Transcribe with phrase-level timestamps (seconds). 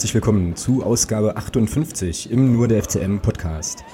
[0.00, 3.84] Herzlich willkommen zu Ausgabe 58 im Nur der FCM Podcast.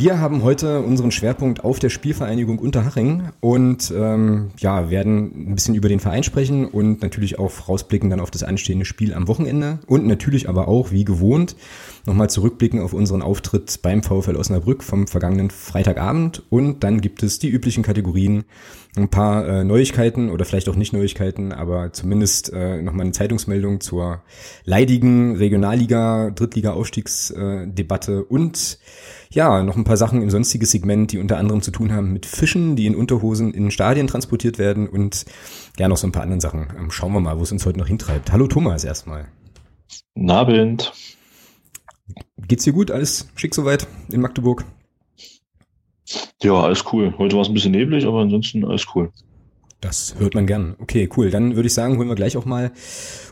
[0.00, 5.74] Wir haben heute unseren Schwerpunkt auf der Spielvereinigung Unterhaching und ähm, ja, werden ein bisschen
[5.74, 9.78] über den Verein sprechen und natürlich auch rausblicken dann auf das anstehende Spiel am Wochenende
[9.86, 11.54] und natürlich aber auch, wie gewohnt,
[12.06, 17.38] nochmal zurückblicken auf unseren Auftritt beim VfL Osnabrück vom vergangenen Freitagabend und dann gibt es
[17.38, 18.44] die üblichen Kategorien,
[18.96, 23.82] ein paar äh, Neuigkeiten oder vielleicht auch nicht Neuigkeiten, aber zumindest äh, nochmal eine Zeitungsmeldung
[23.82, 24.22] zur
[24.64, 28.78] leidigen Regionalliga, Drittliga-Aufstiegsdebatte und
[29.32, 32.26] ja, noch ein paar Sachen im sonstigen Segment, die unter anderem zu tun haben mit
[32.26, 35.24] Fischen, die in Unterhosen in Stadien transportiert werden und
[35.78, 36.68] ja, noch so ein paar anderen Sachen.
[36.76, 38.32] Ähm, schauen wir mal, wo es uns heute noch hintreibt.
[38.32, 39.28] Hallo Thomas erstmal.
[40.14, 40.92] Nabend.
[42.38, 42.90] Geht's dir gut?
[42.90, 44.64] Alles schick soweit in Magdeburg?
[46.42, 47.14] Ja, alles cool.
[47.18, 49.12] Heute war es ein bisschen neblig, aber ansonsten alles cool.
[49.80, 50.76] Das hört man gern.
[50.78, 51.30] Okay, cool.
[51.30, 52.70] Dann würde ich sagen, holen wir gleich auch mal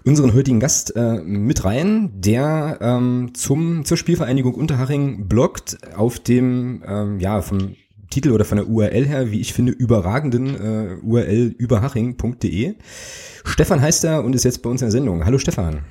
[0.05, 6.83] unseren heutigen Gast äh, mit rein, der ähm, zum zur Spielvereinigung Unterhaching bloggt auf dem
[6.87, 7.75] ähm, ja vom
[8.11, 12.75] Titel oder von der URL her, wie ich finde, überragenden äh, URL überhaching.de.
[13.45, 15.27] Stefan heißt er und ist jetzt bei uns in der Sendung.
[15.27, 15.83] Hallo Stefan.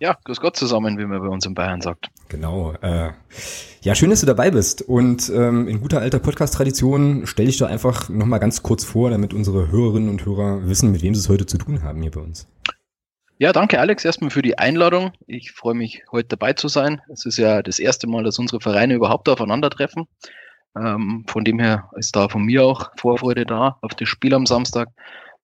[0.00, 2.08] Ja, grüß Gott zusammen, wie man bei uns in Bayern sagt.
[2.28, 2.72] Genau.
[2.82, 3.10] Äh,
[3.82, 4.82] ja, schön, dass du dabei bist.
[4.82, 9.34] Und ähm, in guter alter Podcast-Tradition stell dich doch einfach nochmal ganz kurz vor, damit
[9.34, 12.20] unsere Hörerinnen und Hörer wissen, mit wem sie es heute zu tun haben hier bei
[12.20, 12.46] uns.
[13.38, 15.12] Ja, danke Alex erstmal für die Einladung.
[15.26, 17.00] Ich freue mich, heute dabei zu sein.
[17.12, 20.06] Es ist ja das erste Mal, dass unsere Vereine überhaupt aufeinandertreffen.
[20.76, 24.46] Ähm, von dem her ist da von mir auch Vorfreude da auf das Spiel am
[24.46, 24.88] Samstag.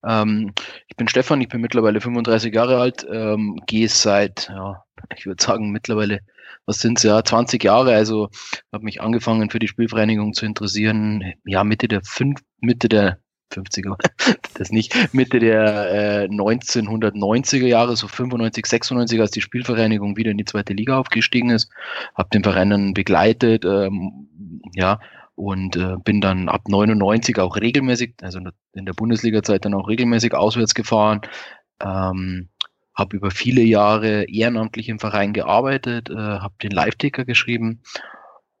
[0.03, 0.53] Ähm,
[0.87, 4.83] ich bin Stefan, ich bin mittlerweile 35 Jahre alt, ähm, gehe seit, ja,
[5.15, 6.21] ich würde sagen, mittlerweile,
[6.65, 8.29] was sind es ja, 20 Jahre, also
[8.71, 13.19] habe mich angefangen für die Spielvereinigung zu interessieren, ja, Mitte der fünf, Mitte der
[13.53, 13.97] 50er,
[14.55, 20.37] das nicht, Mitte der äh, 1990er Jahre, so 95, 96, als die Spielvereinigung wieder in
[20.37, 21.71] die zweite Liga aufgestiegen ist,
[22.15, 24.29] habe den Verein dann begleitet, ähm,
[24.73, 24.99] ja,
[25.35, 28.39] und äh, bin dann ab 99 auch regelmäßig, also
[28.73, 31.21] in der Bundesliga-Zeit dann auch regelmäßig auswärts gefahren,
[31.83, 32.49] ähm,
[32.95, 37.81] habe über viele Jahre ehrenamtlich im Verein gearbeitet, äh, habe den Live-Ticker geschrieben,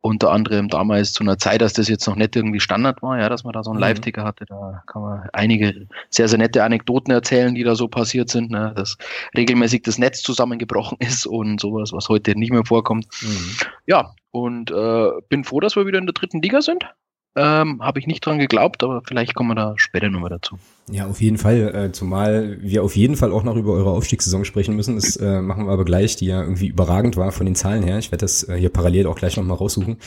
[0.05, 3.27] unter anderem damals zu einer Zeit, dass das jetzt noch nicht irgendwie Standard war, ja,
[3.27, 3.85] dass man da so einen mhm.
[3.85, 4.45] Live-Ticker hatte.
[4.45, 8.71] Da kann man einige sehr, sehr nette Anekdoten erzählen, die da so passiert sind, ne?
[8.75, 8.97] dass
[9.35, 13.07] regelmäßig das Netz zusammengebrochen ist und sowas, was heute nicht mehr vorkommt.
[13.23, 13.51] Mhm.
[13.87, 16.83] Ja, und äh, bin froh, dass wir wieder in der dritten Liga sind.
[17.37, 20.57] Ähm, Habe ich nicht dran geglaubt, aber vielleicht kommen wir da später nochmal dazu.
[20.91, 21.73] Ja, auf jeden Fall.
[21.73, 24.95] Äh, zumal wir auf jeden Fall auch noch über eure Aufstiegssaison sprechen müssen.
[24.95, 27.97] Das äh, machen wir aber gleich, die ja irgendwie überragend war von den Zahlen her.
[27.97, 29.97] Ich werde das äh, hier parallel auch gleich nochmal raussuchen.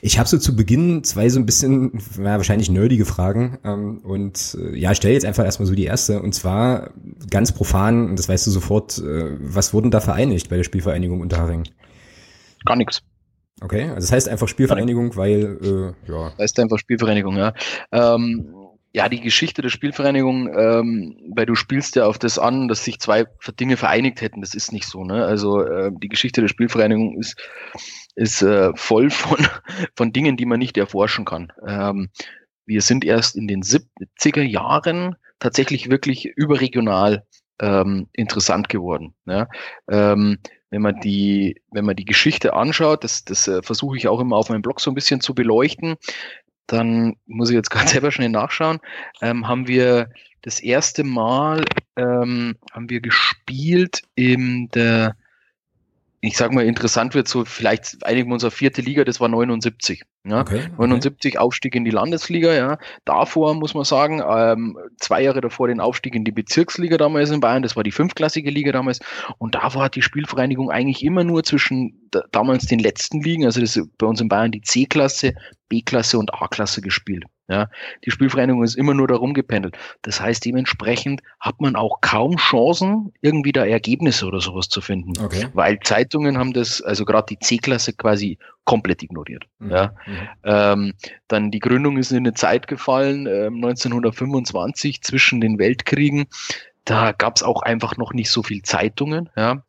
[0.00, 3.58] Ich habe so zu Beginn zwei so ein bisschen, ja, wahrscheinlich nerdige Fragen.
[3.64, 6.22] Ähm, und äh, ja, stell jetzt einfach erstmal so die erste.
[6.22, 6.90] Und zwar
[7.30, 11.20] ganz profan, und das weißt du sofort, äh, was wurden da vereinigt bei der Spielvereinigung
[11.20, 11.64] Unterharing?
[12.64, 13.02] Gar nichts.
[13.60, 16.36] Okay, also das heißt einfach Spielvereinigung, weil, äh, ja.
[16.38, 17.54] Heißt einfach Spielvereinigung, ja.
[17.92, 18.54] Ähm,
[18.94, 23.00] ja, die Geschichte der Spielvereinigung, ähm, weil du spielst ja auf das an, dass sich
[23.00, 23.26] zwei
[23.58, 24.40] Dinge vereinigt hätten.
[24.40, 25.24] Das ist nicht so, ne?
[25.24, 27.36] Also äh, die Geschichte der Spielvereinigung ist,
[28.14, 29.38] ist äh, voll von,
[29.96, 31.52] von Dingen, die man nicht erforschen kann.
[31.66, 32.10] Ähm,
[32.66, 37.26] wir sind erst in den 70er Jahren tatsächlich wirklich überregional
[37.60, 39.14] ähm, interessant geworden.
[39.26, 39.48] Ja?
[39.90, 40.38] Ähm,
[40.74, 44.36] wenn man die, wenn man die Geschichte anschaut, das, das äh, versuche ich auch immer
[44.36, 45.94] auf meinem Blog so ein bisschen zu beleuchten,
[46.66, 48.80] dann muss ich jetzt gerade selber schnell nachschauen,
[49.22, 50.10] ähm, haben wir
[50.42, 51.64] das erste Mal
[51.96, 55.16] ähm, haben wir gespielt in der
[56.26, 59.28] ich sag mal, interessant wird so, vielleicht einigen wir uns auf vierte Liga, das war
[59.28, 60.02] 79.
[60.26, 60.40] Ja?
[60.40, 60.72] Okay, okay.
[60.78, 62.78] 79 Aufstieg in die Landesliga, ja.
[63.04, 67.40] Davor muss man sagen, ähm, zwei Jahre davor den Aufstieg in die Bezirksliga damals in
[67.40, 69.00] Bayern, das war die fünfklassige Liga damals.
[69.38, 73.76] Und davor hat die Spielvereinigung eigentlich immer nur zwischen damals den letzten Ligen, also das
[73.76, 75.34] ist bei uns in Bayern die C-Klasse,
[75.68, 77.24] B-Klasse und A-Klasse gespielt.
[77.46, 77.68] Ja,
[78.06, 79.76] die Spielvereinigung ist immer nur darum gependelt.
[80.00, 85.12] Das heißt, dementsprechend hat man auch kaum Chancen, irgendwie da Ergebnisse oder sowas zu finden.
[85.22, 85.48] Okay.
[85.52, 89.44] Weil Zeitungen haben das, also gerade die C-Klasse quasi komplett ignoriert.
[89.58, 89.70] Mhm.
[89.70, 89.94] Ja.
[90.06, 90.28] Mhm.
[90.44, 90.92] Ähm,
[91.28, 96.26] dann die Gründung ist in eine Zeit gefallen, äh, 1925 zwischen den Weltkriegen
[96.84, 99.30] da gab es auch einfach noch nicht so viel Zeitungen.
[99.36, 99.62] Ja.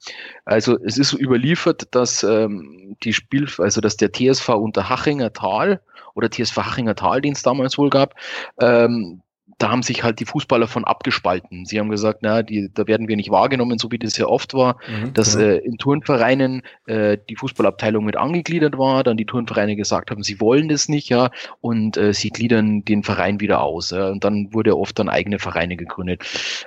[0.44, 5.82] Also es ist überliefert, dass ähm, die Spiel, also dass der TSV unter Hachinger Tal
[6.14, 8.16] oder TSV Hachinger Tal, den es damals wohl gab,
[8.60, 9.22] ähm,
[9.58, 11.66] da haben sich halt die Fußballer von abgespalten.
[11.66, 14.54] Sie haben gesagt, na, die, da werden wir nicht wahrgenommen, so wie das ja oft
[14.54, 15.50] war, mhm, dass genau.
[15.50, 20.42] äh, in Turnvereinen äh, die Fußballabteilung mit angegliedert war, dann die Turnvereine gesagt haben, sie
[20.42, 21.30] wollen das nicht, ja,
[21.62, 23.92] und äh, sie gliedern den Verein wieder aus.
[23.92, 26.24] Ja, und dann wurde oft dann eigene Vereine gegründet.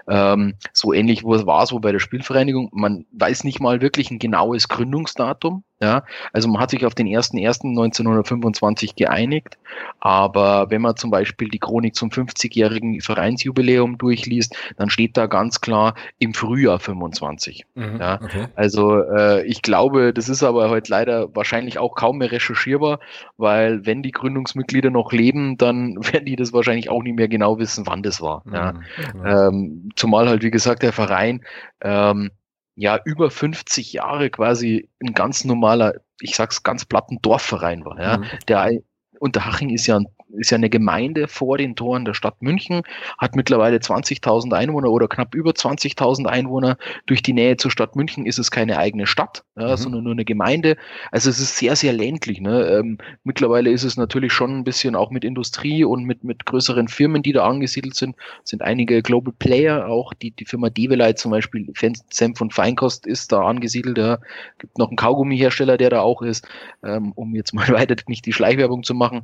[0.08, 2.70] Ähm, so ähnlich war es wohl bei der Spielvereinigung.
[2.72, 5.62] Man weiß nicht mal wirklich ein genaues Gründungsdatum.
[5.80, 6.02] Ja,
[6.32, 9.58] also man hat sich auf den 1.1.1925 geeinigt,
[10.00, 15.60] aber wenn man zum Beispiel die Chronik zum 50-jährigen Vereinsjubiläum durchliest, dann steht da ganz
[15.60, 17.64] klar im Frühjahr 25.
[17.76, 18.46] Mhm, ja, okay.
[18.56, 22.98] also äh, ich glaube, das ist aber heute leider wahrscheinlich auch kaum mehr recherchierbar,
[23.36, 27.60] weil wenn die Gründungsmitglieder noch leben, dann werden die das wahrscheinlich auch nicht mehr genau
[27.60, 28.42] wissen, wann das war.
[28.44, 29.46] Mhm, ja.
[29.46, 31.44] Ähm, zumal halt wie gesagt der Verein
[31.80, 32.32] ähm,
[32.78, 38.00] ja über 50 Jahre quasi ein ganz normaler, ich sag's ganz platten Dorfverein war.
[38.00, 38.18] Ja.
[38.18, 38.24] Mhm.
[38.46, 38.70] Der
[39.18, 42.82] Unterhaching ist ja ein ist ja eine Gemeinde vor den Toren der Stadt München,
[43.18, 46.76] hat mittlerweile 20.000 Einwohner oder knapp über 20.000 Einwohner.
[47.06, 49.76] Durch die Nähe zur Stadt München ist es keine eigene Stadt, ja, mhm.
[49.76, 50.76] sondern nur eine Gemeinde.
[51.10, 52.40] Also es ist sehr, sehr ländlich.
[52.40, 52.66] Ne?
[52.66, 56.88] Ähm, mittlerweile ist es natürlich schon ein bisschen auch mit Industrie und mit, mit größeren
[56.88, 58.16] Firmen, die da angesiedelt sind.
[58.44, 61.72] sind einige Global Player, auch die, die Firma Develite zum Beispiel,
[62.10, 63.98] Senf und Feinkost ist da angesiedelt.
[63.98, 64.18] Ja.
[64.58, 66.46] gibt noch einen Kaugummihersteller, der da auch ist,
[66.84, 69.22] ähm, um jetzt mal weiter nicht die Schleichwerbung zu machen.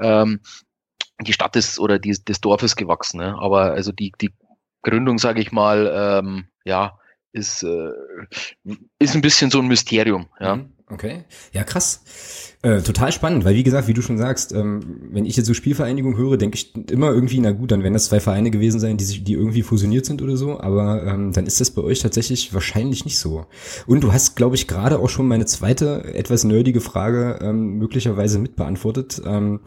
[0.00, 0.40] Ähm,
[1.20, 3.18] die Stadt ist oder die, des Dorfes gewachsen.
[3.18, 3.36] Ne?
[3.38, 4.32] Aber also die, die
[4.82, 6.98] Gründung, sage ich mal, ähm, ja,
[7.32, 7.90] ist, äh,
[8.98, 10.26] ist ein bisschen so ein Mysterium.
[10.40, 10.56] Ja.
[10.56, 12.02] Mhm, okay, ja krass.
[12.62, 14.80] Äh, total spannend, weil wie gesagt, wie du schon sagst, ähm,
[15.10, 18.06] wenn ich jetzt so Spielvereinigung höre, denke ich immer irgendwie, na gut, dann werden das
[18.06, 21.46] zwei Vereine gewesen sein, die sich, die irgendwie fusioniert sind oder so, aber ähm, dann
[21.46, 23.46] ist das bei euch tatsächlich wahrscheinlich nicht so.
[23.86, 28.38] Und du hast, glaube ich, gerade auch schon meine zweite etwas nerdige Frage ähm, möglicherweise
[28.38, 29.20] mitbeantwortet.
[29.24, 29.60] Ähm,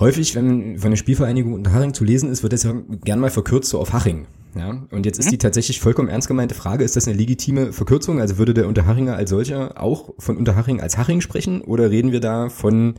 [0.00, 2.72] Häufig, wenn von der Spielvereinigung unter Haching zu lesen ist, wird das ja
[3.04, 4.26] gern mal verkürzt so auf Haching.
[4.56, 5.32] Ja, und jetzt ist mhm.
[5.32, 8.18] die tatsächlich vollkommen ernst gemeinte Frage, ist das eine legitime Verkürzung?
[8.18, 11.60] Also würde der Unterhachinger als solcher auch von Unterhaching als Haching sprechen?
[11.60, 12.94] Oder reden wir da von,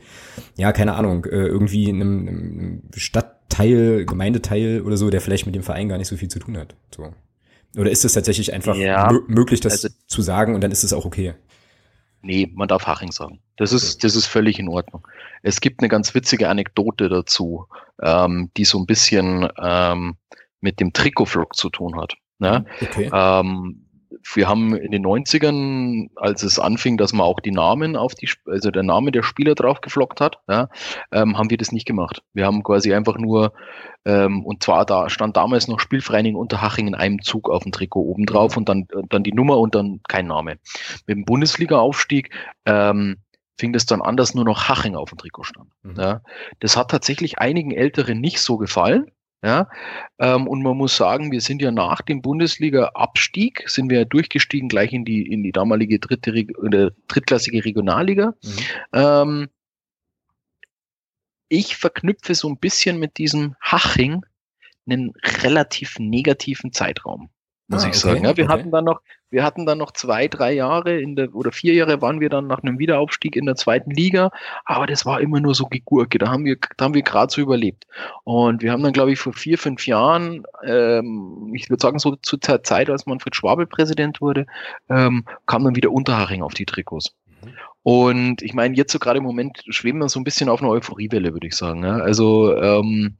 [0.56, 5.62] ja, keine Ahnung, äh, irgendwie einem, einem Stadtteil, Gemeindeteil oder so, der vielleicht mit dem
[5.64, 6.76] Verein gar nicht so viel zu tun hat?
[6.94, 7.12] So.
[7.76, 10.92] Oder ist es tatsächlich einfach ja, möglich, das also, zu sagen und dann ist es
[10.92, 11.34] auch okay?
[12.22, 13.40] Nee, man darf Haching sagen.
[13.56, 15.06] Das ist, das ist völlig in Ordnung.
[15.42, 17.66] Es gibt eine ganz witzige Anekdote dazu,
[18.00, 20.16] ähm, die so ein bisschen ähm,
[20.60, 22.14] mit dem Trikotflug zu tun hat.
[22.38, 22.64] Ne?
[22.80, 23.10] Okay.
[23.12, 23.86] Ähm,
[24.34, 28.28] wir haben in den 90ern, als es anfing, dass man auch die Namen auf die,
[28.46, 30.68] also der Name der Spieler drauf geflockt hat, ja,
[31.12, 32.22] ähm, haben wir das nicht gemacht.
[32.32, 33.52] Wir haben quasi einfach nur,
[34.04, 38.02] ähm, und zwar da stand damals noch Spielvereinigung Unterhaching in einem Zug auf dem Trikot
[38.02, 40.58] oben drauf und dann, dann die Nummer und dann kein Name.
[41.06, 42.30] Mit dem Bundesliga-Aufstieg,
[42.66, 43.18] ähm,
[43.58, 45.70] fing das dann an, dass nur noch Haching auf dem Trikot stand.
[45.82, 45.96] Mhm.
[45.98, 46.22] Ja.
[46.60, 49.10] Das hat tatsächlich einigen Älteren nicht so gefallen.
[49.44, 49.68] Ja,
[50.20, 54.68] ähm, und man muss sagen, wir sind ja nach dem Bundesliga-Abstieg, sind wir ja durchgestiegen
[54.68, 58.34] gleich in die, in die damalige dritte, oder drittklassige Regionalliga.
[58.40, 58.58] Mhm.
[58.92, 59.48] Ähm,
[61.48, 64.24] ich verknüpfe so ein bisschen mit diesem Haching
[64.86, 65.12] einen
[65.42, 67.28] relativ negativen Zeitraum
[67.72, 68.24] muss ah, ich okay, sagen.
[68.24, 68.52] Ja, wir okay.
[68.52, 72.00] hatten dann noch, wir hatten dann noch zwei, drei Jahre in der, oder vier Jahre
[72.00, 74.30] waren wir dann nach einem Wiederaufstieg in der zweiten Liga,
[74.64, 76.18] aber das war immer nur so Gegurke.
[76.18, 77.86] Da haben wir, da haben wir gerade so überlebt.
[78.24, 82.16] Und wir haben dann, glaube ich, vor vier, fünf Jahren, ähm, ich würde sagen, so
[82.16, 84.46] zu der Zeit, als Manfred Schwabel Präsident wurde,
[84.88, 87.14] ähm, kam dann wieder Unterhaching auf die Trikots.
[87.44, 87.50] Mhm.
[87.84, 90.70] Und ich meine, jetzt so gerade im Moment schweben wir so ein bisschen auf einer
[90.70, 91.82] Euphoriewelle, würde ich sagen.
[91.82, 91.96] Ja?
[91.96, 93.16] Also ähm,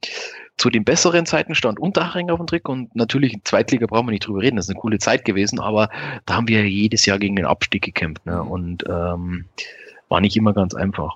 [0.57, 4.11] zu den besseren Zeiten stand Unterhaching auf dem Trick und natürlich in Zweitliga brauchen wir
[4.11, 5.89] nicht drüber reden, das ist eine coole Zeit gewesen, aber
[6.25, 8.41] da haben wir jedes Jahr gegen den Abstieg gekämpft ne?
[8.41, 9.45] und ähm,
[10.09, 11.15] war nicht immer ganz einfach.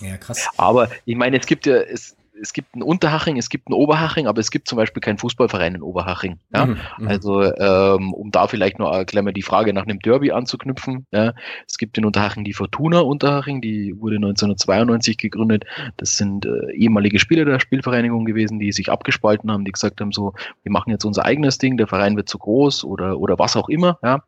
[0.00, 0.48] Ja, krass.
[0.56, 4.26] Aber ich meine, es gibt ja, es, es gibt einen Unterhaching, es gibt einen Oberhaching,
[4.26, 6.38] aber es gibt zum Beispiel keinen Fußballverein in Oberhaching.
[6.54, 6.66] Ja?
[6.66, 10.00] Mhm, mhm, also ähm, um da vielleicht noch äh, gleich mal die Frage nach einem
[10.00, 11.06] Derby anzuknüpfen.
[11.12, 11.34] Ja?
[11.66, 15.64] Es gibt in Unterhaching die Fortuna Unterhaching, die wurde 1992 gegründet.
[15.96, 20.12] Das sind äh, ehemalige Spieler der Spielvereinigung gewesen, die sich abgespalten haben, die gesagt haben,
[20.12, 23.56] so, wir machen jetzt unser eigenes Ding, der Verein wird zu groß oder oder was
[23.56, 23.98] auch immer.
[24.02, 24.22] Ja?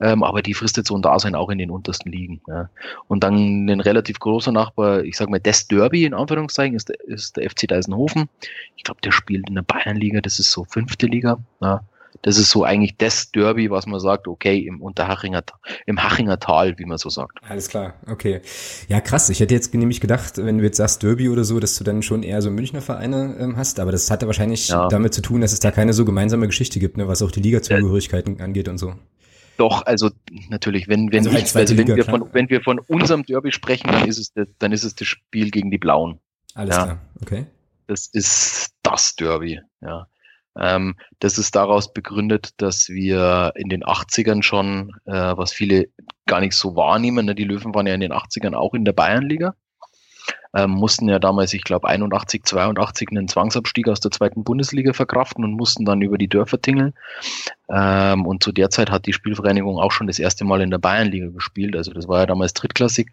[0.00, 2.40] Ähm, aber die fristet so ein Dasein auch in den untersten Ligen.
[2.48, 2.68] Ja?
[3.06, 7.36] Und dann ein relativ großer Nachbar, ich sage mal, das Derby in Anführungszeichen ist, ist
[7.36, 8.28] der FC Deisenhofen.
[8.76, 11.38] Ich glaube, der spielt in der Bayernliga, das ist so fünfte Liga.
[11.60, 11.82] Ja.
[12.22, 15.42] Das ist so eigentlich das Derby, was man sagt, okay, im Unterhachinger,
[15.84, 17.38] im Hachinger Tal, wie man so sagt.
[17.46, 18.40] Alles klar, okay.
[18.88, 19.28] Ja, krass.
[19.28, 22.02] Ich hätte jetzt nämlich gedacht, wenn du jetzt sagst Derby oder so, dass du dann
[22.02, 24.88] schon eher so Münchner Vereine ähm, hast, aber das hatte wahrscheinlich ja.
[24.88, 27.40] damit zu tun, dass es da keine so gemeinsame Geschichte gibt, ne, was auch die
[27.40, 28.94] Liga-Zugehörigkeiten äh, angeht und so.
[29.56, 30.10] Doch, also
[30.48, 33.52] natürlich, wenn, wenn, also ich, also wenn, Liga, wir von, wenn wir von unserem Derby
[33.52, 36.18] sprechen, dann ist es, das, dann ist es das Spiel gegen die Blauen.
[36.54, 36.84] Alles ja.
[36.84, 37.46] klar, okay.
[37.86, 40.06] das ist das Derby, ja.
[40.56, 45.88] Ähm, das ist daraus begründet, dass wir in den 80ern schon, äh, was viele
[46.26, 48.92] gar nicht so wahrnehmen, ne, die Löwen waren ja in den 80ern auch in der
[48.92, 49.56] Bayernliga,
[50.54, 55.42] ähm, mussten ja damals, ich glaube, 81, 82 einen Zwangsabstieg aus der zweiten Bundesliga verkraften
[55.44, 56.94] und mussten dann über die Dörfer tingeln.
[57.68, 60.78] Ähm, und zu der Zeit hat die Spielvereinigung auch schon das erste Mal in der
[60.78, 63.10] Bayernliga gespielt, also das war ja damals drittklassig.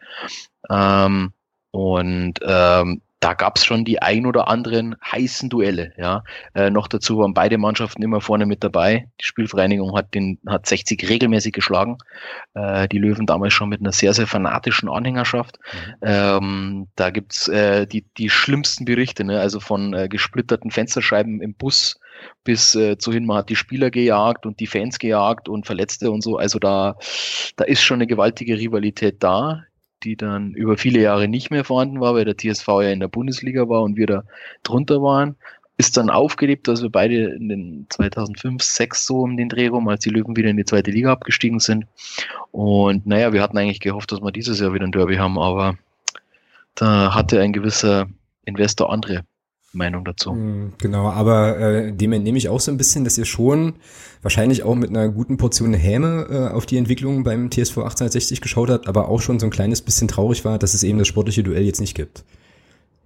[0.70, 1.34] Ähm,
[1.72, 5.94] und ähm, da gab es schon die ein oder anderen heißen Duelle.
[5.96, 6.24] Ja,
[6.56, 9.08] äh, noch dazu waren beide Mannschaften immer vorne mit dabei.
[9.22, 12.00] Die Spielvereinigung hat den hat 60 regelmäßig geschlagen.
[12.56, 15.60] Äh, die Löwen damals schon mit einer sehr sehr fanatischen Anhängerschaft.
[15.72, 15.96] Mhm.
[16.02, 19.40] Ähm, da gibt's äh, die die schlimmsten Berichte, ne?
[19.40, 22.00] also von äh, gesplitterten Fensterscheiben im Bus
[22.44, 26.22] bis äh, zuhin, man hat die Spieler gejagt und die Fans gejagt und Verletzte und
[26.22, 26.38] so.
[26.38, 26.98] Also da,
[27.56, 29.64] da ist schon eine gewaltige Rivalität da
[30.04, 33.08] die dann über viele Jahre nicht mehr vorhanden war, weil der TSV ja in der
[33.08, 34.24] Bundesliga war und wir da
[34.64, 35.36] drunter waren.
[35.78, 39.88] Ist dann aufgelebt, dass wir beide in den 2005, 6 so um den Dreh rum,
[39.88, 41.86] als die Löwen wieder in die zweite Liga abgestiegen sind.
[42.52, 45.78] Und naja, wir hatten eigentlich gehofft, dass wir dieses Jahr wieder ein Derby haben, aber
[46.76, 48.08] da hatte ein gewisser
[48.46, 49.24] Investor andere
[49.74, 50.32] Meinung dazu.
[50.32, 53.76] Hm, genau, aber äh, dem entnehme ich auch so ein bisschen, dass ihr schon
[54.22, 58.70] wahrscheinlich auch mit einer guten Portion Häme äh, auf die Entwicklung beim TSV 1860 geschaut
[58.70, 61.44] habt, aber auch schon so ein kleines bisschen traurig war, dass es eben das sportliche
[61.44, 62.24] Duell jetzt nicht gibt.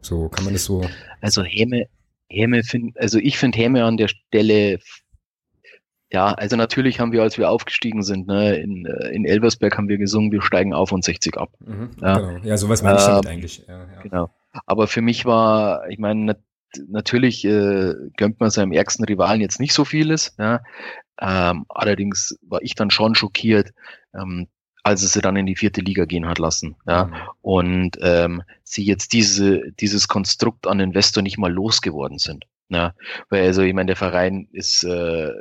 [0.02, 0.84] So kann man das so.
[1.22, 1.88] Also Häme,
[2.30, 4.80] Häme find, also ich finde Häme an der Stelle
[6.12, 9.90] ja, also natürlich haben wir, als wir aufgestiegen sind, ne, in, äh, in Elversberg haben
[9.90, 11.50] wir gesungen, wir steigen auf und 60 ab.
[11.60, 12.20] Mhm, ja.
[12.20, 12.46] Genau.
[12.46, 13.66] ja, sowas meine ich damit äh, eigentlich.
[13.68, 14.02] Ja, ja.
[14.04, 14.30] Genau.
[14.66, 16.38] Aber für mich war, ich meine,
[16.88, 20.36] natürlich äh, gönnt man seinem ärgsten Rivalen jetzt nicht so vieles.
[20.38, 20.62] Ja.
[21.20, 23.72] Ähm, allerdings war ich dann schon schockiert,
[24.14, 24.48] ähm,
[24.84, 26.76] als es sie dann in die vierte Liga gehen hat lassen.
[26.88, 27.06] Ja.
[27.06, 27.14] Mhm.
[27.42, 32.46] Und ähm, sie jetzt diese, dieses Konstrukt an Investor nicht mal losgeworden sind.
[32.70, 32.94] Ja.
[33.30, 35.32] Weil also, ich meine, der Verein ist äh,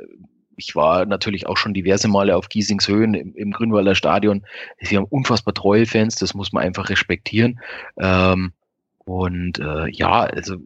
[0.57, 4.45] ich war natürlich auch schon diverse Male auf Giesings Höhen im, im Grünwalder Stadion.
[4.79, 7.59] Sie haben unfassbar treue Fans, das muss man einfach respektieren.
[7.97, 8.53] Ähm,
[8.99, 10.57] und äh, ja, also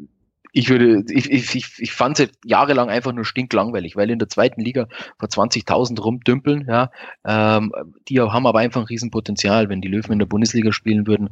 [0.52, 4.62] ich würde, ich, ich, ich, fand es jahrelang einfach nur stinklangweilig, weil in der zweiten
[4.62, 4.88] Liga
[5.20, 6.90] vor 20.000 rumdümpeln, ja,
[7.26, 7.72] ähm,
[8.08, 9.70] die haben aber einfach ein Riesenpotenzial.
[9.70, 11.30] Wenn die Löwen in der Bundesliga spielen würden,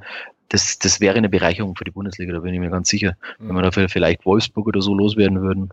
[0.50, 3.18] das, das wäre eine Bereicherung für die Bundesliga, da bin ich mir ganz sicher.
[3.40, 5.70] Wenn wir dafür vielleicht Wolfsburg oder so loswerden würden.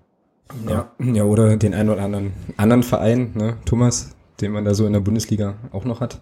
[0.69, 4.87] Ja, ja oder den einen oder anderen anderen Verein, ne, Thomas, den man da so
[4.87, 6.21] in der Bundesliga auch noch hat.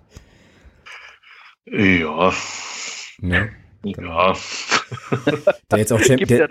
[1.66, 2.32] Ja.
[3.20, 3.46] Ja.
[3.84, 4.34] Ja.
[5.70, 6.30] Der jetzt auch Champions.
[6.30, 6.46] ja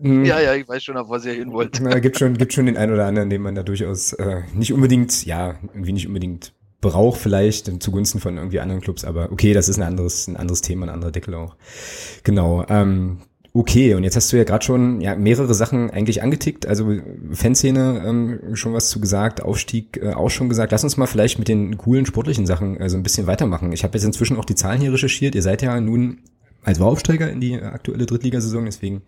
[0.00, 0.24] hm.
[0.24, 1.80] Ja, ja, ich weiß schon, auf was ihr hin wollt.
[1.82, 4.72] Na, gibt schon, gibt schon den einen oder anderen, den man da durchaus äh, nicht
[4.72, 9.68] unbedingt, ja, irgendwie nicht unbedingt braucht vielleicht zugunsten von irgendwie anderen Clubs, aber okay, das
[9.68, 11.56] ist ein anderes, ein anderes Thema, ein anderer Deckel auch.
[12.22, 12.64] Genau.
[12.68, 13.18] Ähm,
[13.52, 16.90] okay, und jetzt hast du ja gerade schon ja, mehrere Sachen eigentlich angetickt, also
[17.32, 20.72] Fanszene ähm, schon was zu gesagt, Aufstieg äh, auch schon gesagt.
[20.72, 23.72] Lass uns mal vielleicht mit den coolen sportlichen Sachen also ein bisschen weitermachen.
[23.72, 25.34] Ich habe jetzt inzwischen auch die Zahlen hier recherchiert.
[25.34, 26.20] Ihr seid ja nun
[26.62, 29.02] als Aufsteiger in die aktuelle Drittligasaison, deswegen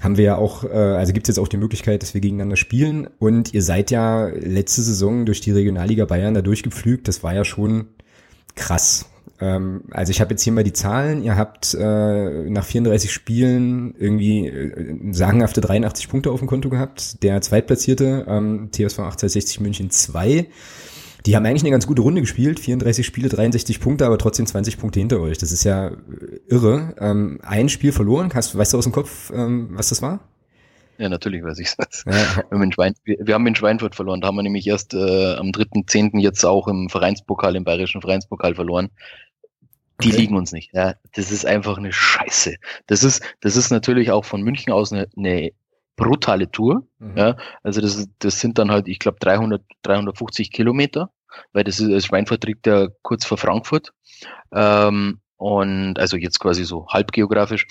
[0.00, 2.56] haben wir ja auch, äh, also gibt es jetzt auch die Möglichkeit, dass wir gegeneinander
[2.56, 3.08] spielen.
[3.18, 7.08] Und ihr seid ja letzte Saison durch die Regionalliga Bayern da durchgepflügt.
[7.08, 7.86] Das war ja schon
[8.54, 9.06] krass.
[9.40, 11.22] Ähm, also ich habe jetzt hier mal die Zahlen.
[11.22, 17.22] Ihr habt äh, nach 34 Spielen irgendwie äh, sagenhafte 83 Punkte auf dem Konto gehabt.
[17.22, 20.46] Der Zweitplatzierte, ähm, TSV 1860 München 2
[21.28, 22.58] die haben eigentlich eine ganz gute Runde gespielt.
[22.58, 25.36] 34 Spiele, 63 Punkte, aber trotzdem 20 Punkte hinter euch.
[25.36, 25.92] Das ist ja äh,
[26.48, 26.94] irre.
[26.98, 28.30] Ähm, ein Spiel verloren.
[28.32, 30.20] Hast, weißt du aus dem Kopf, ähm, was das war?
[30.96, 32.04] Ja, natürlich weiß ich das.
[32.06, 32.12] Ja.
[32.14, 34.22] Wir, haben in Schwein, wir, wir haben in Schweinfurt verloren.
[34.22, 36.18] Da haben wir nämlich erst äh, am 3.10.
[36.18, 38.88] jetzt auch im Vereinspokal, im bayerischen Vereinspokal verloren.
[40.02, 40.20] Die okay.
[40.20, 40.72] liegen uns nicht.
[40.72, 42.54] Ja, das ist einfach eine Scheiße.
[42.86, 45.50] Das ist, das ist natürlich auch von München aus eine, eine
[45.96, 46.86] brutale Tour.
[47.00, 47.18] Mhm.
[47.18, 51.10] Ja, also das, das sind dann halt, ich glaube, 300, 350 Kilometer
[51.52, 53.92] weil das ist, Schweinfurt liegt ja kurz vor Frankfurt.
[54.52, 57.66] Ähm, und also jetzt quasi so halb geografisch.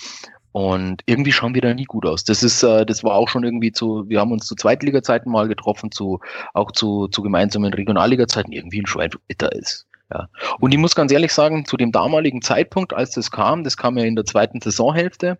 [0.53, 2.23] Und irgendwie schauen wir da nie gut aus.
[2.23, 5.47] Das ist, äh, das war auch schon irgendwie zu, wir haben uns zu Zweitliga-Zeiten mal
[5.47, 6.19] getroffen, zu,
[6.53, 9.85] auch zu, zu gemeinsamen Regionalliga-Zeiten, irgendwie in Schweinfurt da ist.
[10.11, 10.29] Ja.
[10.59, 13.97] Und ich muss ganz ehrlich sagen, zu dem damaligen Zeitpunkt, als das kam, das kam
[13.97, 15.37] ja in der zweiten Saisonhälfte,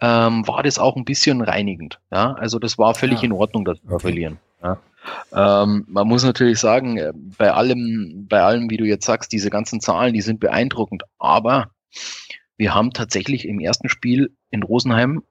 [0.00, 1.98] ähm, war das auch ein bisschen reinigend.
[2.12, 3.24] Ja, also das war völlig ja.
[3.24, 3.98] in Ordnung, wir okay.
[4.00, 4.38] verlieren.
[4.62, 4.78] Ja.
[5.32, 9.50] Ähm, man muss natürlich sagen, äh, bei allem, bei allem, wie du jetzt sagst, diese
[9.50, 11.04] ganzen Zahlen, die sind beeindruckend.
[11.18, 11.70] Aber
[12.56, 15.22] wir haben tatsächlich im ersten Spiel in Rosenheim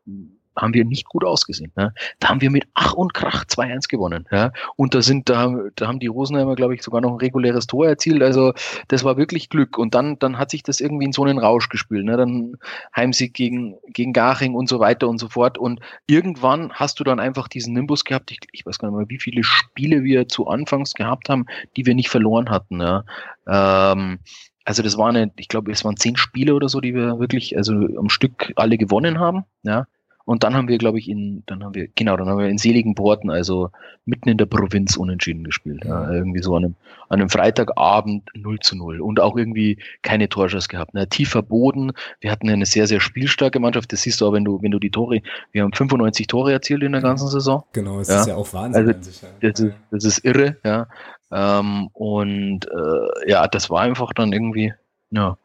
[0.55, 1.71] haben wir nicht gut ausgesehen.
[1.75, 1.93] Ne?
[2.19, 4.27] Da haben wir mit Ach und Krach 2-1 gewonnen.
[4.31, 4.51] Ja?
[4.75, 7.87] Und da sind, da, da haben die Rosenheimer, glaube ich, sogar noch ein reguläres Tor
[7.87, 8.21] erzielt.
[8.21, 8.53] Also
[8.87, 9.77] das war wirklich Glück.
[9.77, 12.05] Und dann, dann hat sich das irgendwie in so einen Rausch gespielt.
[12.05, 12.17] Ne?
[12.17, 12.57] Dann
[12.95, 15.57] Heimsieg gegen, gegen Garching und so weiter und so fort.
[15.57, 18.31] Und irgendwann hast du dann einfach diesen Nimbus gehabt.
[18.31, 21.45] Ich, ich weiß gar nicht mehr, wie viele Spiele wir zu Anfangs gehabt haben,
[21.77, 22.81] die wir nicht verloren hatten.
[22.81, 23.03] Ja?
[23.47, 24.19] Ähm,
[24.63, 27.73] also das waren, ich glaube, es waren zehn Spiele oder so, die wir wirklich, also
[27.73, 29.45] am Stück alle gewonnen haben.
[29.63, 29.85] Ja,
[30.25, 32.57] und dann haben wir, glaube ich, in, dann haben wir, genau, dann haben wir in
[32.57, 33.69] seligen Porten, also
[34.05, 35.83] mitten in der Provinz unentschieden gespielt.
[35.85, 36.75] Ja, irgendwie so an einem,
[37.09, 40.93] an einem Freitagabend 0 zu 0 und auch irgendwie keine Torschuss gehabt.
[40.93, 41.07] Ne?
[41.07, 41.93] Tiefer Boden.
[42.19, 43.91] Wir hatten eine sehr, sehr spielstarke Mannschaft.
[43.91, 46.83] Das siehst du auch, wenn du, wenn du die Tore, wir haben 95 Tore erzielt
[46.83, 47.63] in der ganzen Saison.
[47.73, 48.21] Genau, das ja.
[48.21, 48.87] ist ja auch Wahnsinn.
[48.87, 49.27] Also, sich, ja.
[49.41, 50.87] das, ist, das ist irre, ja.
[51.31, 54.73] Ähm, und äh, ja, das war einfach dann irgendwie,
[55.11, 55.37] ja,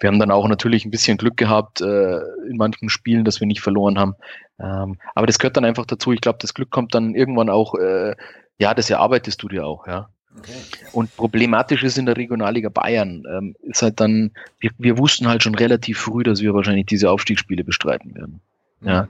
[0.00, 2.18] wir haben dann auch natürlich ein bisschen Glück gehabt äh,
[2.48, 4.14] in manchen Spielen, dass wir nicht verloren haben.
[4.58, 6.12] Ähm, aber das gehört dann einfach dazu.
[6.12, 8.16] Ich glaube, das Glück kommt dann irgendwann auch, äh,
[8.58, 10.08] ja, das erarbeitest du dir auch, ja.
[10.38, 10.52] Okay.
[10.92, 15.42] Und problematisch ist in der Regionalliga Bayern, ähm, ist halt dann, wir, wir wussten halt
[15.42, 18.40] schon relativ früh, dass wir wahrscheinlich diese aufstiegsspiele bestreiten werden.
[18.80, 19.08] Ja, mhm.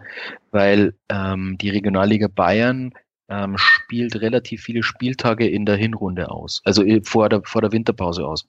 [0.50, 2.92] weil ähm, die Regionalliga Bayern
[3.32, 7.72] ähm, spielt relativ viele Spieltage in der Hinrunde aus, also äh, vor der, vor der
[7.72, 8.46] Winterpause aus,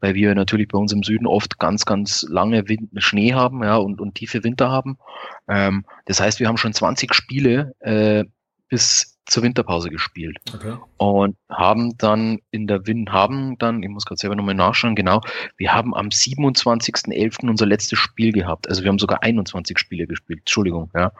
[0.00, 3.76] weil wir natürlich bei uns im Süden oft ganz, ganz lange Wind Schnee haben ja,
[3.76, 4.98] und, und tiefe Winter haben.
[5.48, 8.24] Ähm, das heißt, wir haben schon 20 Spiele äh,
[8.68, 10.76] bis zur Winterpause gespielt okay.
[10.98, 15.22] und haben dann in der Win haben dann, ich muss gerade selber nochmal nachschauen, genau,
[15.56, 17.48] wir haben am 27.11.
[17.48, 21.12] unser letztes Spiel gehabt, also wir haben sogar 21 Spiele gespielt, Entschuldigung, ja,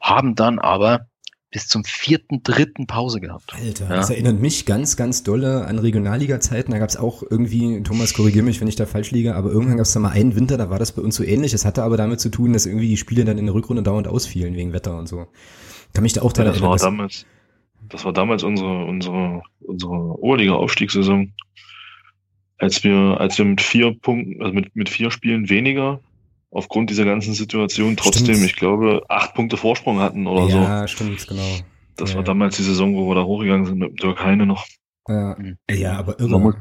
[0.00, 1.06] haben dann aber
[1.50, 3.54] bis zum vierten, dritten Pause gehabt.
[3.54, 3.96] Alter, ja.
[3.96, 6.72] das erinnert mich ganz, ganz dolle an Regionalliga-Zeiten.
[6.72, 9.78] Da gab es auch irgendwie, Thomas, korrigier mich, wenn ich da falsch liege, aber irgendwann
[9.78, 11.54] gab es da mal einen Winter, da war das bei uns so ähnlich.
[11.54, 14.08] Es hatte aber damit zu tun, dass irgendwie die Spiele dann in der Rückrunde dauernd
[14.08, 15.26] ausfielen wegen Wetter und so.
[15.94, 16.80] Kann mich da auch daran ja, das erinnern.
[16.80, 17.26] War damals,
[17.88, 21.32] das war damals unsere, unsere, unsere Oberliga-Aufstiegssaison.
[22.58, 26.00] Als wir, als wir mit vier Punkten, also mit, mit vier Spielen weniger
[26.50, 28.44] aufgrund dieser ganzen Situation trotzdem, stimmt.
[28.44, 30.58] ich glaube, acht Punkte Vorsprung hatten oder ja, so.
[30.58, 31.58] Ja, stimmt, genau.
[31.96, 32.16] Das ja.
[32.16, 34.66] war damals die Saison, wo wir da hochgegangen sind mit Dirk Heine noch.
[35.08, 35.36] Ja,
[35.70, 36.30] ja aber irre.
[36.30, 36.54] Man muss,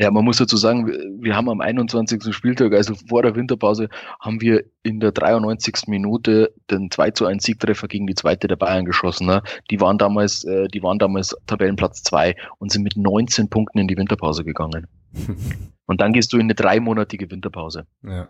[0.00, 0.86] ja, man muss dazu sagen,
[1.20, 2.32] wir haben am 21.
[2.32, 3.88] Spieltag, also vor der Winterpause,
[4.20, 5.88] haben wir in der 93.
[5.88, 9.26] Minute den 2 zu 1 Siegtreffer gegen die zweite der Bayern geschossen.
[9.26, 9.42] Ne?
[9.70, 13.88] Die waren damals, äh, die waren damals Tabellenplatz 2 und sind mit 19 Punkten in
[13.88, 14.86] die Winterpause gegangen.
[15.86, 17.86] und dann gehst du in eine dreimonatige Winterpause.
[18.04, 18.28] Ja.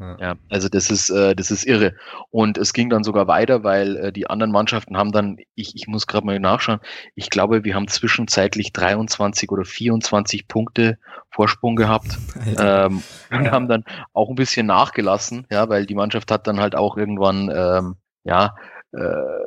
[0.00, 0.36] Ja.
[0.48, 1.94] also das ist, äh, das ist irre.
[2.30, 5.86] Und es ging dann sogar weiter, weil äh, die anderen Mannschaften haben dann, ich, ich
[5.86, 6.80] muss gerade mal nachschauen,
[7.14, 10.98] ich glaube, wir haben zwischenzeitlich 23 oder 24 Punkte
[11.30, 12.18] Vorsprung gehabt
[12.58, 13.84] ähm, und haben dann
[14.14, 18.54] auch ein bisschen nachgelassen, ja, weil die Mannschaft hat dann halt auch irgendwann, ähm, ja,
[18.92, 19.46] äh,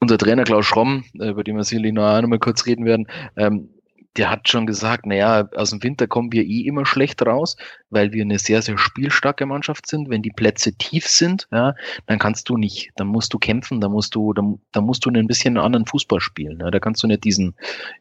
[0.00, 3.70] unser Trainer Klaus Schromm, äh, über den wir sicherlich noch einmal kurz reden werden, ähm,
[4.16, 7.56] der hat schon gesagt, naja, aus dem Winter kommen wir eh immer schlecht raus,
[7.90, 10.08] weil wir eine sehr, sehr spielstarke Mannschaft sind.
[10.08, 11.74] Wenn die Plätze tief sind, ja,
[12.06, 15.10] dann kannst du nicht, dann musst du kämpfen, dann musst du, dann, dann musst du
[15.10, 16.60] ein bisschen einen anderen Fußball spielen.
[16.60, 16.70] Ja.
[16.70, 17.54] Da kannst du nicht diesen,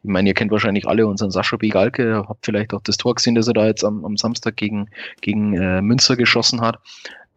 [0.03, 3.35] ich meine, ihr kennt wahrscheinlich alle unseren Sascha Bigalke, habt vielleicht auch das Tor gesehen,
[3.35, 4.89] das er da jetzt am, am Samstag gegen,
[5.21, 6.79] gegen äh, Münster geschossen hat.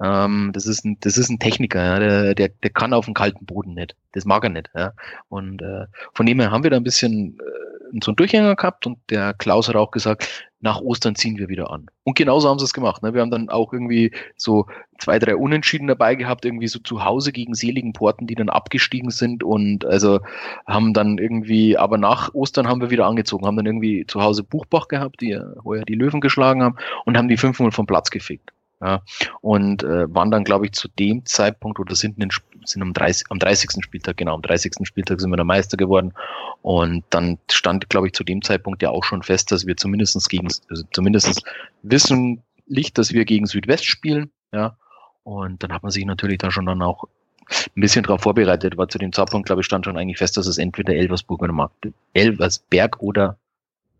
[0.00, 3.14] Ähm, das ist ein, das ist ein Techniker, ja, der, der, der kann auf dem
[3.14, 3.96] kalten Boden nicht.
[4.12, 4.70] Das mag er nicht.
[4.74, 4.92] Ja.
[5.28, 7.68] Und äh, von dem her haben wir da ein bisschen äh,
[8.00, 11.70] so einen Durchhänger gehabt und der Klaus hat auch gesagt, nach Ostern ziehen wir wieder
[11.70, 11.86] an.
[12.02, 13.02] Und genauso haben sie es gemacht.
[13.02, 13.14] Ne?
[13.14, 14.66] Wir haben dann auch irgendwie so
[14.98, 19.10] zwei, drei Unentschieden dabei gehabt, irgendwie so zu Hause gegen seligen Porten, die dann abgestiegen
[19.10, 20.20] sind und also
[20.66, 24.42] haben dann irgendwie, aber nach Ostern haben wir wieder angezogen, haben dann irgendwie zu Hause
[24.42, 28.50] Buchbach gehabt, die heuer die Löwen geschlagen haben und haben die 500 vom Platz gefickt.
[28.80, 29.02] Ja,
[29.40, 32.30] und äh, waren dann, glaube ich, zu dem Zeitpunkt oder sind, in,
[32.64, 33.84] sind am, 30, am 30.
[33.84, 34.86] Spieltag, genau, am 30.
[34.86, 36.14] Spieltag sind wir der Meister geworden.
[36.62, 40.28] Und dann stand, glaube ich, zu dem Zeitpunkt ja auch schon fest, dass wir zumindestens
[40.28, 41.42] gegen, also zumindestens
[41.82, 44.30] wissen Licht, dass wir gegen Südwest spielen.
[44.52, 44.76] Ja,
[45.24, 47.04] und dann hat man sich natürlich da schon dann auch
[47.50, 50.46] ein bisschen darauf vorbereitet, weil zu dem Zeitpunkt, glaube ich, stand schon eigentlich fest, dass
[50.46, 53.38] es entweder Elversburg oder Magde Elversberg oder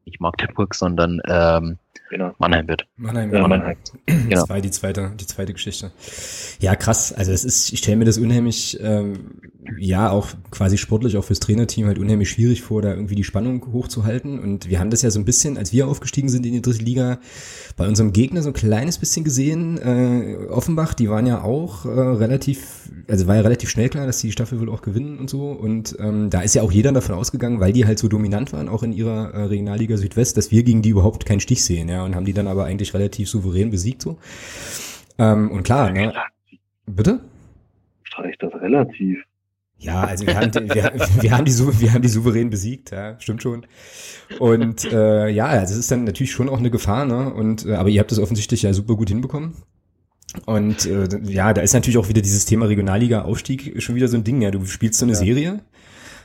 [0.05, 1.79] nicht Magdeburg, sondern ähm,
[2.11, 2.35] genau.
[2.39, 2.87] Mannheim wird.
[2.97, 3.77] Mannheim, ja, Mannheim.
[4.29, 4.41] Genau.
[4.41, 5.91] Das war die zweite, die zweite Geschichte.
[6.61, 7.13] Ja, krass.
[7.15, 9.41] Also es ist, ich stelle mir das unheimlich, ähm,
[9.79, 13.73] ja, auch quasi sportlich, auch fürs Trainerteam halt unheimlich schwierig vor, da irgendwie die Spannung
[13.73, 14.39] hochzuhalten.
[14.39, 16.83] Und wir haben das ja so ein bisschen, als wir aufgestiegen sind in die dritte
[16.83, 17.19] Liga,
[17.77, 19.79] bei unserem Gegner so ein kleines bisschen gesehen.
[19.79, 24.19] Äh, Offenbach, die waren ja auch äh, relativ, also war ja relativ schnell klar, dass
[24.19, 25.51] die Staffel wohl auch gewinnen und so.
[25.51, 28.69] Und ähm, da ist ja auch jeder davon ausgegangen, weil die halt so dominant waren,
[28.69, 32.05] auch in ihrer äh, Regionalliga Südwest, dass wir gegen die überhaupt keinen Stich sehen, ja,
[32.05, 34.19] und haben die dann aber eigentlich relativ souverän besiegt so.
[35.19, 36.13] Ähm, und klar, ne?
[36.87, 37.21] Bitte?
[38.19, 39.19] reicht das relativ.
[39.81, 43.43] Ja, also wir haben, wir, wir, haben die, wir haben die souverän besiegt, ja, stimmt
[43.43, 43.65] schon.
[44.41, 47.33] Und äh, ja, das ist dann natürlich schon auch eine Gefahr, ne?
[47.33, 49.55] Und äh, aber ihr habt das offensichtlich ja super gut hinbekommen.
[50.47, 54.25] Und äh, ja, da ist natürlich auch wieder dieses Thema Regionalliga-Aufstieg schon wieder so ein
[54.25, 54.43] Ding.
[54.43, 55.19] Ja, du spielst so eine ja.
[55.19, 55.61] Serie,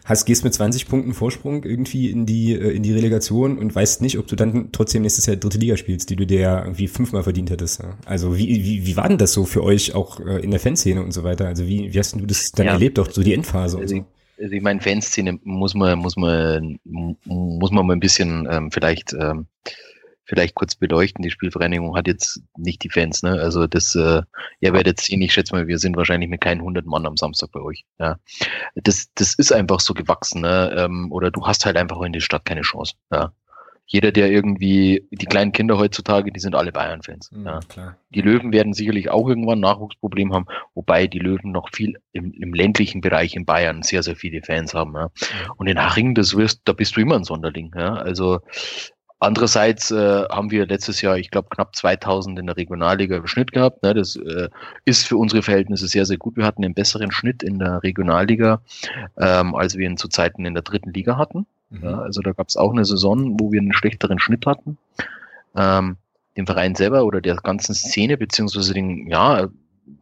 [0.05, 4.01] hast, gehst mit 20 Punkten Vorsprung irgendwie in die, äh, in die Relegation und weißt
[4.01, 6.87] nicht, ob du dann trotzdem nächstes Jahr dritte Liga spielst, die du dir ja irgendwie
[6.87, 7.81] fünfmal verdient hättest.
[7.81, 7.97] Ja.
[8.05, 11.01] Also wie, wie, wie war denn das so für euch auch äh, in der Fanszene
[11.01, 11.47] und so weiter?
[11.47, 12.73] Also wie, wie hast du das dann ja.
[12.73, 14.05] erlebt, auch so die Endphase also, und so?
[14.41, 19.13] Also ich meine, Fanszene muss man, muss man, muss man mal ein bisschen ähm, vielleicht
[19.13, 19.47] ähm,
[20.33, 21.21] vielleicht kurz beleuchten.
[21.21, 23.33] Die Spielvereinigung hat jetzt nicht die Fans, ne?
[23.33, 24.23] Also das, äh,
[24.61, 27.51] ihr werdet sehen, ich schätze mal, wir sind wahrscheinlich mit keinen 100 Mann am Samstag
[27.51, 27.85] bei euch.
[27.99, 28.17] Ja.
[28.75, 30.73] Das, das ist einfach so gewachsen, ne?
[30.75, 32.95] Ähm, oder du hast halt einfach in der Stadt keine Chance.
[33.11, 33.31] Ja.
[33.85, 37.31] Jeder, der irgendwie, die kleinen Kinder heutzutage, die sind alle Bayern-Fans.
[37.31, 37.59] Mhm, ja.
[37.67, 37.97] Klar.
[38.09, 42.31] Die Löwen werden sicherlich auch irgendwann ein Nachwuchsproblem haben, wobei die Löwen noch viel im,
[42.31, 44.95] im ländlichen Bereich in Bayern sehr, sehr viele Fans haben.
[44.95, 45.09] Ja.
[45.57, 47.71] Und in Haching, das wirst, da bist du immer ein Sonderling.
[47.75, 47.93] Ja.
[47.95, 48.39] Also
[49.19, 53.53] Andererseits äh, haben wir letztes Jahr, ich glaube, knapp 2000 in der Regionalliga im Schnitt
[53.53, 53.81] gehabt.
[53.81, 53.93] Ne?
[53.93, 54.49] Das äh,
[54.83, 56.35] ist für unsere Verhältnisse sehr, sehr gut.
[56.35, 58.61] Wir hatten einen besseren Schnitt in der Regionalliga,
[59.17, 61.45] ähm, als wir ihn zu Zeiten in der dritten Liga hatten.
[61.69, 61.83] Mhm.
[61.83, 64.77] Ja, also da gab es auch eine Saison, wo wir einen schlechteren Schnitt hatten.
[65.55, 65.97] Ähm,
[66.35, 69.47] dem Verein selber oder der ganzen Szene, beziehungsweise den, ja,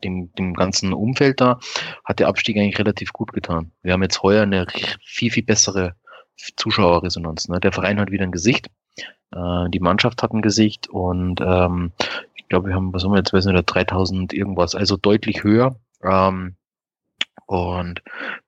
[0.03, 1.59] dem, dem ganzen Umfeld da,
[2.05, 3.71] hat der Abstieg eigentlich relativ gut getan.
[3.83, 4.67] Wir haben jetzt heuer eine
[5.03, 5.95] viel, viel bessere
[6.55, 7.47] Zuschauerresonanz.
[7.49, 7.59] Ne?
[7.59, 8.67] Der Verein hat wieder ein Gesicht.
[9.33, 11.91] Äh, die Mannschaft hat ein Gesicht und ähm,
[12.35, 15.75] ich glaube, wir haben, was haben wir jetzt, weiß nicht, 3000 irgendwas, also deutlich höher.
[16.03, 16.55] Ähm,
[17.45, 18.01] und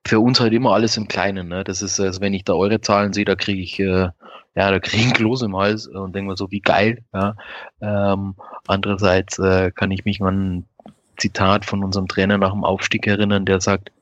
[0.06, 1.48] für uns halt immer alles im Kleinen.
[1.48, 1.62] Ne?
[1.62, 4.08] Das ist, also wenn ich da eure Zahlen sehe, da kriege ich, äh,
[4.56, 7.04] ja, da kriege ich Kloß im Hals und denke mir so, wie geil.
[7.12, 7.36] Ja?
[7.82, 8.34] Ähm,
[8.66, 10.68] andererseits äh, kann ich mich an ein
[11.18, 13.92] Zitat von unserem Trainer nach dem Aufstieg erinnern, der sagt,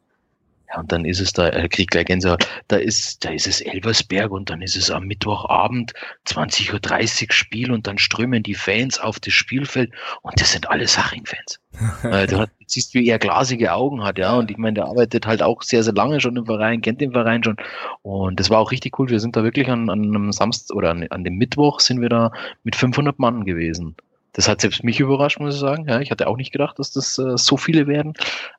[0.73, 3.61] ja, und dann ist es da, er kriegt gleich Gänsehaut, da ist, da ist es
[3.61, 5.93] Elversberg und dann ist es am Mittwochabend
[6.27, 10.97] 20.30 Uhr Spiel und dann strömen die Fans auf das Spielfeld und das sind alles
[10.99, 11.61] Haching-Fans.
[12.05, 15.43] äh, du siehst, wie er glasige Augen hat, ja, und ich meine, der arbeitet halt
[15.43, 17.57] auch sehr, sehr lange schon im Verein, kennt den Verein schon
[18.03, 19.11] und das war auch richtig cool.
[19.11, 22.09] Wir sind da wirklich an, an einem Samstag oder an, an dem Mittwoch sind wir
[22.09, 22.33] da
[22.65, 23.97] mit 500 Mann gewesen.
[24.33, 25.87] Das hat selbst mich überrascht, muss ich sagen.
[25.89, 28.15] Ja, ich hatte auch nicht gedacht, dass das äh, so viele werden.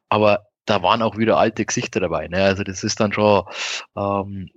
[0.07, 2.27] Aber da waren auch wieder alte Gesichter dabei.
[2.27, 2.43] Ne?
[2.43, 3.43] Also das ist dann schon,
[3.95, 4.49] ähm,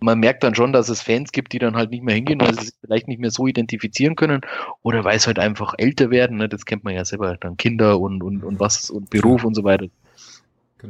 [0.00, 2.54] man merkt dann schon, dass es Fans gibt, die dann halt nicht mehr hingehen, weil
[2.54, 4.42] sie sich vielleicht nicht mehr so identifizieren können
[4.82, 6.36] oder weil es halt einfach älter werden.
[6.36, 6.48] Ne?
[6.48, 9.64] Das kennt man ja selber, dann Kinder und, und, und was und Beruf und so
[9.64, 9.86] weiter.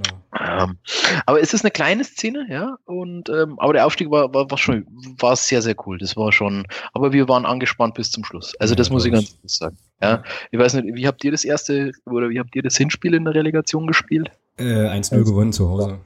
[0.03, 0.21] Genau.
[0.39, 0.79] Ähm,
[1.25, 2.77] aber es ist eine kleine Szene, ja.
[2.85, 4.87] Und ähm, aber der Aufstieg war, war, war schon
[5.19, 5.99] war sehr, sehr cool.
[5.99, 8.55] Das war schon, aber wir waren angespannt bis zum Schluss.
[8.61, 9.79] Also das ja, muss ich ganz ehrlich sagen.
[10.03, 10.23] Ja.
[10.51, 13.25] Ich weiß nicht, wie habt ihr das erste oder wie habt ihr das Hinspiel in
[13.25, 14.31] der Relegation gespielt?
[14.59, 15.99] Äh, 1-0 gewonnen zu Hause.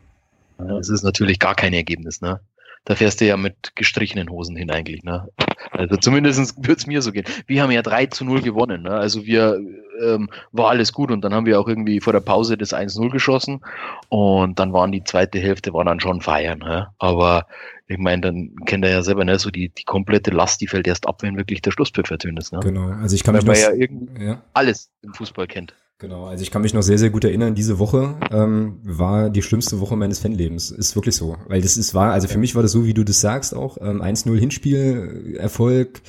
[0.58, 2.40] Das ist natürlich gar kein Ergebnis, ne?
[2.84, 5.02] Da fährst du ja mit gestrichenen Hosen hin eigentlich.
[5.02, 5.28] Ne?
[5.70, 7.24] Also zumindest wird es mir so gehen.
[7.46, 8.82] Wir haben ja 3 zu 0 gewonnen.
[8.82, 8.90] Ne?
[8.90, 9.60] Also wir
[10.02, 13.10] ähm, war alles gut und dann haben wir auch irgendwie vor der Pause das 1-0
[13.10, 13.60] geschossen
[14.08, 16.60] und dann waren die zweite Hälfte war dann schon feiern.
[16.60, 16.88] Ne?
[16.98, 17.46] Aber
[17.86, 20.86] ich meine, dann kennt er ja selber, ne, so die, die komplette Last, die fällt
[20.86, 22.52] erst ab, wenn wirklich der Schlusspfiff ertönt ist.
[22.52, 22.60] Ne?
[22.60, 24.42] Genau, also ich kann Weil mich noch, ja irgendwie ja.
[24.52, 25.74] alles im Fußball kennt.
[26.00, 29.42] Genau, also ich kann mich noch sehr, sehr gut erinnern, diese Woche ähm, war die
[29.42, 30.70] schlimmste Woche meines Fanlebens.
[30.70, 31.36] Ist wirklich so.
[31.46, 33.76] Weil das ist war, also für mich war das so, wie du das sagst auch,
[33.82, 36.00] ähm, 1-0 Hinspiel, Erfolg,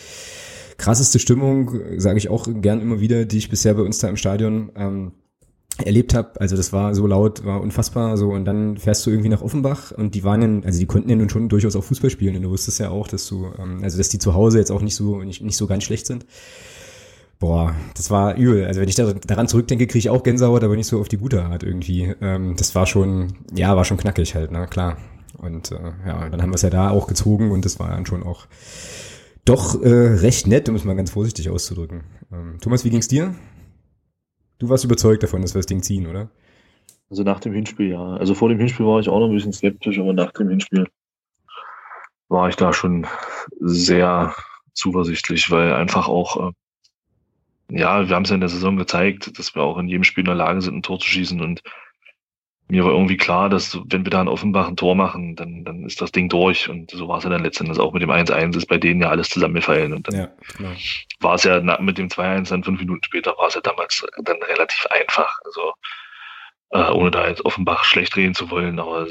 [0.78, 4.16] krasseste Stimmung, sage ich auch gern immer wieder, die ich bisher bei uns da im
[4.16, 5.12] Stadion ähm,
[5.84, 6.40] erlebt habe.
[6.40, 9.92] Also das war so laut, war unfassbar so und dann fährst du irgendwie nach Offenbach
[9.92, 12.44] und die waren dann, also die konnten ja nun schon durchaus auch Fußball spielen und
[12.44, 14.96] du wusstest ja auch, dass du, ähm, also dass die zu Hause jetzt auch nicht
[14.96, 16.26] so nicht, nicht so ganz schlecht sind.
[17.42, 18.68] Boah, das war übel.
[18.68, 21.18] Also wenn ich da, daran zurückdenke, kriege ich auch Gänsehaut, aber nicht so auf die
[21.18, 22.14] gute Art irgendwie.
[22.22, 24.98] Ähm, das war schon, ja, war schon knackig halt, na klar.
[25.40, 28.06] Und äh, ja, dann haben wir es ja da auch gezogen und das war dann
[28.06, 28.46] schon auch
[29.44, 32.04] doch äh, recht nett, um es mal ganz vorsichtig auszudrücken.
[32.32, 33.34] Ähm, Thomas, wie ging's dir?
[34.60, 36.30] Du warst überzeugt davon, dass wir das Ding ziehen, oder?
[37.10, 38.18] Also nach dem Hinspiel, ja.
[38.18, 40.86] Also vor dem Hinspiel war ich auch noch ein bisschen skeptisch, aber nach dem Hinspiel
[42.30, 43.08] war ich da schon
[43.60, 44.36] sehr
[44.74, 46.52] zuversichtlich, weil einfach auch äh,
[47.74, 50.24] ja, wir haben es ja in der Saison gezeigt, dass wir auch in jedem Spiel
[50.24, 51.40] in der Lage sind, ein Tor zu schießen.
[51.40, 51.62] Und
[52.68, 55.86] mir war irgendwie klar, dass wenn wir da in Offenbach ein Tor machen, dann, dann
[55.86, 56.68] ist das Ding durch.
[56.68, 59.10] Und so war es ja dann letztendlich auch mit dem 1-1, ist bei denen ja
[59.10, 59.94] alles zusammengefallen.
[59.94, 60.72] Und dann ja, genau.
[61.22, 64.42] war es ja mit dem 2-1 dann fünf Minuten später, war es ja damals dann
[64.44, 65.34] relativ einfach.
[65.46, 65.74] Also
[66.72, 69.08] äh, ohne da jetzt Offenbach schlecht reden zu wollen, aber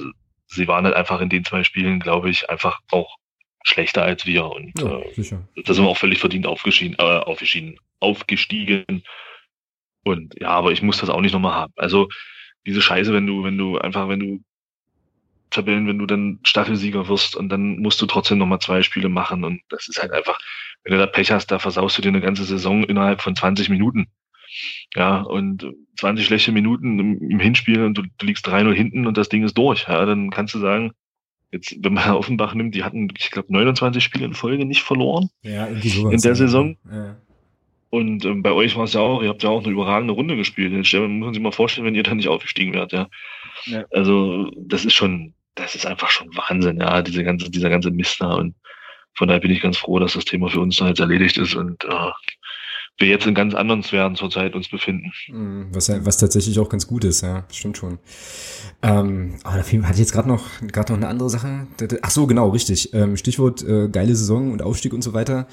[0.49, 3.17] sie waren halt einfach in den zwei Spielen, glaube ich, einfach auch
[3.65, 4.47] schlechter als wir.
[4.47, 9.03] Und ja, äh, da sind wir auch völlig verdient aufgeschieden, äh, aufgeschieden, aufgestiegen.
[10.05, 11.73] Und ja, aber ich muss das auch nicht nochmal haben.
[11.77, 12.09] Also
[12.67, 14.45] diese Scheiße, wenn du, wenn du einfach, wenn du
[15.51, 19.45] Tabellen, wenn du dann Staffelsieger wirst und dann musst du trotzdem nochmal zwei Spiele machen
[19.45, 20.39] und das ist halt einfach,
[20.85, 23.69] wenn du da Pech hast, da versaust du dir eine ganze Saison innerhalb von 20
[23.69, 24.07] Minuten.
[24.97, 29.17] Ja, und 20 schlechte Minuten im, im Hinspiel und du, du liegst 3-0 hinten und
[29.17, 29.87] das Ding ist durch.
[29.89, 30.93] Ja, dann kannst du sagen,
[31.53, 35.31] jetzt, wenn man Offenbach nimmt, die hatten, ich glaube, 29 Spiele in Folge nicht verloren.
[35.43, 35.67] Ja.
[35.67, 36.77] In der Saison.
[36.91, 37.17] Ja.
[37.91, 40.37] Und ähm, bei euch war es ja auch, ihr habt ja auch eine überragende Runde
[40.37, 40.73] gespielt.
[40.73, 43.09] Jetzt muss man sich mal vorstellen, wenn ihr da nicht aufgestiegen wärt, ja.
[43.65, 43.85] ja.
[43.91, 48.21] Also, das ist schon, das ist einfach schon Wahnsinn, ja, diese ganze, dieser ganze Mist
[48.21, 48.35] da.
[48.35, 48.55] Und
[49.15, 51.57] von daher bin ich ganz froh, dass das Thema für uns da jetzt erledigt ist
[51.57, 52.11] und äh,
[53.01, 55.13] wir jetzt in ganz anderen Sphären zurzeit uns befinden.
[55.29, 57.99] Mhm, was, was tatsächlich auch ganz gut ist, ja, stimmt schon.
[58.83, 61.67] Ähm, aber da hatte ich jetzt gerade noch, gerade noch eine andere Sache.
[62.03, 62.93] Ach so, genau, richtig.
[62.95, 65.47] Ähm, Stichwort äh, geile Saison und Aufstieg und so weiter.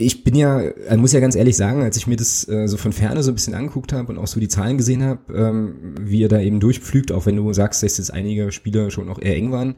[0.00, 2.76] Ich bin ja, äh, muss ja ganz ehrlich sagen, als ich mir das äh, so
[2.76, 5.96] von Ferne so ein bisschen angeguckt habe und auch so die Zahlen gesehen habe, ähm,
[6.00, 9.20] wie ihr da eben durchpflügt, auch wenn du sagst, dass jetzt einige Spiele schon auch
[9.20, 9.74] eher eng waren,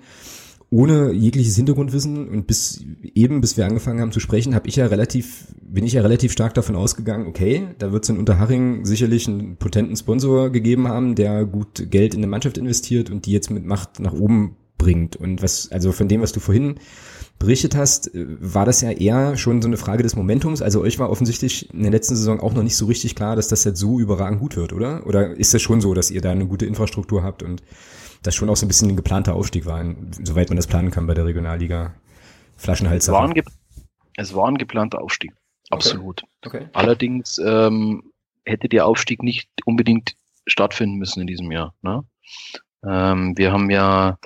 [0.71, 4.87] ohne jegliches Hintergrundwissen und bis eben, bis wir angefangen haben zu sprechen, habe ich ja
[4.87, 9.27] relativ, bin ich ja relativ stark davon ausgegangen, okay, da wird es in Unterhaching sicherlich
[9.27, 13.51] einen potenten Sponsor gegeben haben, der gut Geld in eine Mannschaft investiert und die jetzt
[13.51, 15.17] mit Macht nach oben bringt.
[15.17, 16.77] Und was, also von dem, was du vorhin
[17.41, 20.63] berichtet hast, war das ja eher schon so eine Frage des Momentums.
[20.63, 23.49] Also euch war offensichtlich in der letzten Saison auch noch nicht so richtig klar, dass
[23.49, 25.07] das jetzt so überragend gut wird, oder?
[25.07, 27.63] Oder ist es schon so, dass ihr da eine gute Infrastruktur habt und
[28.23, 29.85] das schon auch so ein bisschen ein geplanter Aufstieg war,
[30.23, 31.95] soweit man das planen kann bei der Regionalliga.
[32.57, 33.09] Flaschenhals.
[33.09, 33.43] Es war ein,
[34.17, 35.33] es war ein geplanter Aufstieg.
[35.71, 36.23] Absolut.
[36.45, 36.59] Okay.
[36.59, 36.69] Okay.
[36.75, 38.13] Allerdings ähm,
[38.45, 40.15] hätte der Aufstieg nicht unbedingt
[40.47, 41.75] stattfinden müssen in diesem Jahr.
[41.81, 42.05] Ne?
[42.87, 44.19] Ähm, wir haben ja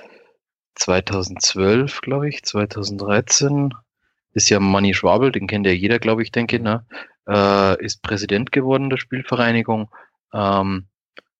[0.75, 3.73] 2012, glaube ich, 2013
[4.33, 6.85] ist ja Manni Schwabel, den kennt ja jeder, glaube ich, denke, ne?
[7.27, 9.89] Äh, ist Präsident geworden der Spielvereinigung.
[10.33, 10.87] Ähm,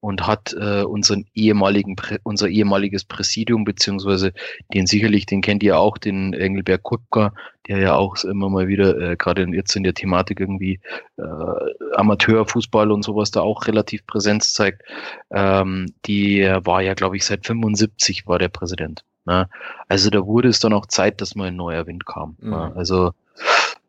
[0.05, 4.33] und hat äh, unseren ehemaligen, unser ehemaliges Präsidium, beziehungsweise
[4.71, 7.33] den sicherlich, den kennt ihr auch, den Engelberg Kupka,
[7.67, 10.79] der ja auch immer mal wieder, äh, gerade jetzt in der Thematik irgendwie
[11.17, 14.83] äh, Amateurfußball und sowas da auch relativ Präsenz zeigt.
[15.31, 19.03] Ähm, die war ja, glaube ich, seit 75 war der Präsident.
[19.25, 19.49] Ne?
[19.87, 22.37] Also da wurde es dann auch Zeit, dass mal ein neuer Wind kam.
[22.39, 22.49] Mhm.
[22.51, 22.73] Ne?
[22.75, 23.13] Also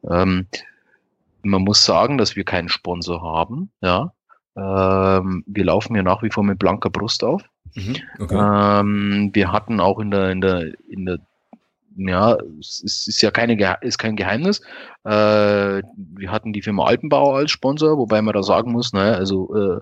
[0.08, 0.46] ähm,
[1.42, 4.12] man muss sagen, dass wir keinen Sponsor haben, ja.
[4.56, 7.42] Ähm, wir laufen ja nach wie vor mit blanker Brust auf.
[7.74, 8.80] Mhm, okay.
[8.80, 11.18] ähm, wir hatten auch in der, in der, in der,
[11.96, 14.60] ja, es ist ja keine, ist kein Geheimnis.
[15.04, 19.54] Äh, wir hatten die Firma Alpenbauer als Sponsor, wobei man da sagen muss, naja, also
[19.54, 19.80] äh,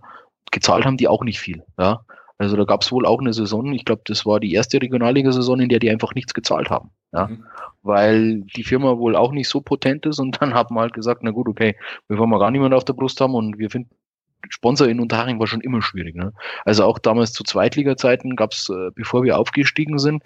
[0.51, 1.63] gezahlt haben die auch nicht viel.
[1.79, 2.01] Ja,
[2.39, 5.61] also da gab es wohl auch eine Saison, ich glaube, das war die erste Regionalliga-Saison,
[5.61, 6.91] in der die einfach nichts gezahlt haben.
[7.13, 7.45] Ja, mhm.
[7.83, 11.23] weil die Firma wohl auch nicht so potent ist und dann haben wir halt gesagt,
[11.23, 11.77] na gut, okay,
[12.09, 13.95] wir wollen mal gar niemanden auf der Brust haben und wir finden
[14.49, 16.15] Sponsor in Unterhaching war schon immer schwierig.
[16.15, 16.33] Ne?
[16.65, 20.23] Also auch damals zu Zweitliga-Zeiten gab es, äh, bevor wir aufgestiegen sind,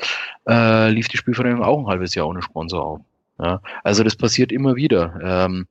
[0.48, 3.00] äh, lief die Spielvereinigung auch ein halbes Jahr ohne Sponsor auf.
[3.40, 3.60] Ja?
[3.84, 5.18] Also das passiert immer wieder.
[5.22, 5.66] Ähm,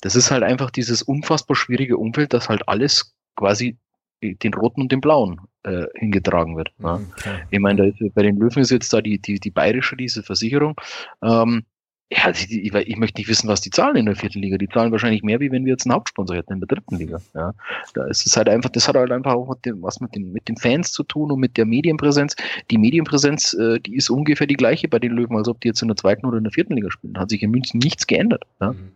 [0.00, 3.76] das ist halt einfach dieses unfassbar schwierige Umfeld, dass halt alles quasi
[4.22, 6.70] den roten und den blauen äh, hingetragen wird.
[6.82, 7.00] Okay.
[7.24, 7.38] Ja?
[7.50, 10.74] Ich meine, bei den Löwen ist jetzt da die, die, die bayerische, diese Versicherung.
[11.22, 11.64] Ähm,
[12.12, 14.58] ja, ich, ich, ich, möchte nicht wissen, was die zahlen in der vierten Liga.
[14.58, 17.20] Die zahlen wahrscheinlich mehr, wie wenn wir jetzt einen Hauptsponsor hätten in der dritten Liga.
[17.34, 17.54] Ja,
[17.94, 20.32] da ist es halt einfach, das hat halt einfach auch mit dem, was mit, dem,
[20.32, 22.34] mit den Fans zu tun und mit der Medienpräsenz.
[22.70, 25.82] Die Medienpräsenz, äh, die ist ungefähr die gleiche bei den Löwen, als ob die jetzt
[25.82, 27.14] in der zweiten oder in der vierten Liga spielen.
[27.14, 28.42] Da hat sich in München nichts geändert.
[28.60, 28.72] Ja.
[28.72, 28.92] Mhm.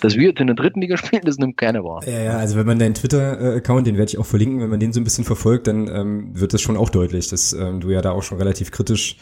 [0.00, 2.06] Dass wir jetzt in der dritten Liga spielen, das nimmt keiner wahr.
[2.06, 4.92] Ja, ja, also wenn man deinen Twitter-Account, den werde ich auch verlinken, wenn man den
[4.92, 8.00] so ein bisschen verfolgt, dann ähm, wird das schon auch deutlich, dass ähm, du ja
[8.00, 9.16] da auch schon relativ kritisch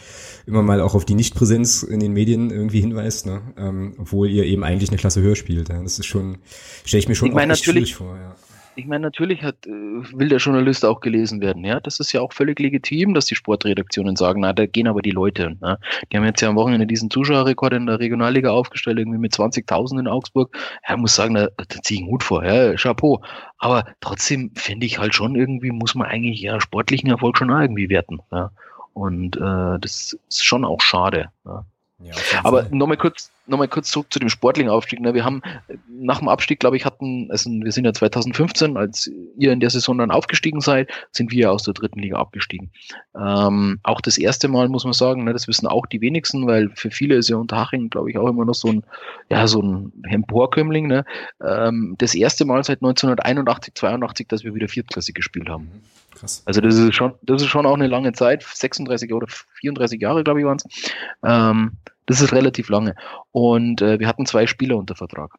[0.46, 3.42] immer mal auch auf die Nichtpräsenz in den Medien irgendwie hinweist, ne?
[3.57, 5.68] ähm, obwohl ihr eben eigentlich eine Klasse höher spielt.
[5.68, 5.83] Ja?
[5.83, 6.38] Das ist schon,
[6.85, 8.16] stelle ich mir schon ich meine, auch echt schwierig vor.
[8.16, 8.37] Ja
[8.76, 11.64] ich meine, natürlich hat, äh, will der Journalist auch gelesen werden.
[11.64, 15.02] Ja, das ist ja auch völlig legitim, dass die Sportredaktionen sagen, na, da gehen aber
[15.02, 15.56] die Leute.
[15.60, 15.78] Ne?
[16.10, 20.00] Die haben jetzt ja am Wochenende diesen Zuschauerrekord in der Regionalliga aufgestellt, irgendwie mit 20.000
[20.00, 20.56] in Augsburg.
[20.88, 23.22] Ja, muss sagen, da, da ziehe ich einen Hut vor, ja, Chapeau.
[23.58, 27.88] Aber trotzdem finde ich halt schon irgendwie, muss man eigentlich ja sportlichen Erfolg schon irgendwie
[27.88, 28.20] werten.
[28.32, 28.50] Ja?
[28.92, 31.30] Und äh, das ist schon auch schade.
[31.44, 31.64] Ja?
[32.00, 35.00] Ja, Aber nochmal kurz, noch mal kurz zurück zu dem sportlichen Aufstieg.
[35.00, 35.14] Ne?
[35.14, 35.42] Wir haben
[35.88, 39.70] nach dem Abstieg, glaube ich, hatten, also wir sind ja 2015, als ihr in der
[39.70, 42.72] Saison dann aufgestiegen seid, sind wir aus der dritten Liga abgestiegen.
[43.16, 46.70] Ähm, auch das erste Mal muss man sagen, ne, das wissen auch die wenigsten, weil
[46.74, 48.83] für viele ist ja Unterhaching, glaube ich, auch immer noch so ein,
[49.30, 50.88] ja, so ein Emporkömmling.
[50.88, 51.04] Ne?
[51.40, 55.64] Ähm, das erste Mal seit 1981, 82, dass wir wieder viertklassig gespielt haben.
[55.64, 55.83] Mhm.
[56.14, 56.42] Krass.
[56.46, 59.27] Also das ist schon, das ist schon auch eine lange Zeit, 36 oder
[59.61, 60.92] 34 Jahre, glaube ich, waren es.
[61.24, 61.72] Ähm,
[62.07, 62.94] das ist relativ lange.
[63.33, 65.35] Und äh, wir hatten zwei Spieler unter Vertrag.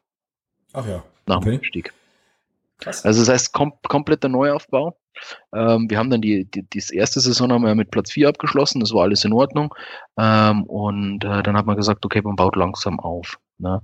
[0.72, 1.02] Ach ja.
[1.26, 1.58] Nach okay.
[1.58, 1.92] dem Stieg.
[2.78, 3.04] Krass.
[3.04, 4.96] Also das heißt kom kompletter Neuaufbau.
[5.54, 8.80] Ähm, wir haben dann die, die, die erste Saison haben wir mit Platz 4 abgeschlossen,
[8.80, 9.74] das war alles in Ordnung.
[10.18, 13.38] Ähm, und äh, dann hat man gesagt, okay, man baut langsam auf.
[13.58, 13.80] Ne?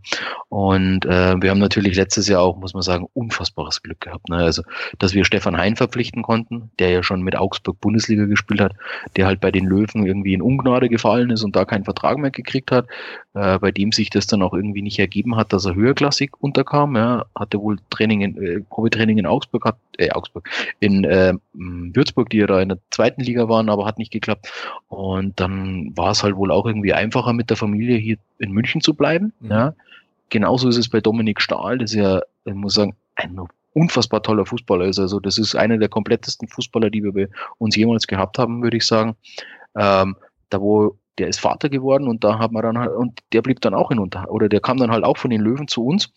[0.48, 4.28] Und äh, wir haben natürlich letztes Jahr auch, muss man sagen, unfassbares Glück gehabt.
[4.28, 4.36] Ne?
[4.36, 4.62] Also,
[4.98, 8.74] dass wir Stefan Hein verpflichten konnten, der ja schon mit Augsburg Bundesliga gespielt hat,
[9.16, 12.30] der halt bei den Löwen irgendwie in Ungnade gefallen ist und da keinen Vertrag mehr
[12.30, 12.86] gekriegt hat,
[13.34, 16.94] äh, bei dem sich das dann auch irgendwie nicht ergeben hat, dass er höherklassig unterkam.
[16.96, 17.24] Ja?
[17.34, 22.38] Hatte wohl Training in, äh, Probetraining in Augsburg, hat, äh, Augsburg, in äh, Würzburg, die
[22.38, 24.52] ja da in der zweiten Liga waren, aber hat nicht geklappt.
[24.88, 28.80] Und dann war es halt wohl auch irgendwie einfacher mit der Familie hier in München
[28.80, 29.32] zu bleiben.
[29.40, 29.50] Mhm.
[29.50, 29.74] Ja?
[30.28, 33.38] Genauso ist es bei Dominik Stahl, das ist ja, ich muss sagen, ein
[33.74, 34.98] unfassbar toller Fußballer ist.
[34.98, 37.28] Also das ist einer der komplettesten Fußballer, die wir bei
[37.58, 39.16] uns jemals gehabt haben, würde ich sagen.
[39.74, 40.16] Ähm,
[40.50, 43.60] da wo der ist Vater geworden und da haben wir dann halt, und der blieb
[43.60, 46.10] dann auch in Unter, oder der kam dann halt auch von den Löwen zu uns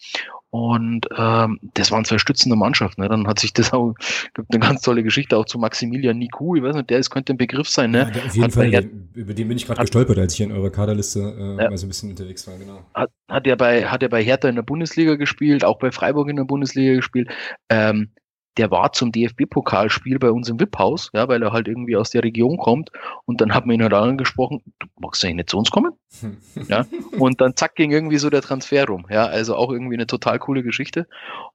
[0.55, 3.01] und ähm, das waren zwei stützende Mannschaften.
[3.01, 3.09] Ne?
[3.09, 3.93] Dann hat sich das auch,
[4.33, 6.55] gibt eine ganz tolle Geschichte auch zu Maximilian Niku.
[6.55, 7.91] Ich weiß nicht, der ist, könnte ein Begriff sein.
[7.91, 8.09] Ne?
[8.15, 10.53] Ja, auf jeden hat Fall, der, über den bin ich gerade gestolpert, als ich in
[10.53, 12.57] eurer Kaderliste äh, ja, mal so ein bisschen unterwegs war.
[12.57, 12.85] Genau.
[12.93, 16.29] Hat, hat, er bei, hat er bei Hertha in der Bundesliga gespielt, auch bei Freiburg
[16.29, 17.29] in der Bundesliga gespielt.
[17.69, 18.11] Ähm,
[18.57, 22.23] der war zum DFB-Pokalspiel bei uns im VIP-Haus, ja, weil er halt irgendwie aus der
[22.23, 22.91] Region kommt.
[23.25, 25.93] Und dann hat man ihn halt angesprochen, du magst eigentlich nicht zu uns kommen?
[26.67, 26.85] ja.
[27.17, 29.05] Und dann zack ging irgendwie so der Transfer rum.
[29.09, 31.07] Ja, also auch irgendwie eine total coole Geschichte.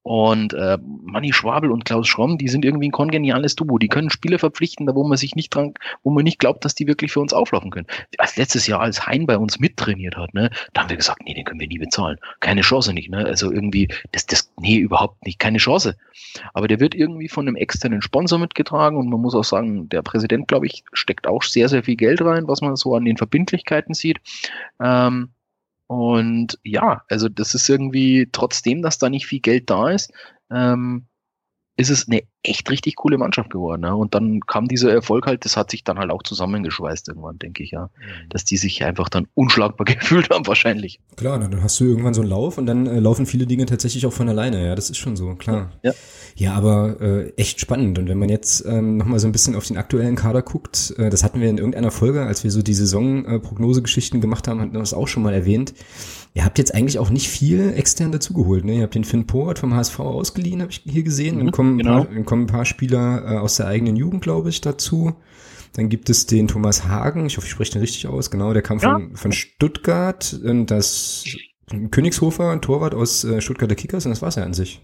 [0.02, 3.78] Und äh, Manni Schwabel und Klaus Schromm, die sind irgendwie ein kongeniales Duo.
[3.78, 6.74] Die können Spieler verpflichten, da wo man sich nicht dran, wo man nicht glaubt, dass
[6.74, 7.86] die wirklich für uns auflaufen können.
[8.18, 11.34] Als letztes Jahr, als Hein bei uns mittrainiert hat, ne, da haben wir gesagt, nee,
[11.34, 12.18] den können wir nie bezahlen.
[12.40, 13.24] Keine Chance nicht, ne?
[13.24, 15.96] Also irgendwie, das, das, nee, überhaupt nicht, keine Chance.
[16.54, 19.88] Aber der wird wird irgendwie von einem externen Sponsor mitgetragen und man muss auch sagen,
[19.88, 23.04] der Präsident, glaube ich, steckt auch sehr, sehr viel Geld rein, was man so an
[23.04, 24.20] den Verbindlichkeiten sieht.
[24.80, 25.30] Ähm,
[25.86, 30.12] und ja, also das ist irgendwie, trotzdem, dass da nicht viel Geld da ist,
[30.50, 31.06] ähm,
[31.76, 33.82] ist es eine echt richtig coole Mannschaft geworden.
[33.82, 33.94] Ne?
[33.94, 37.62] Und dann kam dieser Erfolg halt, das hat sich dann halt auch zusammengeschweißt irgendwann, denke
[37.62, 37.84] ich, ja.
[37.84, 38.28] Mhm.
[38.30, 41.00] Dass die sich einfach dann unschlagbar gefühlt haben, wahrscheinlich.
[41.16, 44.06] Klar, dann hast du irgendwann so einen Lauf und dann äh, laufen viele Dinge tatsächlich
[44.06, 45.72] auch von alleine, ja, das ist schon so, klar.
[45.82, 45.92] Ja,
[46.34, 47.98] ja aber äh, echt spannend.
[47.98, 51.10] Und wenn man jetzt ähm, nochmal so ein bisschen auf den aktuellen Kader guckt, äh,
[51.10, 54.80] das hatten wir in irgendeiner Folge, als wir so die Saisonprognosegeschichten gemacht haben, hatten wir
[54.80, 55.74] das auch schon mal erwähnt.
[56.32, 58.64] Ihr habt jetzt eigentlich auch nicht viel extern dazugeholt.
[58.64, 58.76] Ne?
[58.76, 61.36] Ihr habt den Finn Porat vom HSV ausgeliehen, habe ich hier gesehen.
[61.36, 62.04] Mhm, dann, kommen genau.
[62.04, 65.16] paar, dann kommen ein paar Spieler äh, aus der eigenen Jugend, glaube ich, dazu.
[65.72, 68.62] Dann gibt es den Thomas Hagen, ich hoffe, ich spreche den richtig aus, genau, der
[68.62, 68.92] kam ja.
[68.92, 70.40] von, von Stuttgart.
[70.44, 71.24] Und das
[71.90, 74.80] Königshofer, ein Torwart aus äh, Stuttgarter Kickers, und das war's ja an sich.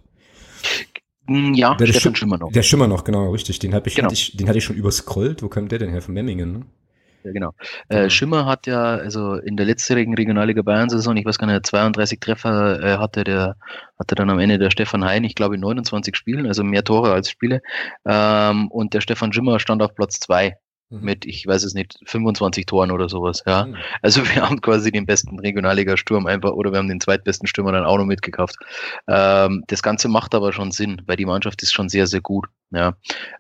[1.29, 2.51] Mm, ja, der, der Schimmer noch.
[2.51, 3.61] Der Schimmer noch, genau, richtig.
[3.61, 4.07] Den, hab ich, genau.
[4.07, 5.45] hatte ich, den hatte ich schon überscrollt.
[5.45, 6.03] Wo kam der denn her?
[6.03, 6.61] Von Memmingen, ne?
[7.27, 7.55] Ja, genau.
[7.89, 12.21] Äh, Schimmer hat ja, also in der letztjährigen Regionalliga Bayern-Saison, ich weiß gar nicht, 32
[12.21, 13.57] Treffer äh, hatte der,
[13.99, 17.13] hatte dann am Ende der Stefan Hein, ich glaube in 29 Spielen, also mehr Tore
[17.13, 17.63] als Spiele.
[18.05, 20.57] Ähm, und der Stefan Schimmer stand auf Platz zwei
[20.89, 21.01] Mhm.
[21.01, 23.67] mit, ich weiß es nicht, 25 Toren oder sowas, ja.
[23.67, 23.77] Mhm.
[24.03, 27.85] Also wir haben quasi den besten Regionalliga-Sturm einfach, oder wir haben den zweitbesten Stürmer dann
[27.85, 28.57] auch noch mitgekauft.
[29.09, 32.47] Ähm, das Ganze macht aber schon Sinn, weil die Mannschaft ist schon sehr, sehr gut,
[32.71, 32.95] ja.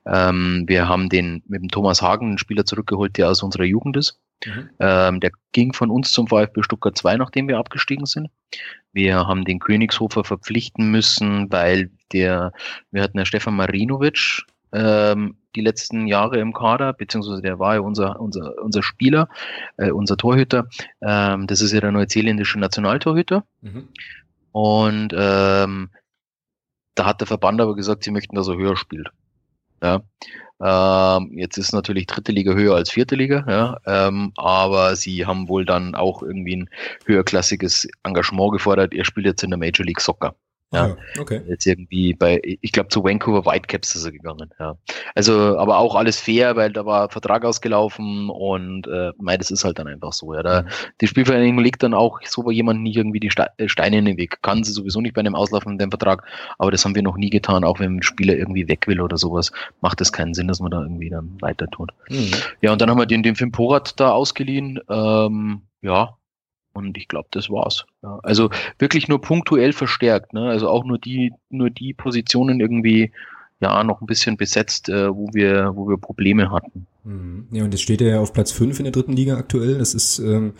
[0.06, 3.96] Ähm, wir haben den, mit dem Thomas Hagen einen Spieler zurückgeholt, der aus unserer Jugend
[3.96, 4.18] ist.
[4.44, 4.70] Mhm.
[4.80, 8.28] Ähm, der ging von uns zum VfB Stuttgart 2, nachdem wir abgestiegen sind.
[8.92, 12.52] Wir haben den Königshofer verpflichten müssen, weil der,
[12.90, 17.80] wir hatten ja Stefan Marinovic, ähm, die letzten Jahre im Kader, beziehungsweise der war ja
[17.80, 19.28] unser, unser, unser Spieler,
[19.76, 20.68] äh, unser Torhüter.
[21.00, 23.44] Ähm, das ist ja der neuseeländische Nationaltorhüter.
[23.62, 23.88] Mhm.
[24.52, 25.90] Und ähm,
[26.94, 29.08] da hat der Verband aber gesagt, sie möchten, dass er höher spielt.
[29.82, 30.02] Ja.
[30.58, 35.48] Ähm, jetzt ist natürlich dritte Liga höher als vierte Liga, ja, ähm, aber sie haben
[35.48, 36.70] wohl dann auch irgendwie ein
[37.04, 38.94] höherklassiges Engagement gefordert.
[38.94, 40.34] Er spielt jetzt in der Major League Soccer.
[40.72, 41.42] Ja, ah, okay.
[41.46, 44.50] Jetzt irgendwie bei, ich glaube zu Vancouver Whitecaps ist er gegangen.
[44.58, 44.76] Ja.
[45.14, 49.64] Also, aber auch alles fair, weil da war Vertrag ausgelaufen und äh, mei, das ist
[49.64, 50.34] halt dann einfach so.
[50.34, 50.42] Ja.
[50.42, 50.68] Da, mhm.
[51.00, 54.16] Die Spielvereinigung legt dann auch so bei jemandem nicht irgendwie die äh, Steine in den
[54.16, 54.42] Weg.
[54.42, 56.24] Kann sie sowieso nicht bei einem auslaufenden Vertrag,
[56.58, 59.18] aber das haben wir noch nie getan, auch wenn ein Spieler irgendwie weg will oder
[59.18, 61.92] sowas, macht das keinen Sinn, dass man da irgendwie dann weiter tut.
[62.08, 62.32] Mhm.
[62.60, 64.80] Ja, und dann haben wir den, den Film Porat da ausgeliehen.
[64.90, 66.16] Ähm, ja,
[66.76, 67.86] und ich glaube, das war's.
[68.02, 70.48] Ja, also wirklich nur punktuell verstärkt, ne?
[70.48, 73.12] Also auch nur die, nur die Positionen irgendwie
[73.60, 76.86] ja noch ein bisschen besetzt, äh, wo wir, wo wir Probleme hatten.
[77.04, 77.46] Mhm.
[77.52, 79.78] Ja, und jetzt steht er ja auf Platz 5 in der dritten Liga aktuell.
[79.78, 80.54] Das ist ähm,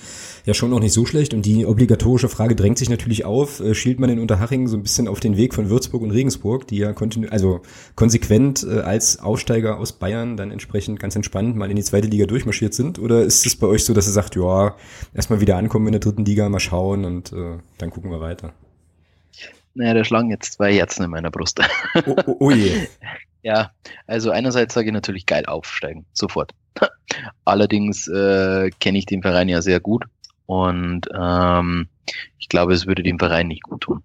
[0.45, 1.35] ja schon noch nicht so schlecht.
[1.35, 4.83] Und die obligatorische Frage drängt sich natürlich auf, äh, schielt man in Unterhaching so ein
[4.83, 7.61] bisschen auf den Weg von Würzburg und Regensburg, die ja kontinu also
[7.97, 12.27] konsequent äh, als Aussteiger aus Bayern dann entsprechend ganz entspannt mal in die zweite Liga
[12.27, 12.99] durchmarschiert sind?
[12.99, 14.77] Oder ist es bei euch so, dass ihr sagt, ja,
[15.13, 18.55] erstmal wieder ankommen in der dritten Liga, mal schauen und äh, dann gucken wir weiter?
[19.77, 21.61] Naja, da schlagen jetzt zwei Herzen in meiner Brust.
[22.07, 22.87] Oh, oh, oh je.
[23.43, 23.71] Ja,
[24.09, 26.53] also einerseits sage ich natürlich geil aufsteigen, sofort.
[27.45, 30.05] Allerdings äh, kenne ich den Verein ja sehr gut
[30.47, 31.87] und ähm,
[32.39, 34.03] ich glaube, es würde dem Verein nicht gut tun.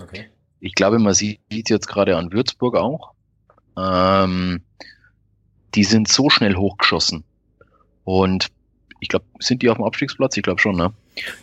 [0.00, 0.30] Okay.
[0.60, 3.12] Ich glaube, man sieht jetzt gerade an Würzburg auch.
[3.76, 4.62] Ähm,
[5.74, 7.24] die sind so schnell hochgeschossen.
[8.04, 8.48] Und
[9.00, 10.36] ich glaube, sind die auf dem Abstiegsplatz?
[10.38, 10.94] Ich glaube schon, ne?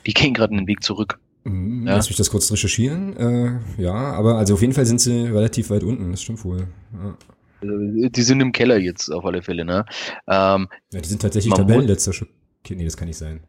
[0.08, 1.20] Die gehen gerade einen Weg zurück.
[1.46, 1.96] Mhm, Ja.
[1.96, 3.16] Lass mich das kurz recherchieren.
[3.18, 6.68] Äh, ja, aber also auf jeden Fall sind sie relativ weit unten, das stimmt wohl.
[6.94, 7.18] Ja,
[7.62, 9.86] Also, Die sind im Keller jetzt auf alle Fälle, ne?
[10.28, 12.12] Ähm, ja die sind tatsächlich Tabellenletzter.
[12.70, 13.42] nee, das kann nicht sein.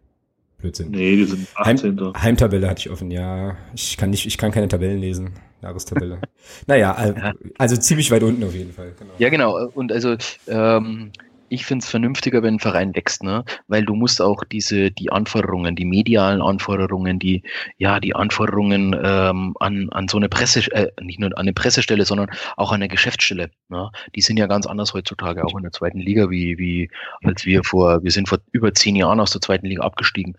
[0.59, 0.91] Blödsinn.
[0.91, 2.01] Nee, die sind 18.
[2.01, 3.57] Heim, Heimtabelle hatte ich offen, ja.
[3.75, 5.33] Ich kann nicht, ich kann keine Tabellen lesen.
[5.63, 6.21] Jahrestabelle.
[6.67, 7.33] naja, also, Ja.
[7.59, 8.93] also ziemlich weit unten auf jeden Fall.
[8.99, 9.13] Genau.
[9.19, 9.69] Ja, genau.
[9.75, 10.17] Und also
[10.47, 11.11] ähm,
[11.49, 13.45] ich finde es vernünftiger, wenn ein Verein wächst, ne?
[13.69, 17.43] Weil du musst auch diese, die Anforderungen, die medialen Anforderungen, die,
[17.79, 22.05] ja, die Anforderungen ähm, an, an so eine Presse, äh, nicht nur an eine Pressestelle,
[22.05, 23.91] sondern auch an eine Geschäftsstelle, ne?
[24.15, 26.91] Die sind ja ganz anders heutzutage, auch in der zweiten Liga, wie, wie
[27.23, 30.37] als wir vor, wir sind vor über zehn Jahren aus der zweiten Liga abgestiegen.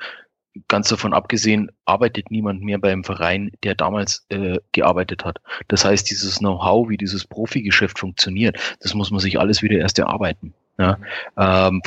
[0.68, 5.40] Ganz davon abgesehen, arbeitet niemand mehr beim Verein, der damals äh, gearbeitet hat.
[5.68, 10.00] Das heißt, dieses Know-how, wie dieses Profigeschäft funktioniert, das muss man sich alles wieder erst
[10.00, 10.54] erarbeiten.
[10.78, 10.98] Ja?
[11.38, 11.82] Ähm,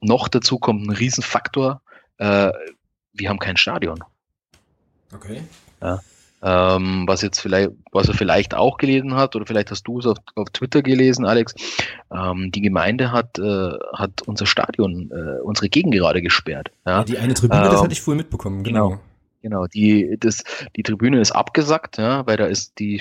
[0.00, 1.82] noch dazu kommt ein Riesenfaktor,
[2.18, 2.50] äh,
[3.12, 4.02] wir haben kein Stadion.
[5.12, 5.42] Okay.
[6.40, 10.06] Ähm, was jetzt vielleicht, was er vielleicht auch gelesen hat, oder vielleicht hast du es
[10.06, 11.54] auf, auf Twitter gelesen, Alex.
[12.12, 16.70] Ähm, die Gemeinde hat, äh, hat unser Stadion, äh, unsere Gegend gerade gesperrt.
[16.86, 16.98] Ja?
[16.98, 19.00] Ja, die eine Tribüne, das Ähm, hatte ich vorher mitbekommen, genau.
[19.42, 20.42] Genau, die, das,
[20.76, 23.00] die Tribüne ist abgesackt, ja, weil da ist die,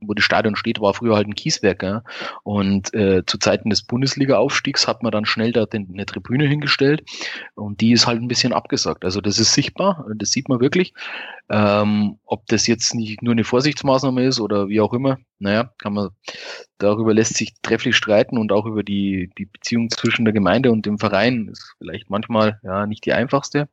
[0.00, 2.02] wo das Stadion steht, war früher halt ein Kieswerk, ja.
[2.42, 7.02] Und äh, zu Zeiten des Bundesliga-Aufstiegs hat man dann schnell da den, eine Tribüne hingestellt
[7.54, 9.04] und die ist halt ein bisschen abgesackt.
[9.04, 10.92] Also das ist sichtbar, das sieht man wirklich.
[11.48, 15.94] Ähm, ob das jetzt nicht nur eine Vorsichtsmaßnahme ist oder wie auch immer, naja, kann
[15.94, 16.10] man,
[16.78, 20.86] darüber lässt sich trefflich streiten und auch über die, die Beziehung zwischen der Gemeinde und
[20.86, 23.68] dem Verein ist vielleicht manchmal ja nicht die einfachste.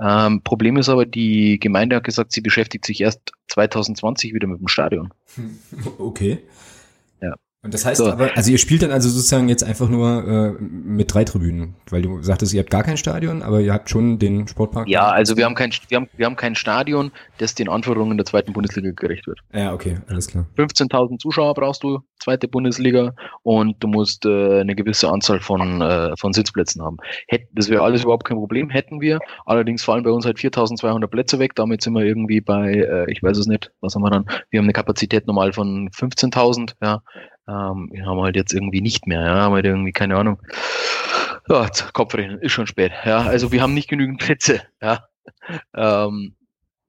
[0.00, 4.60] Ähm, Problem ist aber, die Gemeinde hat gesagt, sie beschäftigt sich erst 2020 wieder mit
[4.60, 5.12] dem Stadion.
[5.98, 6.38] Okay.
[7.62, 8.12] Und das heißt So.
[8.12, 12.02] aber, also ihr spielt dann also sozusagen jetzt einfach nur äh, mit drei Tribünen, weil
[12.02, 14.86] du sagtest, ihr habt gar kein Stadion, aber ihr habt schon den Sportpark.
[14.88, 18.26] Ja, also wir haben kein, wir haben, wir haben kein Stadion, das den Anforderungen der
[18.26, 19.40] zweiten Bundesliga gerecht wird.
[19.52, 20.46] Ja, okay, alles klar.
[20.56, 26.16] 15.000 Zuschauer brauchst du, zweite Bundesliga, und du musst äh, eine gewisse Anzahl von, äh,
[26.16, 26.98] von Sitzplätzen haben.
[27.26, 29.18] Hätt, das wäre alles überhaupt kein Problem, hätten wir.
[29.46, 31.56] Allerdings fallen bei uns halt 4.200 Plätze weg.
[31.56, 34.26] Damit sind wir irgendwie bei, äh, ich weiß es nicht, was haben wir dann?
[34.50, 37.02] Wir haben eine Kapazität normal von 15.000, ja.
[37.48, 40.38] Ähm, wir haben halt jetzt irgendwie nicht mehr, ja, haben halt irgendwie keine Ahnung.
[41.48, 43.20] Ja, Kopfrechnen, ist schon spät, ja.
[43.22, 45.04] Also wir haben nicht genügend Plätze, ja.
[45.74, 46.34] Ähm,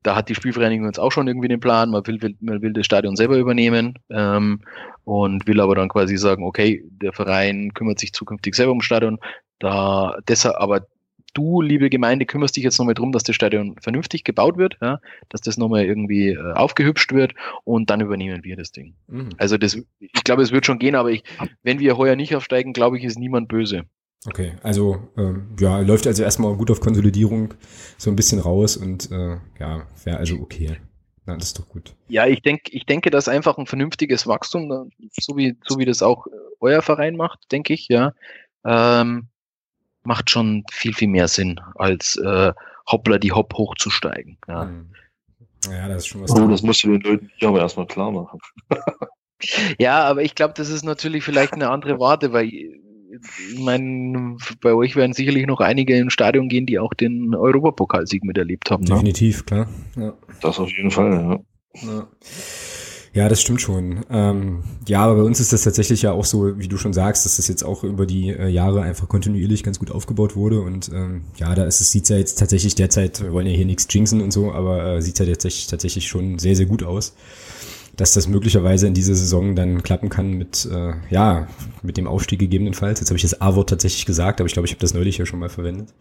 [0.03, 2.73] da hat die Spielvereinigung jetzt auch schon irgendwie den Plan, man will, will, man will
[2.73, 4.61] das Stadion selber übernehmen ähm,
[5.03, 9.19] und will aber dann quasi sagen, okay, der Verein kümmert sich zukünftig selber ums Stadion.
[9.59, 10.87] Da deshalb, aber
[11.33, 14.99] du, liebe Gemeinde, kümmerst dich jetzt nochmal drum, dass das Stadion vernünftig gebaut wird, ja,
[15.29, 18.95] dass das nochmal irgendwie äh, aufgehübscht wird und dann übernehmen wir das Ding.
[19.07, 19.29] Mhm.
[19.37, 21.23] Also das, ich glaube, es wird schon gehen, aber ich,
[21.63, 23.83] wenn wir heuer nicht aufsteigen, glaube ich, ist niemand böse.
[24.27, 27.53] Okay, also ähm, ja, läuft also erstmal gut auf Konsolidierung
[27.97, 30.77] so ein bisschen raus und äh, ja, wäre also okay.
[31.25, 31.95] Na, das ist doch gut.
[32.09, 36.01] Ja, ich denke, ich denke, dass einfach ein vernünftiges Wachstum, so wie, so wie das
[36.01, 38.13] auch äh, euer Verein macht, denke ich, ja,
[38.65, 39.27] ähm,
[40.03, 42.53] macht schon viel, viel mehr Sinn, als äh,
[42.87, 44.37] hoppla die Hopp hochzusteigen.
[44.47, 44.65] Ja.
[44.65, 44.89] Mhm.
[45.69, 46.31] Ja, das ist schon was.
[46.31, 48.39] Oh, das musst du den Leuten hier aber erstmal klar machen.
[49.79, 52.79] ja, aber ich glaube, das ist natürlich vielleicht eine andere Warte, weil äh,
[53.51, 58.23] ich meine, bei euch werden sicherlich noch einige ins Stadion gehen, die auch den Europapokalsieg
[58.23, 58.83] miterlebt haben.
[58.83, 58.91] Ne?
[58.91, 59.67] Definitiv, klar.
[59.97, 60.13] Ja.
[60.41, 61.39] Das auf jeden Fall, ja.
[61.87, 62.07] Ja.
[63.13, 64.05] Ja, das stimmt schon.
[64.11, 67.25] Ähm, ja, aber bei uns ist das tatsächlich ja auch so, wie du schon sagst,
[67.25, 70.61] dass das jetzt auch über die äh, Jahre einfach kontinuierlich ganz gut aufgebaut wurde.
[70.61, 73.65] Und ähm, ja, da ist es, sieht's ja jetzt tatsächlich derzeit, wir wollen ja hier
[73.65, 77.13] nichts jinxen und so, aber äh, sieht's ja tatsächlich, tatsächlich schon sehr, sehr gut aus.
[77.99, 81.47] Dass das möglicherweise in dieser Saison dann klappen kann mit, äh, ja,
[81.81, 83.01] mit dem Aufstieg gegebenenfalls.
[83.01, 85.25] Jetzt habe ich das A-Wort tatsächlich gesagt, aber ich glaube, ich habe das neulich ja
[85.25, 85.93] schon mal verwendet.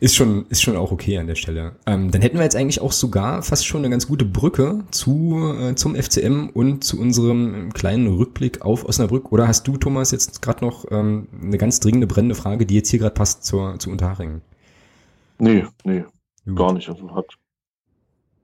[0.00, 1.76] Ist schon, ist schon auch okay an der Stelle.
[1.86, 5.54] Ähm, dann hätten wir jetzt eigentlich auch sogar fast schon eine ganz gute Brücke zu,
[5.58, 9.32] äh, zum FCM und zu unserem kleinen Rückblick auf Osnabrück.
[9.32, 12.90] Oder hast du, Thomas, jetzt gerade noch ähm, eine ganz dringende, brennende Frage, die jetzt
[12.90, 14.42] hier gerade passt zur, zu Unterhaching?
[15.38, 16.04] Nee, nee,
[16.44, 16.56] Gut.
[16.56, 16.90] gar nicht.
[16.90, 17.34] Also hat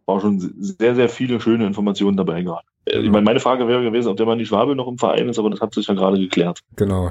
[0.07, 2.67] war schon sehr, sehr viele schöne Informationen dabei gehabt.
[2.87, 5.29] Äh, Ich meine, meine Frage wäre gewesen, ob der Mann die Schwabe noch im Verein
[5.29, 6.61] ist, aber das hat sich ja gerade geklärt.
[6.77, 7.11] Genau,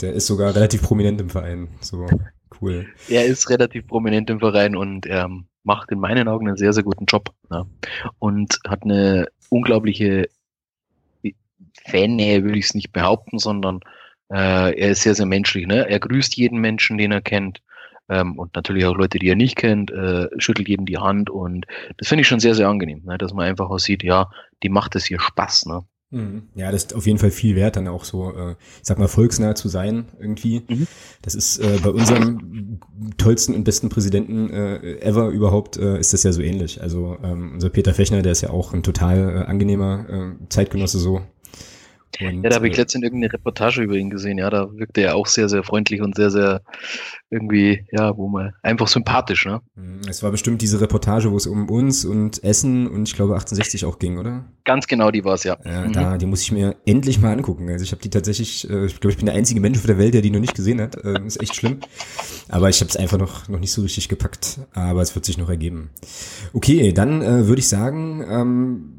[0.00, 1.68] der ist sogar relativ prominent im Verein.
[1.80, 2.06] So,
[2.60, 2.86] cool.
[3.08, 5.28] Er ist relativ prominent im Verein und er
[5.64, 7.30] macht in meinen Augen einen sehr, sehr guten Job.
[7.50, 7.66] Ja.
[8.18, 10.28] Und hat eine unglaubliche
[11.86, 13.80] Fannähe würde ich es nicht behaupten, sondern
[14.30, 15.66] äh, er ist sehr, sehr menschlich.
[15.66, 15.88] Ne?
[15.88, 17.60] Er grüßt jeden Menschen, den er kennt.
[18.08, 21.66] Ähm, und natürlich auch Leute, die er nicht kennt, äh, schüttelt jedem die Hand und
[21.96, 23.16] das finde ich schon sehr, sehr angenehm, ne?
[23.16, 24.30] dass man einfach auch sieht, ja,
[24.64, 25.66] die macht es hier Spaß.
[25.66, 25.84] Ne?
[26.10, 26.48] Mhm.
[26.54, 29.08] Ja, das ist auf jeden Fall viel wert, dann auch so, äh, ich sag mal,
[29.08, 30.62] volksnah zu sein irgendwie.
[30.68, 30.86] Mhm.
[31.22, 32.80] Das ist äh, bei unserem
[33.16, 36.80] tollsten und besten Präsidenten äh, ever überhaupt, äh, ist das ja so ähnlich.
[36.80, 40.98] Also ähm, unser Peter Fechner, der ist ja auch ein total äh, angenehmer äh, Zeitgenosse
[40.98, 41.20] so.
[42.20, 45.02] Und, ja, da habe ich äh, letztens irgendeine Reportage über ihn gesehen, ja, da wirkte
[45.02, 46.62] er auch sehr, sehr freundlich und sehr, sehr
[47.30, 49.60] irgendwie, ja, wo man einfach sympathisch, ne?
[49.74, 53.34] Mhm, es war bestimmt diese Reportage, wo es um uns und Essen und ich glaube
[53.34, 54.44] 68 auch ging, oder?
[54.64, 55.56] Ganz genau, die war es, ja.
[55.64, 55.92] Ja, mhm.
[55.92, 57.68] da, die muss ich mir endlich mal angucken.
[57.68, 59.98] Also ich habe die tatsächlich, äh, ich glaube, ich bin der einzige Mensch auf der
[59.98, 60.96] Welt, der die noch nicht gesehen hat.
[61.04, 61.80] Äh, ist echt schlimm.
[62.48, 64.60] Aber ich habe es einfach noch, noch nicht so richtig gepackt.
[64.72, 65.90] Aber es wird sich noch ergeben.
[66.52, 68.93] Okay, dann äh, würde ich sagen, ähm,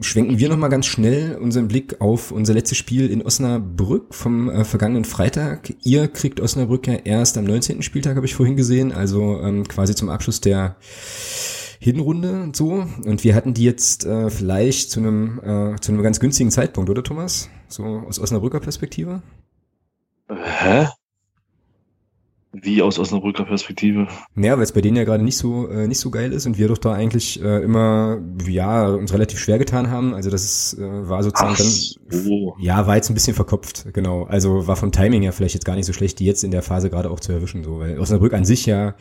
[0.00, 4.64] schwenken wir nochmal ganz schnell unseren Blick auf unser letztes Spiel in Osnabrück vom äh,
[4.64, 5.74] vergangenen Freitag.
[5.82, 7.82] Ihr kriegt Osnabrück ja erst am 19.
[7.82, 10.76] Spieltag, habe ich vorhin gesehen, also ähm, quasi zum Abschluss der
[11.78, 12.86] Hinrunde und so.
[13.04, 16.90] Und wir hatten die jetzt äh, vielleicht zu einem, äh, zu einem ganz günstigen Zeitpunkt,
[16.90, 17.48] oder Thomas?
[17.68, 19.22] So aus Osnabrücker Perspektive?
[20.28, 20.88] Hä?
[22.52, 24.08] Wie aus Osnabrücker Perspektive?
[24.34, 26.58] Ja, weil es bei denen ja gerade nicht so äh, nicht so geil ist und
[26.58, 30.14] wir doch da eigentlich äh, immer ja uns relativ schwer getan haben.
[30.14, 34.24] Also das äh, war sozusagen Ach dann ja war jetzt ein bisschen verkopft, genau.
[34.24, 36.62] Also war vom Timing ja vielleicht jetzt gar nicht so schlecht, die jetzt in der
[36.62, 38.96] Phase gerade auch zu erwischen, so weil Osnabrück an sich ja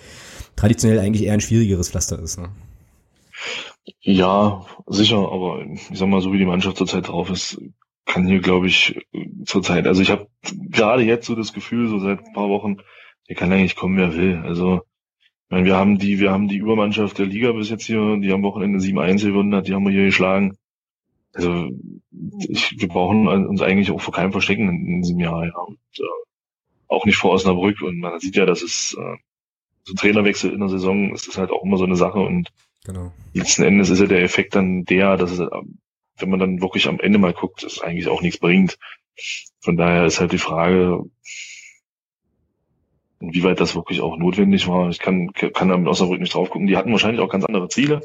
[0.56, 2.38] traditionell eigentlich eher ein schwierigeres Pflaster ist.
[2.38, 2.50] Ne?
[4.02, 7.60] Ja, sicher, aber ich sag mal, so wie die Mannschaft zurzeit drauf ist,
[8.06, 9.08] kann hier, glaube ich,
[9.46, 12.78] zurzeit, also ich habe gerade jetzt so das Gefühl, so seit ein paar Wochen,
[13.30, 14.42] der kann eigentlich kommen, wer will.
[14.44, 14.82] Also,
[15.22, 18.32] ich meine, wir haben die, wir haben die Übermannschaft der Liga bis jetzt hier, die
[18.32, 20.58] am Wochenende 7-1 gewonnen hat, die haben wir hier geschlagen.
[21.34, 21.70] Also,
[22.50, 25.58] ich, wir brauchen uns eigentlich auch vor keinem verstecken in, in diesem Jahr, ja.
[25.58, 26.04] Und, äh,
[26.88, 27.82] auch nicht vor Osnabrück.
[27.82, 29.18] Und man sieht ja, dass es äh,
[29.84, 32.20] so Trainerwechsel in der Saison ist das halt auch immer so eine Sache.
[32.20, 32.50] Und
[32.84, 33.12] genau.
[33.34, 37.00] letzten Endes ist ja der Effekt dann der, dass es, wenn man dann wirklich am
[37.00, 38.78] Ende mal guckt, es eigentlich auch nichts bringt.
[39.62, 41.04] Von daher ist halt die Frage,
[43.20, 46.68] Inwieweit das wirklich auch notwendig war, ich kann, kann da mit Osnabrück nicht drauf gucken.
[46.68, 48.02] Die hatten wahrscheinlich auch ganz andere Ziele.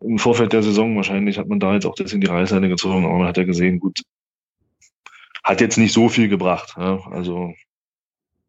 [0.00, 3.04] Im Vorfeld der Saison wahrscheinlich hat man da jetzt auch das in die Reißleine gezogen,
[3.04, 4.00] aber man hat ja gesehen, gut,
[5.44, 6.74] hat jetzt nicht so viel gebracht.
[6.78, 7.00] Ja?
[7.10, 7.52] Also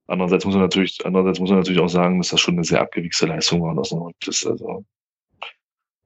[0.08, 2.80] andererseits muss man natürlich, andererseits muss man natürlich auch sagen, dass das schon eine sehr
[2.80, 3.76] abgewichste Leistung war.
[3.76, 3.94] Das,
[4.26, 4.86] das, also,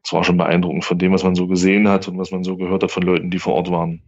[0.02, 2.58] das war schon beeindruckend von dem, was man so gesehen hat und was man so
[2.58, 4.02] gehört hat von Leuten, die vor Ort waren.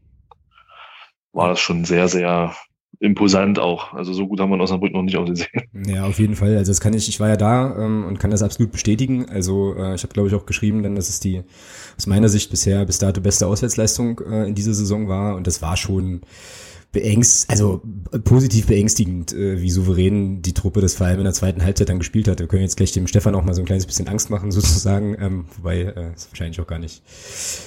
[1.33, 2.55] War das schon sehr, sehr
[2.99, 3.93] imposant auch.
[3.93, 5.49] Also so gut haben wir in Osnabrück noch nicht ausgesehen.
[5.87, 6.57] Ja, auf jeden Fall.
[6.57, 9.29] Also das kann ich, ich war ja da ähm, und kann das absolut bestätigen.
[9.29, 11.43] Also äh, ich habe, glaube ich, auch geschrieben, dann, dass es die
[11.97, 15.35] aus meiner Sicht bisher bis dato beste Auswärtsleistung äh, in dieser Saison war.
[15.35, 16.21] Und das war schon
[16.91, 17.81] beängst, also
[18.23, 21.99] positiv beängstigend, äh, wie souverän die Truppe das vor allem in der zweiten Halbzeit dann
[21.99, 22.39] gespielt hat.
[22.39, 25.15] Wir können jetzt gleich dem Stefan auch mal so ein kleines bisschen Angst machen, sozusagen,
[25.19, 27.03] ähm, wobei äh, es wahrscheinlich auch gar nicht,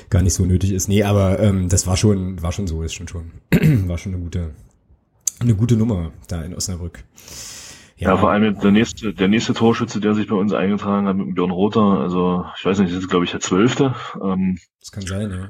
[0.08, 0.88] gar nicht so nötig ist.
[0.88, 3.30] Nee, aber ähm, das war schon, war schon so, ist schon schon,
[3.88, 4.50] war schon eine gute,
[5.40, 7.04] eine gute Nummer da in Osnabrück.
[7.96, 11.16] Ja, ja vor allem der nächste, der nächste Torschütze, der sich bei uns eingetragen hat
[11.16, 13.94] mit Björn Rother, also ich weiß nicht, das ist glaube ich der zwölfte.
[14.22, 15.48] Ähm, das kann sein, ja.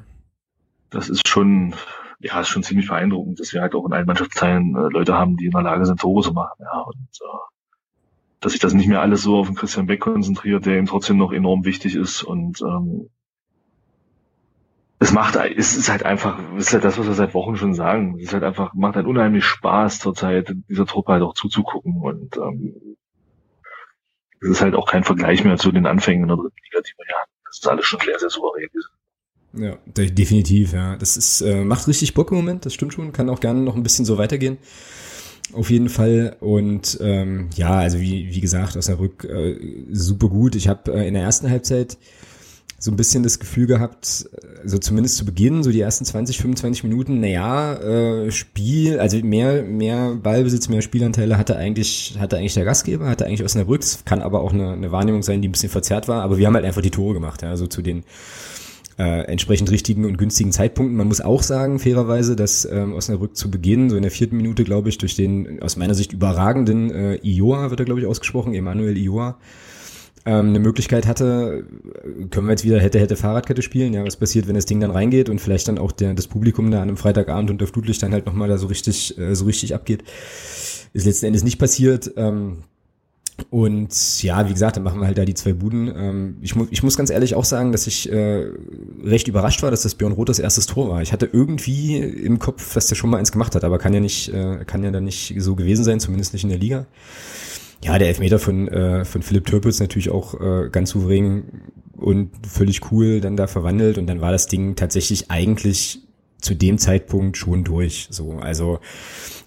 [0.90, 1.74] Das ist schon,
[2.18, 5.36] ja, ist schon ziemlich beeindruckend, dass wir halt auch in allen Mannschaftsteilen äh, Leute haben,
[5.36, 6.56] die in der Lage sind, Tore zu machen.
[6.60, 7.38] Ja, und äh,
[8.40, 11.18] dass sich das nicht mehr alles so auf den Christian Beck konzentriert, der ihm trotzdem
[11.18, 13.10] noch enorm wichtig ist und ähm,
[15.02, 17.74] es macht, es ist halt einfach, es ist halt das, was wir seit Wochen schon
[17.74, 18.16] sagen.
[18.18, 22.36] Es ist halt einfach, macht halt unheimlich Spaß zurzeit, dieser Truppe halt auch zuzugucken und
[22.36, 22.96] ähm,
[24.42, 26.92] es ist halt auch kein Vergleich mehr zu den Anfängen in der dritten Liga, die
[26.98, 27.32] wir ja hatten.
[27.46, 28.68] Das ist alles schon sehr, sehr souverän.
[29.52, 30.96] Ja, definitiv, ja.
[30.96, 33.76] Das ist, äh, macht richtig Bock im Moment, das stimmt schon, kann auch gerne noch
[33.76, 34.58] ein bisschen so weitergehen.
[35.54, 36.36] Auf jeden Fall.
[36.40, 40.54] Und ähm, ja, also wie, wie gesagt, Osnabrück äh, super gut.
[40.54, 41.98] Ich habe äh, in der ersten Halbzeit
[42.82, 44.26] so ein bisschen das Gefühl gehabt,
[44.64, 49.62] so zumindest zu Beginn, so die ersten 20, 25 Minuten, naja, äh, Spiel, also mehr,
[49.62, 53.82] mehr Ballbesitz, mehr Spielanteile hatte eigentlich, hatte eigentlich der Gastgeber, hatte eigentlich Osnabrück.
[53.82, 56.46] Das kann aber auch eine, eine Wahrnehmung sein, die ein bisschen verzerrt war, aber wir
[56.46, 58.02] haben halt einfach die Tore gemacht, ja, so zu den
[58.98, 60.96] äh, entsprechend richtigen und günstigen Zeitpunkten.
[60.96, 64.64] Man muss auch sagen, fairerweise, dass ähm, Osnabrück zu Beginn, so in der vierten Minute,
[64.64, 68.54] glaube ich, durch den aus meiner Sicht überragenden äh, Ioa, wird er, glaube ich, ausgesprochen,
[68.54, 69.36] Emanuel Ioa,
[70.26, 71.64] ähm, eine Möglichkeit hatte,
[72.30, 74.90] können wir jetzt wieder hätte, hätte Fahrradkette spielen, ja, was passiert, wenn das Ding dann
[74.90, 78.12] reingeht und vielleicht dann auch der, das Publikum da an einem Freitagabend unter Flutlicht dann
[78.12, 80.04] halt nochmal da so richtig, äh, so richtig abgeht.
[80.92, 82.12] Ist letzten Endes nicht passiert.
[82.16, 82.64] Ähm,
[83.50, 85.90] Und ja, wie gesagt, dann machen wir halt da die zwei Buden.
[85.96, 88.48] Ähm, ich, mu ich muss ganz ehrlich auch sagen, dass ich äh,
[89.02, 91.00] recht überrascht war, dass das Björn Roth das erstes Tor war.
[91.00, 94.00] Ich hatte irgendwie im Kopf, dass der schon mal eins gemacht hat, aber kann ja
[94.00, 96.86] nicht, äh, kann ja dann nicht so gewesen sein, zumindest nicht in der Liga.
[97.82, 101.44] Ja, der Elfmeter von, äh, von Philipp Türpitz natürlich auch äh, ganz souverän
[101.96, 106.00] und völlig cool dann da verwandelt und dann war das Ding tatsächlich eigentlich
[106.40, 108.08] zu dem Zeitpunkt schon durch.
[108.10, 108.80] So, also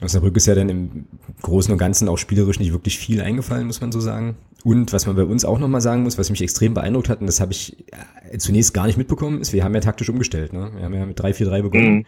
[0.01, 1.05] Osnabrück ist ja dann im
[1.41, 4.35] Großen und Ganzen auch spielerisch nicht wirklich viel eingefallen, muss man so sagen.
[4.63, 7.27] Und was man bei uns auch nochmal sagen muss, was mich extrem beeindruckt hat, und
[7.27, 7.85] das habe ich
[8.31, 10.53] äh, zunächst gar nicht mitbekommen, ist, wir haben ja taktisch umgestellt.
[10.53, 10.71] Ne?
[10.75, 11.93] Wir haben ja mit 3-4-3 begonnen.
[11.95, 12.05] Mhm.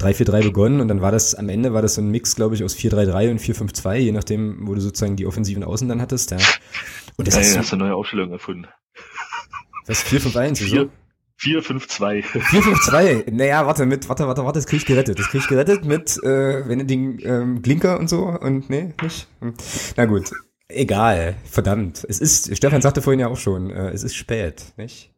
[0.00, 2.64] 3-4-3 begonnen und dann war das, am Ende war das so ein Mix, glaube ich,
[2.64, 6.30] aus 4-3-3 und 4-5-2, je nachdem, wo du sozusagen die offensiven Außen dann hattest.
[6.30, 6.38] Ja.
[7.16, 8.66] Und das ja, hast du eine neue Aufstellung erfunden.
[9.86, 10.60] Was, 4-5-1?
[10.60, 10.90] Wieso?
[11.36, 12.42] 452.
[12.42, 13.32] 452.
[13.32, 15.18] Naja, warte, mit, warte, warte, warte, das krieg ich gerettet.
[15.18, 19.26] Das krieg ich gerettet mit, äh, wenn Ding, ähm, Glinker und so und nee, nicht.
[19.40, 19.54] Hm.
[19.96, 20.30] Na gut.
[20.68, 21.36] Egal.
[21.44, 22.04] Verdammt.
[22.08, 25.12] Es ist, Stefan sagte vorhin ja auch schon, äh, es ist spät, nicht?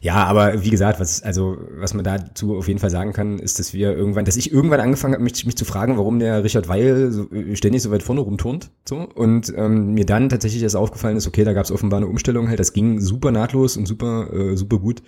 [0.00, 3.58] Ja, aber wie gesagt, was, also, was man dazu auf jeden Fall sagen kann, ist,
[3.58, 6.68] dass wir irgendwann, dass ich irgendwann angefangen habe, mich, mich zu fragen, warum der Richard
[6.68, 8.70] Weil so, ständig so weit vorne rumturnt.
[8.88, 9.08] So.
[9.14, 12.48] Und ähm, mir dann tatsächlich erst aufgefallen ist, okay, da gab es offenbar eine Umstellung
[12.48, 15.02] halt, das ging super nahtlos und super, äh, super gut.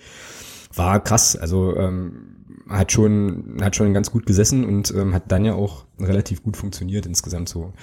[0.73, 1.35] War krass.
[1.35, 2.31] Also ähm,
[2.69, 6.57] hat schon, hat schon ganz gut gesessen und ähm, hat dann ja auch relativ gut
[6.57, 7.73] funktioniert insgesamt so.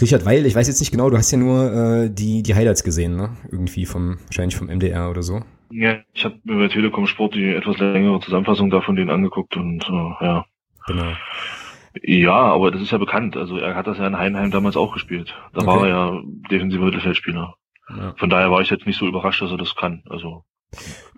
[0.00, 2.82] Richard Weil, ich weiß jetzt nicht genau, du hast ja nur äh, die, die Highlights
[2.82, 3.30] gesehen, ne?
[3.50, 5.42] Irgendwie vom, wahrscheinlich vom MDR oder so.
[5.70, 9.88] Ja, ich habe mir bei Telekom Sport die etwas längere Zusammenfassung davon den angeguckt und
[9.88, 10.44] äh, ja.
[10.86, 11.12] Genau.
[12.02, 13.36] Ja, aber das ist ja bekannt.
[13.36, 15.34] Also er hat das ja in Heinheim damals auch gespielt.
[15.52, 15.66] Da okay.
[15.66, 17.54] war er ja defensiver Mittelfeldspieler.
[17.96, 18.14] Ja.
[18.16, 20.02] Von daher war ich jetzt nicht so überrascht, dass er das kann.
[20.08, 20.44] Also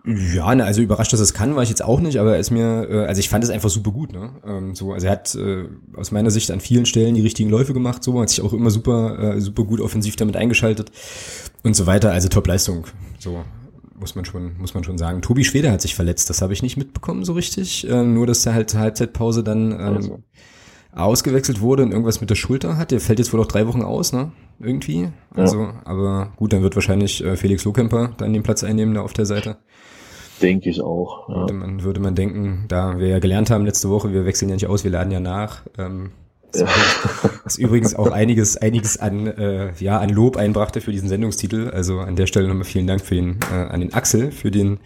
[0.05, 2.41] ja, ne, also überrascht, dass er es kann, war ich jetzt auch nicht, aber er
[2.41, 4.31] ist mir, äh, also ich fand es einfach super gut, ne?
[4.45, 7.73] Ähm, so, also er hat äh, aus meiner Sicht an vielen Stellen die richtigen Läufe
[7.73, 10.91] gemacht, so, hat sich auch immer super, äh, super gut offensiv damit eingeschaltet
[11.63, 12.11] und so weiter.
[12.11, 12.87] Also Top-Leistung.
[13.19, 13.45] So
[14.03, 15.23] muss man schon, muss man schon sagen.
[15.23, 17.89] Tobi Schwede hat sich verletzt, das habe ich nicht mitbekommen so richtig.
[17.89, 20.23] Ähm, nur, dass er halt Halbzeitpause dann ähm, also.
[20.93, 22.91] ausgewechselt wurde und irgendwas mit der Schulter hat.
[22.91, 24.33] Der fällt jetzt wohl auch drei Wochen aus, ne?
[24.61, 25.09] Irgendwie.
[25.31, 25.83] Also, ja.
[25.85, 29.27] aber gut, dann wird wahrscheinlich äh, Felix Lohkemper dann den Platz einnehmen da auf der
[29.27, 29.57] Seite.
[30.43, 31.29] Denke ich auch.
[31.29, 31.37] Ja.
[31.37, 34.57] Würde, man, würde man denken, da wir ja gelernt haben letzte Woche, wir wechseln ja
[34.57, 35.63] nicht aus, wir laden ja nach.
[35.79, 36.11] Ähm,
[37.45, 41.71] Was übrigens auch einiges, einiges an, äh, ja, an Lob einbrachte für diesen Sendungstitel.
[41.71, 44.79] Also an der Stelle nochmal vielen Dank für den, äh, an den Axel für den,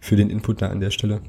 [0.00, 1.20] für den Input da an der Stelle.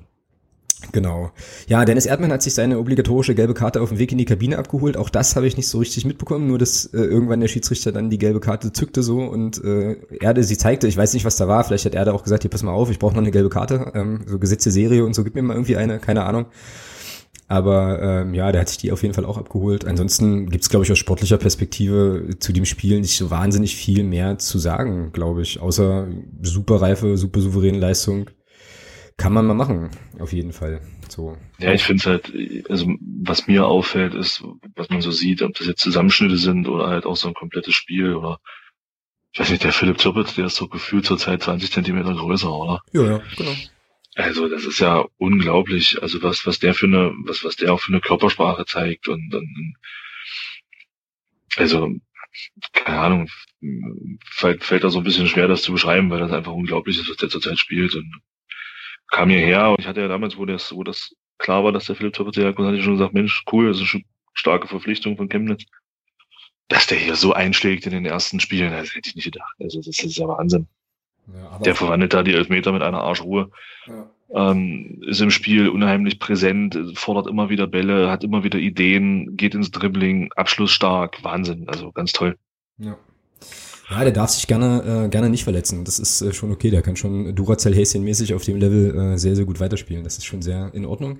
[0.93, 1.31] Genau.
[1.67, 4.57] Ja, Dennis Erdmann hat sich seine obligatorische gelbe Karte auf dem Weg in die Kabine
[4.57, 4.95] abgeholt.
[4.95, 8.09] Auch das habe ich nicht so richtig mitbekommen, nur dass äh, irgendwann der Schiedsrichter dann
[8.09, 10.87] die gelbe Karte zückte so und äh, Erde sie zeigte.
[10.87, 11.63] Ich weiß nicht, was da war.
[11.65, 13.91] Vielleicht hat Erde auch gesagt, hier pass mal auf, ich brauche noch eine gelbe Karte.
[13.93, 16.45] Ähm, so Gesetze Serie und so, gib mir mal irgendwie eine, keine Ahnung.
[17.49, 19.83] Aber ähm, ja, der hat sich die auf jeden Fall auch abgeholt.
[19.83, 24.37] Ansonsten gibt's glaube ich, aus sportlicher Perspektive zu dem Spiel nicht so wahnsinnig viel mehr
[24.37, 25.59] zu sagen, glaube ich.
[25.59, 26.07] Außer
[26.43, 28.29] super reife, super souveräne Leistung.
[29.17, 29.89] Kann man mal machen,
[30.19, 30.79] auf jeden Fall.
[31.09, 31.37] So.
[31.57, 34.43] Ja, ich finde es halt, also was mir auffällt, ist,
[34.75, 37.73] was man so sieht, ob das jetzt Zusammenschnitte sind oder halt auch so ein komplettes
[37.73, 38.39] Spiel oder
[39.31, 42.51] ich weiß nicht, der Philipp Zirpitz, der ist so gefühlt zur Zeit 20 Zentimeter größer,
[42.51, 42.81] oder?
[42.93, 43.51] Ja, ja, genau.
[44.19, 47.79] Also das ist ja unglaublich, also was was der für eine was was der auch
[47.79, 49.75] für eine Körpersprache zeigt und, und
[51.55, 51.95] also
[52.73, 53.29] keine Ahnung,
[54.25, 57.09] fällt, fällt da so ein bisschen schwer, das zu beschreiben, weil das einfach unglaublich ist,
[57.09, 58.13] was der zurzeit spielt und
[59.07, 61.95] kam hierher und ich hatte ja damals, wo das, wo das klar war, dass der
[61.95, 64.03] Philipp ja hatte ich schon gesagt, Mensch, cool, das ist eine
[64.33, 65.63] starke Verpflichtung von Chemnitz.
[66.67, 69.55] Dass der hier so einschlägt in den ersten Spielen, das hätte ich nicht gedacht.
[69.59, 70.67] Also das ist ja Wahnsinn.
[71.35, 73.51] Ja, der verwandelt da die Elfmeter mit einer Arschruhe.
[73.87, 74.09] Ja.
[74.31, 79.55] Ähm, ist im Spiel unheimlich präsent, fordert immer wieder Bälle, hat immer wieder Ideen, geht
[79.55, 82.37] ins Dribbling, abschlussstark, Wahnsinn, also ganz toll.
[82.77, 82.95] Ja.
[83.89, 85.83] Ja, der darf sich gerne, äh, gerne nicht verletzen.
[85.83, 86.69] Das ist äh, schon okay.
[86.69, 90.03] Der kann schon Duracell Häschen-mäßig auf dem Level äh, sehr, sehr gut weiterspielen.
[90.03, 91.17] Das ist schon sehr in Ordnung.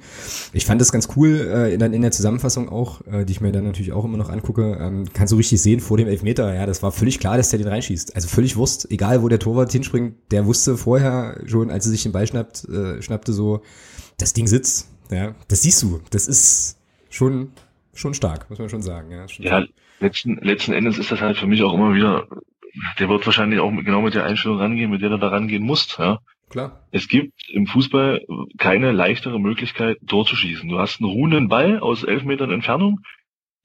[0.54, 3.52] Ich fand das ganz cool, äh, dann in der Zusammenfassung auch, äh, die ich mir
[3.52, 4.78] dann natürlich auch immer noch angucke.
[4.80, 6.54] Ähm, kannst du richtig sehen vor dem Elfmeter.
[6.54, 8.16] Ja, das war völlig klar, dass der den reinschießt.
[8.16, 8.92] Also völlig Wurst.
[8.92, 12.70] Egal, wo der Torwart hinspringt, der wusste vorher schon, als er sich den Ball schnappt,
[12.70, 13.64] äh, schnappte, so,
[14.20, 14.90] das Ding sitzt.
[15.10, 16.02] Ja, das siehst du.
[16.12, 16.78] Das ist
[17.10, 17.50] schon,
[17.96, 19.10] schon stark, muss man schon sagen.
[19.12, 19.66] Ja, ja
[20.00, 22.28] letzten, letzten Endes ist das halt für mich auch immer wieder
[23.00, 25.98] der wird wahrscheinlich auch genau mit der Einstellung rangehen, mit der du da rangehen musst.
[26.00, 26.20] Ja?
[26.50, 26.88] Klar.
[26.92, 28.26] Es gibt im Fußball
[28.58, 30.70] keine leichtere Möglichkeit, Tor zu schießen.
[30.70, 33.00] Du hast einen ruhenden Ball aus elf Metern Entfernung.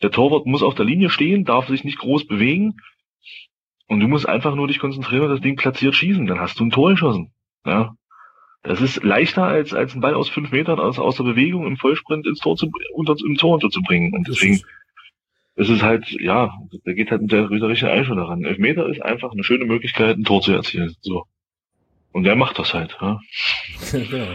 [0.02, 2.76] Der Torwart muss auf der Linie stehen, darf sich nicht groß bewegen.
[3.86, 6.26] Und du musst einfach nur dich konzentrieren und das Ding platziert schießen.
[6.26, 7.32] Dann hast du ein Tor geschossen.
[7.64, 7.94] Ja.
[8.62, 11.76] Das ist leichter als, als ein Ball aus fünf Metern aus, aus der Bewegung im
[11.76, 14.14] Vollsprint ins Tor zu, unter, im Tor unterzubringen.
[14.14, 14.62] Und deswegen
[15.56, 16.52] es ist halt, ja,
[16.84, 18.44] der geht halt mit der richtigen Einstellung daran.
[18.44, 20.94] Elfmeter ist einfach eine schöne Möglichkeit, ein Tor zu erzielen.
[21.00, 21.24] So.
[22.12, 23.20] Und der macht das halt, ja.
[23.92, 24.26] genau.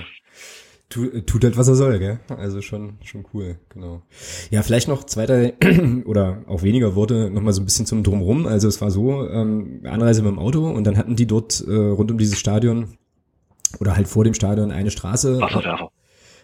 [0.89, 2.19] Tut, tut halt, was er soll, gell?
[2.29, 4.01] Also schon, schon cool, genau.
[4.49, 5.53] Ja, vielleicht noch zwei, drei
[6.05, 8.47] oder auch weniger Worte nochmal so ein bisschen zum Drumrum.
[8.47, 11.71] Also es war so, ähm, Anreise mit dem Auto und dann hatten die dort äh,
[11.71, 12.97] rund um dieses Stadion
[13.79, 15.39] oder halt vor dem Stadion eine Straße.
[15.39, 15.91] Wasserwerfer.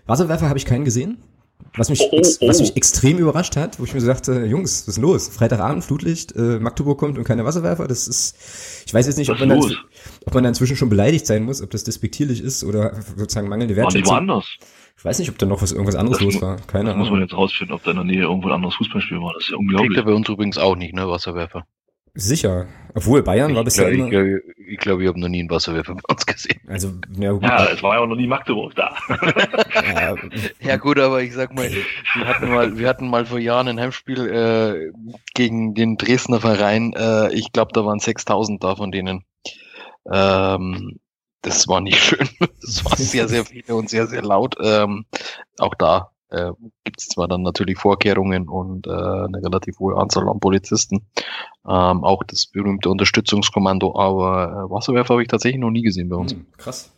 [0.05, 1.17] Wasserwerfer habe ich keinen gesehen.
[1.77, 2.61] Was mich, Oh, oh, ex, was oh.
[2.61, 5.27] mich extrem überrascht hat, wo ich mir so dachte, Jungs, was ist denn los?
[5.27, 7.87] Freitagabend, Flutlicht, äh, Magdeburg kommt und keine Wasserwerfer.
[7.87, 9.75] Das ist, ich weiß jetzt nicht, ob man, dann, los?
[10.25, 13.75] ob man da inzwischen schon beleidigt sein muss, ob das despektierlich ist oder sozusagen mangelnde
[13.75, 14.13] Waren die Wertschätzung.
[14.13, 14.45] woanders?
[14.97, 16.55] Ich weiß nicht, ob da noch was irgendwas anderes Das los war.
[16.67, 17.27] Keine Da muss man Ahnung.
[17.27, 19.33] jetzt rausfinden, ob da in der Nähe irgendwo ein anderes Fußballspiel war.
[19.33, 19.97] Das ist ja Kriegt unglaublich.
[19.97, 21.65] er bei uns übrigens auch nicht, ne, Wasserwerfer.
[22.15, 22.67] Sicher.
[22.93, 24.05] Obwohl Bayern war Ich bisher glaube, immer.
[24.05, 26.61] ich, glaube, ich, glaube, ich habe noch nie einen Wasserwerfer bei uns gesehen.
[26.67, 27.43] Also, ja, gut.
[27.43, 28.95] Ja, es war ja auch noch nie Magdeburg da.
[29.83, 30.15] Ja,
[30.61, 33.79] Ja gut, aber ich sag mal, wir hatten mal, wir hatten mal vor Jahren ein
[33.81, 34.91] Heimspiel äh,
[35.33, 36.93] gegen den Dresdner Verein.
[36.93, 39.25] Äh, ich glaube, da waren 6000 da von denen.
[40.09, 40.99] Ähm,
[41.41, 42.29] das war nicht schön.
[42.61, 44.55] Das war sehr, sehr viele und sehr, sehr laut.
[44.63, 45.05] Ähm,
[45.59, 46.51] auch da äh,
[46.83, 51.07] gibt es zwar dann natürlich Vorkehrungen und äh, eine relativ hohe Anzahl an Polizisten.
[51.67, 56.17] Ähm, auch das berühmte Unterstützungskommando, aber äh, Wasserwerfer habe ich tatsächlich noch nie gesehen bei
[56.17, 56.33] uns.
[56.33, 56.91] Hm, krass.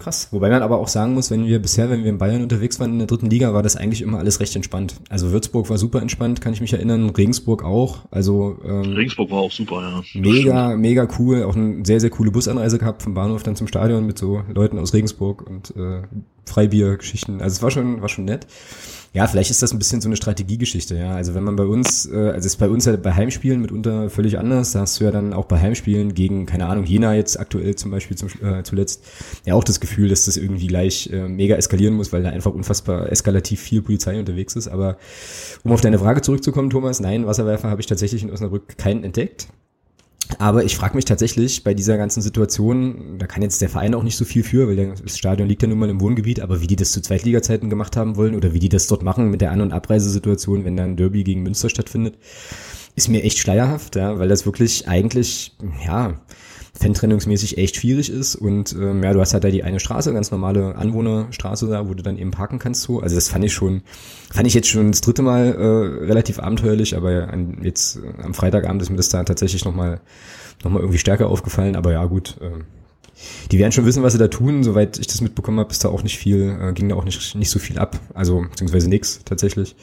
[0.00, 0.28] Krass.
[0.30, 2.92] Wobei man aber auch sagen muss, wenn wir bisher, wenn wir in Bayern unterwegs waren
[2.92, 4.94] in der dritten Liga, war das eigentlich immer alles recht entspannt.
[5.10, 7.10] Also Würzburg war super entspannt, kann ich mich erinnern.
[7.10, 8.06] Regensburg auch.
[8.10, 10.20] Also ähm, Regensburg war auch super, ja.
[10.20, 11.44] mega, mega cool.
[11.44, 14.78] Auch eine sehr, sehr coole Busanreise gehabt vom Bahnhof dann zum Stadion mit so Leuten
[14.78, 16.02] aus Regensburg und äh,
[16.46, 17.42] Freibier-Geschichten.
[17.42, 18.46] Also es war schon, war schon nett.
[19.12, 21.16] Ja, vielleicht ist das ein bisschen so eine Strategiegeschichte, ja.
[21.16, 24.08] Also wenn man bei uns, äh, also es ist bei uns ja bei Heimspielen mitunter
[24.08, 24.70] völlig anders.
[24.70, 27.90] Da hast du ja dann auch bei Heimspielen gegen, keine Ahnung, Jena jetzt aktuell zum
[27.90, 29.04] Beispiel zum, äh, zuletzt,
[29.44, 32.52] ja auch das Gefühl, dass das irgendwie gleich äh, mega eskalieren muss, weil da einfach
[32.52, 34.68] unfassbar eskalativ viel Polizei unterwegs ist.
[34.68, 34.96] Aber
[35.64, 39.48] um auf deine Frage zurückzukommen, Thomas, nein, Wasserwerfer habe ich tatsächlich in Osnabrück keinen entdeckt.
[40.38, 44.02] Aber ich frage mich tatsächlich bei dieser ganzen Situation, da kann jetzt der Verein auch
[44.02, 46.66] nicht so viel für, weil das Stadion liegt ja nun mal im Wohngebiet, aber wie
[46.66, 49.50] die das zu Zweitliga-Zeiten gemacht haben wollen oder wie die das dort machen mit der
[49.50, 52.16] An- und Abreisesituation, wenn da ein Derby gegen Münster stattfindet,
[52.96, 55.56] ist mir echt schleierhaft, ja, weil das wirklich eigentlich,
[55.86, 56.20] ja,
[56.80, 60.30] fantrennungsmäßig echt schwierig ist und ähm, ja, du hast halt da die eine Straße, ganz
[60.30, 63.00] normale Anwohnerstraße da, wo du dann eben parken kannst so.
[63.00, 63.82] Also das fand ich schon,
[64.32, 68.32] fand ich jetzt schon das dritte Mal äh, relativ abenteuerlich, aber an, jetzt äh, am
[68.32, 70.00] Freitagabend ist mir das da tatsächlich nochmal
[70.64, 72.50] noch mal irgendwie stärker aufgefallen, aber ja gut, äh,
[73.50, 74.62] die werden schon wissen, was sie da tun.
[74.62, 77.34] Soweit ich das mitbekommen habe, ist da auch nicht viel, äh, ging da auch nicht,
[77.34, 77.98] nicht so viel ab.
[78.14, 79.76] Also beziehungsweise nix tatsächlich.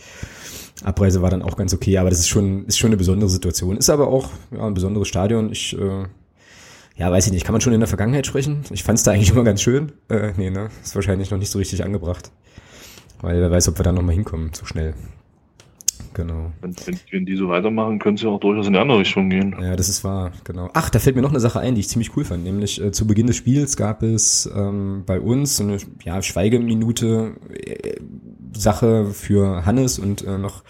[0.84, 3.78] Abreise war dann auch ganz okay, aber das ist schon, ist schon eine besondere Situation.
[3.78, 5.52] Ist aber auch ja, ein besonderes Stadion.
[5.52, 6.06] Ich, äh,
[6.98, 8.64] ja, weiß ich nicht, kann man schon in der Vergangenheit sprechen?
[8.72, 9.92] Ich fand es da eigentlich immer ganz schön.
[10.10, 10.70] Äh, nee, ne?
[10.84, 12.32] Ist wahrscheinlich noch nicht so richtig angebracht.
[13.22, 14.96] Weil wer weiß, ob wir da nochmal hinkommen, so schnell.
[16.18, 16.52] Genau.
[16.62, 19.56] Wenn, wenn, wenn die so weitermachen, können sie auch durchaus in die andere Richtung gehen.
[19.62, 20.72] Ja, das ist wahr, genau.
[20.74, 22.44] Ach, da fällt mir noch eine Sache ein, die ich ziemlich cool fand.
[22.44, 27.36] Nämlich äh, zu Beginn des Spiels gab es ähm, bei uns so eine ja, Schweigeminute
[27.54, 27.98] äh,
[28.52, 30.64] Sache für Hannes und äh, noch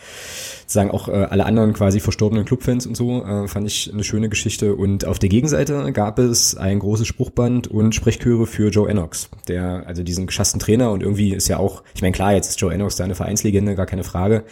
[0.66, 3.24] sagen auch äh, alle anderen quasi verstorbenen Clubfans und so.
[3.24, 4.76] Äh, fand ich eine schöne Geschichte.
[4.76, 9.84] Und auf der Gegenseite gab es ein großes Spruchband und Sprechchöre für Joe Ennox, der,
[9.88, 12.74] also diesen geschassten Trainer und irgendwie ist ja auch, ich meine, klar, jetzt ist Joe
[12.74, 14.44] Ennox da eine Vereinslegende, gar keine Frage.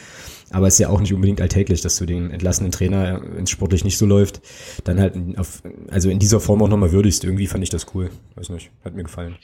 [0.55, 3.49] Aber es ist ja auch nicht unbedingt alltäglich, dass du den entlassenen Trainer, wenn es
[3.49, 4.41] sportlich nicht so läuft,
[4.85, 7.25] dann halt auf, also in dieser Form auch nochmal würdigst.
[7.25, 8.09] Irgendwie fand ich das cool.
[8.35, 9.35] Weiß nicht, hat mir gefallen.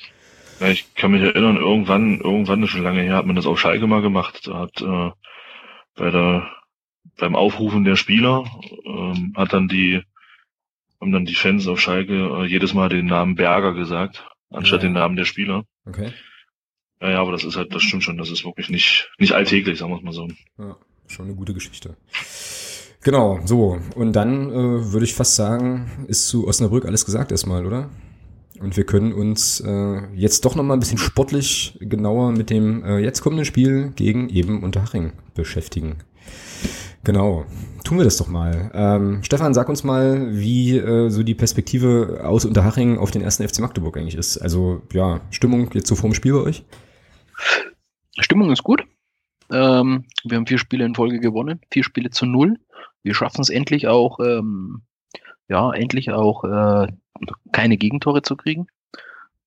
[0.62, 3.60] Ja, ich kann mich erinnern, irgendwann, irgendwann ist schon lange her, hat man das auf
[3.60, 4.48] Schalke mal gemacht.
[4.48, 5.12] Da hat äh,
[5.96, 6.48] bei der
[7.18, 8.46] beim Aufrufen der Spieler
[8.86, 10.02] ähm, hat dann die
[11.02, 14.88] haben dann die Fans auf Schalke äh, jedes Mal den Namen Berger gesagt, anstatt Ja.
[14.88, 15.66] den Namen der Spieler.
[15.86, 16.14] Okay.
[17.02, 19.78] Ja, ja, aber das ist halt, das stimmt schon, das ist wirklich nicht, nicht alltäglich,
[19.80, 20.28] sagen wir es mal so.
[20.58, 20.78] Ja,
[21.12, 21.96] schon eine gute Geschichte.
[23.04, 23.80] Genau, so.
[23.96, 27.90] Und dann äh, würde ich fast sagen, ist zu Osnabrück alles gesagt erstmal, oder?
[28.60, 33.00] Und wir können uns äh, jetzt doch nochmal ein bisschen sportlich genauer mit dem äh,
[33.00, 35.98] jetzt kommenden Spiel gegen eben Unterhaching beschäftigen.
[37.04, 37.46] Genau,
[37.84, 38.70] tun wir das doch mal.
[38.76, 43.48] Ähm, Stefan, sag uns mal, wie äh, so die Perspektive aus Unterhaching auf den ersten
[43.48, 44.38] FC Magdeburg eigentlich ist.
[44.38, 46.64] Also ja, Stimmung jetzt so vorm Spiel bei euch?
[48.20, 48.84] Stimmung ist gut.
[49.52, 52.58] Ähm, wir haben vier Spiele in Folge gewonnen, vier Spiele zu null.
[53.04, 54.84] Wir schaffen es endlich auch, ähm,
[55.50, 56.88] ja, endlich auch äh,
[57.52, 58.68] keine Gegentore zu kriegen.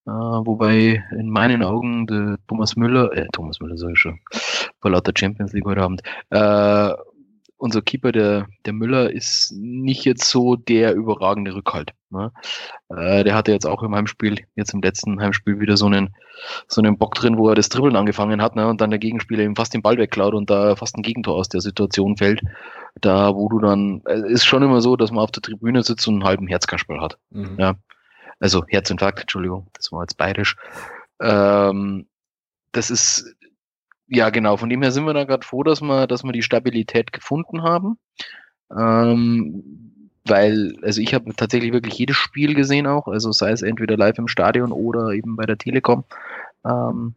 [0.06, 4.20] Äh, wobei in meinen Augen der Thomas Müller, äh, Thomas Müller sag ich schon,
[4.80, 6.92] vor lauter Champions League heute Abend, äh,
[7.56, 11.92] unser Keeper, der, der Müller, ist nicht jetzt so der überragende Rückhalt.
[12.14, 12.32] Ne?
[12.88, 16.14] Äh, der hatte jetzt auch im Heimspiel, jetzt im letzten Heimspiel wieder so einen,
[16.68, 18.66] so einen Bock drin, wo er das Dribbeln angefangen hat ne?
[18.68, 21.48] und dann der Gegenspieler ihm fast den Ball wegklaut und da fast ein Gegentor aus
[21.48, 22.40] der Situation fällt.
[23.00, 26.06] Da, wo du dann, äh, ist schon immer so, dass man auf der Tribüne sitzt
[26.08, 27.18] und einen halben Herzkasperl hat.
[27.30, 27.56] Mhm.
[27.58, 27.74] Ja.
[28.40, 30.56] Also Herzinfarkt, Entschuldigung, das war jetzt bayerisch.
[31.20, 32.06] Ähm,
[32.72, 33.36] das ist,
[34.06, 36.42] ja genau, von dem her sind wir da gerade froh, dass wir, dass wir die
[36.42, 37.98] Stabilität gefunden haben.
[38.76, 39.93] Ähm,
[40.26, 44.18] weil, also ich habe tatsächlich wirklich jedes Spiel gesehen auch, also sei es entweder live
[44.18, 46.04] im Stadion oder eben bei der Telekom.
[46.64, 47.14] Ähm,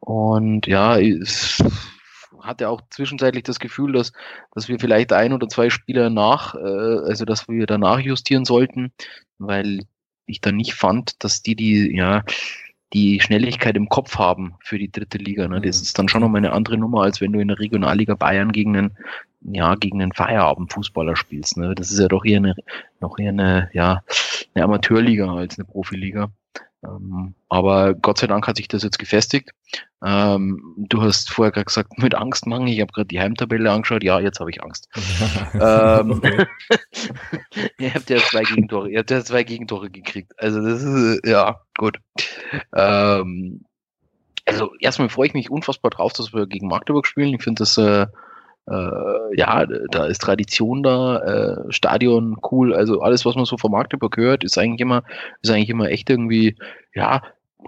[0.00, 1.58] und ja, ich
[2.40, 4.12] hatte auch zwischenzeitlich das Gefühl, dass,
[4.54, 8.92] dass wir vielleicht ein oder zwei Spieler nach, äh, also dass wir danach justieren sollten,
[9.38, 9.80] weil
[10.26, 12.22] ich dann nicht fand, dass die die, ja,
[12.92, 15.48] die Schnelligkeit im Kopf haben für die dritte Liga.
[15.48, 15.60] Ne?
[15.60, 15.82] Das mhm.
[15.82, 18.76] ist dann schon nochmal eine andere Nummer, als wenn du in der Regionalliga Bayern gegen
[18.76, 18.98] einen,
[19.44, 21.56] ja, gegen einen Feierabendfußballer spielst.
[21.56, 21.74] Ne?
[21.74, 22.54] Das ist ja doch eher eine,
[23.00, 24.02] noch eher eine, ja,
[24.54, 26.30] eine Amateurliga als eine Profiliga.
[26.84, 29.50] Ähm, aber Gott sei Dank hat sich das jetzt gefestigt.
[30.04, 32.66] Ähm, du hast vorher gerade gesagt, mit Angst machen.
[32.66, 34.02] Ich habe gerade die Heimtabelle angeschaut.
[34.04, 34.88] Ja, jetzt habe ich Angst.
[35.54, 36.20] ähm,
[37.78, 38.90] ihr habt ja zwei Gegentore.
[38.90, 40.32] Ihr habt ja zwei Gegentore gekriegt.
[40.38, 41.98] Also das ist ja gut.
[42.74, 43.64] Ähm,
[44.46, 47.34] also erstmal freue ich mich unfassbar drauf, dass wir gegen Magdeburg spielen.
[47.34, 48.06] Ich finde das äh,
[48.66, 53.72] äh, ja, da ist Tradition da, äh, Stadion cool, also alles, was man so von
[53.72, 55.02] Magdeburg hört, ist eigentlich immer,
[55.42, 56.56] ist eigentlich immer echt irgendwie,
[56.94, 57.22] ja,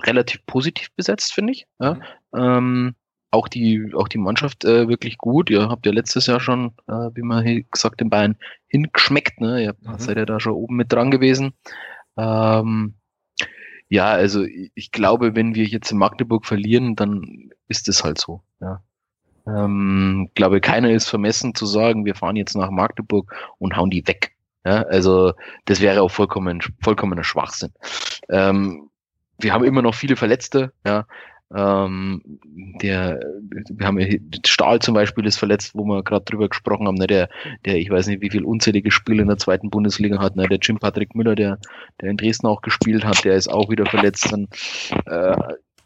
[0.04, 1.66] relativ positiv besetzt, finde ich.
[1.80, 1.94] Ja.
[1.94, 2.02] Mhm.
[2.34, 2.94] Ähm,
[3.30, 5.50] auch die, auch die Mannschaft äh, wirklich gut.
[5.50, 8.36] Ihr habt ja letztes Jahr schon, äh, wie man hier gesagt in Bayern,
[8.68, 9.40] hingeschmeckt.
[9.40, 9.62] Ne?
[9.62, 9.98] Ihr mhm.
[9.98, 11.52] seid ja da schon oben mit dran gewesen.
[12.16, 12.94] Ähm,
[13.88, 18.18] ja, also ich, ich glaube, wenn wir jetzt in Magdeburg verlieren, dann ist es halt
[18.18, 18.42] so.
[18.60, 18.82] Ja.
[19.46, 24.06] Ähm, glaube, keiner ist vermessen zu sagen, wir fahren jetzt nach Magdeburg und hauen die
[24.06, 24.32] weg.
[24.64, 25.32] Ja, also
[25.66, 27.70] das wäre auch vollkommen, vollkommener Schwachsinn.
[28.28, 28.90] Ähm,
[29.38, 31.06] wir haben immer noch viele Verletzte, ja.
[31.54, 32.22] Ähm,
[32.82, 33.20] der,
[33.68, 34.00] wir haben
[34.44, 37.28] Stahl zum Beispiel ist verletzt, wo wir gerade drüber gesprochen haben, ne, der,
[37.64, 40.58] der, ich weiß nicht, wie viel unzählige Spiele in der zweiten Bundesliga hat, ne, der
[40.60, 41.60] Jim Patrick Müller, der,
[42.00, 44.32] der in Dresden auch gespielt hat, der ist auch wieder verletzt.
[44.32, 44.48] Dann,
[45.06, 45.36] äh,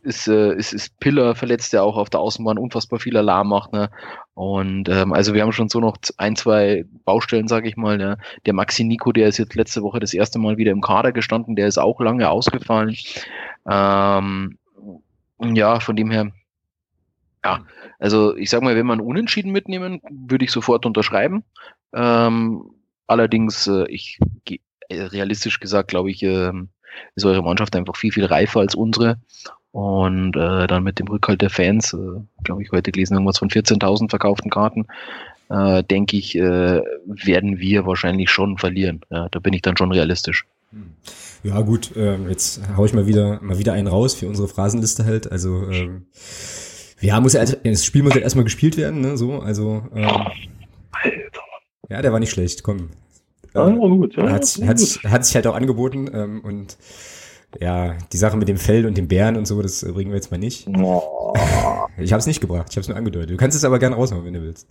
[0.03, 3.72] ist, äh, ist, ist Pillar verletzt, der auch auf der Außenbahn unfassbar viel Alarm macht.
[3.72, 3.90] Ne?
[4.34, 7.98] Und ähm, also wir haben schon so noch ein, zwei Baustellen, sage ich mal.
[7.98, 8.18] Ne?
[8.46, 11.57] Der Maxi Nico, der ist jetzt letzte Woche das erste Mal wieder im Kader gestanden,
[11.57, 12.96] der ist auch lange ausgefallen.
[13.68, 14.59] Ähm,
[15.40, 16.30] ja, von dem her,
[17.44, 17.61] ja,
[17.98, 21.44] also ich sag mal, wenn man Unentschieden mitnehmen, würde ich sofort unterschreiben.
[21.92, 22.70] Ähm,
[23.07, 24.18] allerdings, äh, ich
[24.88, 26.53] äh, realistisch gesagt, glaube ich, äh,
[27.14, 29.18] ist eure Mannschaft einfach viel, viel reifer als unsere.
[29.73, 33.51] Und äh, dann mit dem Rückhalt der Fans, äh, glaube ich, heute gelesen irgendwas von
[33.51, 34.87] 14.000 verkauften Karten,
[35.49, 39.01] äh, denke ich, äh, werden wir wahrscheinlich schon verlieren.
[39.11, 40.45] Ja, da bin ich dann schon realistisch.
[40.73, 40.95] Hm.
[41.43, 45.05] Ja gut, äh, jetzt hau ich mal wieder mal wieder einen raus für unsere Phrasenliste
[45.05, 45.31] halt.
[45.31, 46.07] Also ähm,
[47.01, 49.16] ja, muss ja das Spiel muss ja erstmal gespielt werden, ne?
[49.16, 50.27] So, also ähm,
[51.89, 52.62] ja, der war nicht schlecht.
[52.62, 52.91] Komm,
[53.55, 56.77] ja, gut, ja, hat, hat, hat sich halt auch angeboten ähm, und
[57.59, 60.30] ja, die Sache mit dem Fell und dem Bären und so, das bringen wir jetzt
[60.30, 60.68] mal nicht.
[60.68, 61.34] Oh.
[61.98, 63.30] Ich habe es nicht gebracht, ich habe es nur angedeutet.
[63.30, 64.66] Du kannst es aber gerne rausmachen, wenn du willst.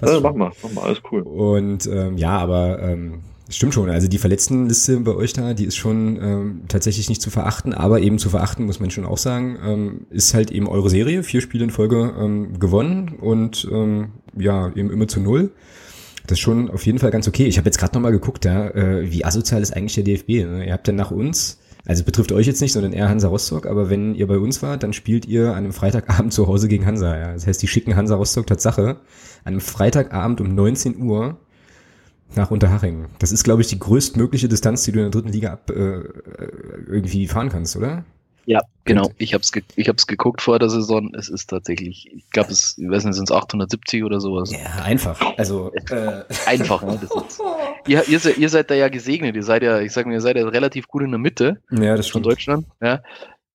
[0.00, 1.20] ja, mach mal, mach mal, alles cool.
[1.20, 3.90] Und ähm, ja, aber ähm, stimmt schon.
[3.90, 8.00] Also die Verletztenliste bei euch da, die ist schon ähm, tatsächlich nicht zu verachten, aber
[8.00, 11.42] eben zu verachten, muss man schon auch sagen, ähm, ist halt eben eure Serie, vier
[11.42, 15.50] Spiele in Folge ähm, gewonnen und ähm, ja, eben immer zu null.
[16.26, 17.44] Das ist schon auf jeden Fall ganz okay.
[17.44, 20.28] Ich habe jetzt gerade nochmal geguckt, ja, äh, wie asozial ist eigentlich der DFB.
[20.46, 20.66] Ne?
[20.66, 23.90] Ihr habt ja nach uns also betrifft euch jetzt nicht, sondern eher Hansa Rostock, aber
[23.90, 27.16] wenn ihr bei uns wart, dann spielt ihr an einem Freitagabend zu Hause gegen Hansa.
[27.16, 27.32] Ja.
[27.32, 28.96] Das heißt, die schicken Hansa Rostock Tatsache
[29.44, 31.38] an einem Freitagabend um 19 Uhr
[32.34, 33.06] nach Unterhaching.
[33.18, 36.00] Das ist, glaube ich, die größtmögliche Distanz, die du in der dritten Liga ab, äh,
[36.86, 38.04] irgendwie fahren kannst, oder?
[38.46, 39.10] Ja, genau.
[39.16, 41.14] Ich habe es ge ich hab's geguckt vor der Saison.
[41.14, 44.52] Es ist tatsächlich, ich glaube, es, ich weiß nicht, sind es 870 oder sowas.
[44.52, 45.20] Ja, einfach.
[45.36, 46.22] Also äh.
[46.46, 46.82] einfach.
[46.82, 46.98] Ne?
[47.00, 47.40] Das ist,
[47.86, 49.36] ihr, ihr, seid, ihr seid da ja gesegnet.
[49.36, 51.62] Ihr seid ja, ich sage mir, ihr seid ja relativ gut in der Mitte.
[51.70, 52.24] Ja, das stimmt.
[52.24, 52.66] Von Deutschland.
[52.82, 53.02] Ja.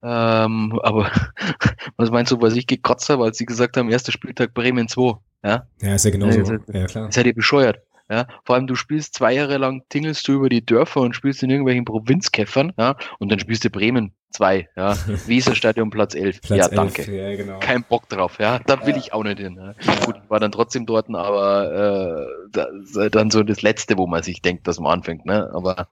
[0.02, 1.12] Ähm, aber
[1.98, 5.18] was meinst du, was ich gekotzt habe, als sie gesagt haben, erster Spieltag Bremen 2?
[5.44, 6.40] Ja, ja ist ja genauso.
[6.40, 7.12] Ja, ja, klar.
[7.12, 7.80] Seid ihr bescheuert?
[8.10, 11.44] Ja, vor allem du spielst zwei Jahre lang, tingelst du über die Dörfer und spielst
[11.44, 14.96] in irgendwelchen Provinzkäffern, ja, und dann spielst du Bremen zwei, ja,
[15.28, 16.42] Weserstadion Platz 11.
[16.42, 17.04] Platz ja, danke.
[17.04, 17.60] 11, ja, genau.
[17.60, 18.98] Kein Bock drauf, ja, da will ja.
[18.98, 19.58] ich auch nicht hin.
[19.58, 19.96] Ja.
[20.06, 24.42] Gut, war dann trotzdem dort, aber äh, da, dann so das Letzte, wo man sich
[24.42, 25.88] denkt, dass man anfängt, ne, aber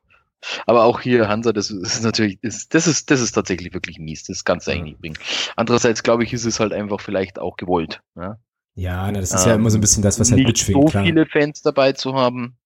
[0.66, 4.24] aber auch hier, Hansa, das ist natürlich, ist, das ist, das ist tatsächlich wirklich mies.
[4.24, 5.18] Das kannst du eigentlich nicht bringen.
[5.56, 8.02] Andererseits, glaube ich, ist es halt einfach vielleicht auch gewollt.
[8.16, 8.38] Ja?
[8.78, 10.80] Ja, na, das ist ähm, ja immer so ein bisschen das, was halt mitschwingt.
[10.80, 11.04] so klar.
[11.04, 12.58] viele Fans dabei zu haben.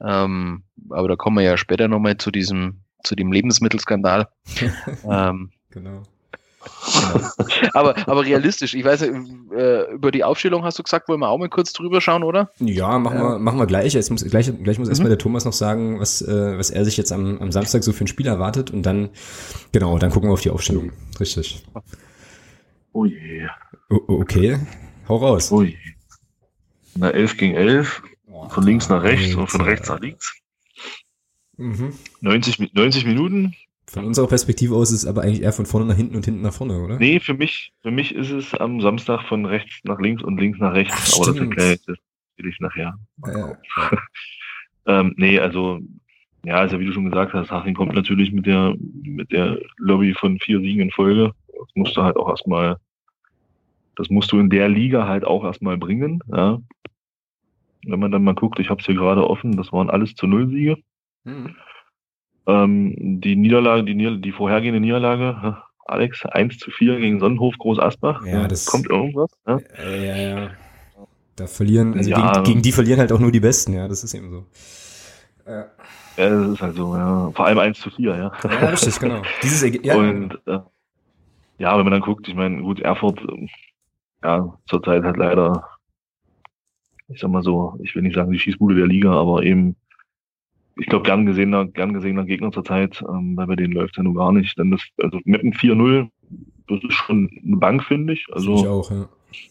[0.00, 4.28] Ähm, aber da kommen wir ja später nochmal zu diesem, zu dem Lebensmittelskandal.
[5.10, 6.02] ähm, genau.
[6.70, 7.30] Genau.
[7.72, 11.38] aber, aber realistisch, ich weiß, äh, über die Aufstellung hast du gesagt, wollen wir auch
[11.38, 12.50] mal kurz drüber schauen, oder?
[12.60, 13.94] Ja, machen, wir, machen wir gleich.
[13.94, 14.92] Jetzt muss, gleich, gleich muss mhm.
[14.92, 17.92] erstmal der Thomas noch sagen, was, äh, was er sich jetzt am, am Samstag so
[17.92, 19.10] für ein Spiel erwartet und dann,
[19.72, 20.92] genau, dann gucken wir auf die Aufstellung.
[21.18, 21.64] Richtig.
[22.92, 23.48] Oh je.
[23.90, 24.58] O okay,
[25.08, 25.50] hau raus.
[25.50, 25.76] Je.
[26.94, 28.02] Na, 11 gegen 11,
[28.48, 30.34] von links nach rechts und von rechts nach links.
[31.58, 31.92] Mhm.
[32.20, 33.54] 90, 90 Minuten,
[33.88, 36.42] von unserer Perspektive aus ist es aber eigentlich eher von vorne nach hinten und hinten
[36.42, 36.98] nach vorne, oder?
[36.98, 40.58] Nee, für mich, für mich ist es am Samstag von rechts nach links und links
[40.58, 40.94] nach rechts.
[40.96, 41.96] Ach, aber das erkläre ich, das
[42.36, 42.98] ich nachher.
[43.26, 43.58] Ja.
[44.86, 45.80] ähm, nee, also,
[46.44, 50.14] ja, also wie du schon gesagt hast, Haching kommt natürlich mit der, mit der Lobby
[50.14, 51.32] von vier Siegen in Folge.
[51.46, 52.78] Das musst du halt auch erstmal,
[53.96, 56.58] das musst du in der Liga halt auch erstmal bringen, ja.
[57.84, 60.26] Wenn man dann mal guckt, ich habe es hier gerade offen, das waren alles zu
[60.26, 60.76] Null Siege.
[61.24, 61.54] Mhm.
[62.46, 67.78] Ähm, die Niederlage, die, Nieder die vorhergehende Niederlage, Alex, 1 zu 4 gegen Sonnenhof Groß
[67.78, 68.24] Asbach.
[68.24, 69.30] Ja, das kommt irgendwas.
[69.46, 70.50] Ja, ja, ja.
[71.36, 74.02] Da verlieren, also ja, gegen, gegen, die verlieren halt auch nur die Besten, ja, das
[74.02, 74.46] ist eben so.
[75.46, 75.66] Ja.
[76.16, 77.30] Ja, das ist halt so, ja.
[77.32, 78.32] Vor allem 1 zu 4, ja.
[78.42, 79.22] Ja, richtig, genau.
[79.42, 79.96] Dieses ja.
[79.96, 80.60] Und äh,
[81.58, 83.20] ja, wenn man dann guckt, ich meine, gut, Erfurt,
[84.22, 85.68] ja, zurzeit hat leider,
[87.08, 89.76] ich sag mal so, ich will nicht sagen die Schießbude der Liga, aber eben
[90.78, 94.14] ich glaube, gern gesehener, gern gesehener Gegner zurzeit, ähm, weil bei denen läuft ja nur
[94.14, 94.58] gar nicht.
[94.58, 96.08] Denn das, also mit einem 4-0,
[96.68, 98.26] das ist schon eine Bank, finde ich.
[98.32, 99.08] Also, ich auch, ja.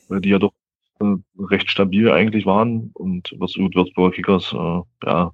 [0.08, 0.54] Weil die ja doch
[1.00, 5.32] äh, recht stabil eigentlich waren und was Würzburger Kickers, äh, ja,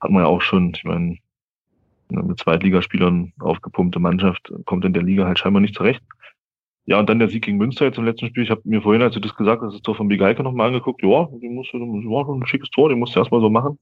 [0.00, 1.18] hat man ja auch schon, ich meine,
[2.08, 6.02] mit Zweitligaspielern aufgepumpte Mannschaft kommt in der Liga halt scheinbar nicht zurecht.
[6.88, 8.44] Ja, und dann der Sieg gegen Münster jetzt im letzten Spiel.
[8.44, 11.02] Ich habe mir vorhin, als du das gesagt hast, das Tor von Bigalke nochmal angeguckt.
[11.02, 13.78] Ja, die musste, das war schon ein schickes Tor, den musst du erstmal so machen.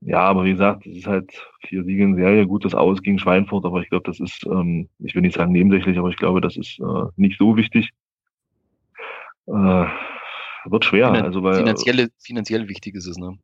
[0.00, 1.30] Ja, aber wie gesagt, es ist halt
[1.66, 5.14] vier Siege in Serie, gutes Aus gegen Schweinfurt, aber ich glaube, das ist, ähm, ich
[5.14, 7.90] will nicht sagen nebensächlich, aber ich glaube, das ist äh, nicht so wichtig.
[9.48, 9.84] Äh,
[10.64, 11.08] wird schwer.
[11.08, 13.36] Finan also weil, finanziell, finanziell wichtig ist es, ne?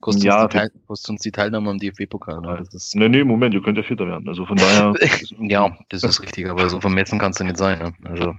[0.00, 2.40] Kostet, ja, uns, die kostet uns die Teilnahme am DFB-Pokal.
[2.40, 2.64] Ne?
[2.94, 4.28] nee, nee, Moment, ihr könnt ja Vierter werden.
[4.28, 4.94] Also von daher.
[5.40, 7.78] ja, das ist richtig, aber so vom Metzen kannst du nicht sein.
[7.78, 7.92] Ne?
[8.04, 8.34] Also.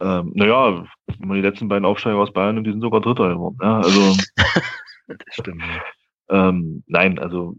[0.00, 3.58] Ähm, naja, die letzten beiden Aufsteiger aus Bayern und die sind sogar Dritter geworden.
[3.60, 4.16] Ja, also.
[5.08, 5.62] das stimmt.
[6.30, 6.48] Ja.
[6.48, 7.56] Ähm, nein, also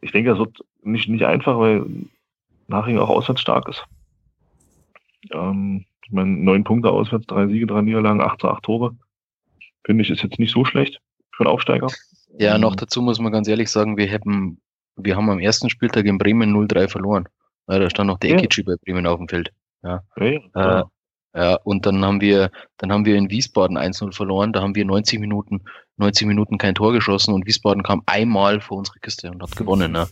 [0.00, 1.86] ich denke, es wird nicht, nicht einfach, weil
[2.68, 3.84] Naching auch auswärts stark ist.
[5.32, 8.96] Ähm, ich meine, neun Punkte auswärts, drei Siege, drei Niederlagen, acht zu acht Tore.
[9.84, 11.00] Finde ich, ist jetzt nicht so schlecht
[11.32, 11.88] für einen Aufsteiger.
[12.38, 14.60] Ja, noch dazu muss man ganz ehrlich sagen, wir haben,
[14.96, 17.28] wir haben am ersten Spieltag in Bremen 0-3 verloren.
[17.66, 18.36] Da stand noch der ja.
[18.38, 19.52] Ekici bei Bremen auf dem Feld.
[19.82, 20.02] Ja.
[20.16, 20.80] ja, ja.
[20.80, 20.84] Äh,
[21.34, 24.52] ja, und dann haben wir, dann haben wir in Wiesbaden 1-0 verloren.
[24.52, 25.64] Da haben wir 90 Minuten,
[25.98, 29.92] 90 Minuten kein Tor geschossen und Wiesbaden kam einmal vor unsere Kiste und hat gewonnen.
[29.92, 30.06] Ne?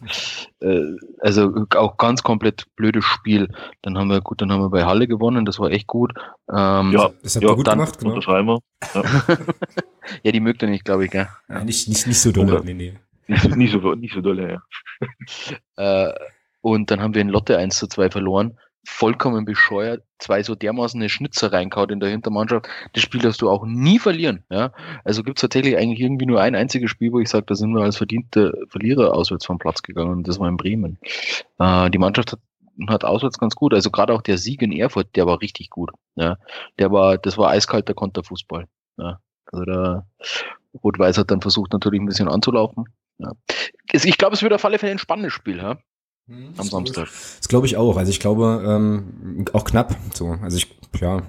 [0.61, 3.49] Äh, also auch ganz komplett blödes Spiel.
[3.82, 5.45] Dann haben wir, gut, dann haben wir bei Halle gewonnen.
[5.45, 6.12] Das war echt gut.
[6.49, 8.61] Ähm, ja, das habt ihr gut dann, gemacht, genau.
[8.95, 9.03] Ja.
[10.22, 11.28] ja, die mögt er nicht, glaube ich, gell?
[11.49, 11.62] Ja.
[11.64, 12.62] nicht, nicht, nicht so doll.
[12.64, 12.95] Nee, nee.
[13.26, 14.61] Nicht, nicht, so, nicht so dolle,
[15.76, 16.09] ja.
[16.09, 16.14] äh,
[16.61, 21.01] und dann haben wir in Lotte 1 zu 2 verloren vollkommen bescheuert, zwei so dermaßen
[21.01, 22.68] eine Schnitzer reinkaut in der Hintermannschaft.
[22.93, 24.45] Das Spiel darfst du auch nie verlieren.
[24.51, 24.72] Ja?
[25.05, 27.72] Also gibt es tatsächlich eigentlich irgendwie nur ein einziges Spiel, wo ich sage, da sind
[27.72, 30.99] wir als verdiente Verlierer auswärts vom Platz gegangen und das war in Bremen.
[31.59, 32.41] Äh, die Mannschaft hat,
[32.89, 35.91] hat auswärts ganz gut, also gerade auch der Sieg in Erfurt, der war richtig gut.
[36.16, 36.37] Ja?
[36.78, 38.66] Der war, das war eiskalter Konterfußball.
[38.99, 39.20] Ja?
[39.47, 40.07] Also da
[40.82, 42.85] Rot-Weiß hat dann versucht natürlich ein bisschen anzulaufen.
[43.18, 43.32] Ja.
[43.93, 45.59] Ich glaube, es wird auf alle Fälle ein spannendes Spiel.
[45.59, 45.78] Ja?
[46.26, 47.08] Hm, am Samstag.
[47.38, 47.96] Das glaube ich auch.
[47.96, 49.96] Also ich glaube ähm, auch knapp.
[50.14, 51.22] So, also ich ja.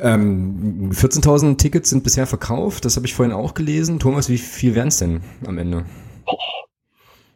[0.00, 2.84] Ähm, 14.000 Tickets sind bisher verkauft.
[2.84, 3.98] Das habe ich vorhin auch gelesen.
[3.98, 5.84] Thomas, wie viel wären es denn am Ende?
[6.26, 6.36] Oh.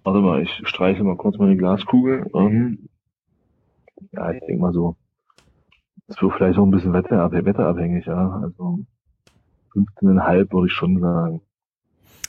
[0.04, 2.28] Warte mal, ich streiche mal kurz meine Glaskugel.
[2.34, 2.88] Ähm,
[4.12, 4.96] ja, ich denke mal so.
[6.08, 8.40] Das wird vielleicht auch ein bisschen wetterabhängig, ja.
[8.42, 8.80] Also
[9.74, 11.40] 15,5 würde ich schon sagen.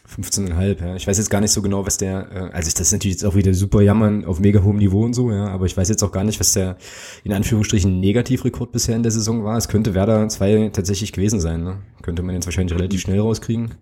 [0.07, 0.95] 15,5, ja.
[0.95, 3.25] Ich weiß jetzt gar nicht so genau, was der, äh, also das ist natürlich jetzt
[3.25, 6.03] auch wieder super jammern auf mega hohem Niveau und so, ja, aber ich weiß jetzt
[6.03, 6.77] auch gar nicht, was der
[7.23, 9.57] in Anführungsstrichen Negativrekord bisher in der Saison war.
[9.57, 11.77] Es könnte Werder 2 tatsächlich gewesen sein, ne?
[12.01, 13.75] Könnte man jetzt wahrscheinlich relativ schnell rauskriegen.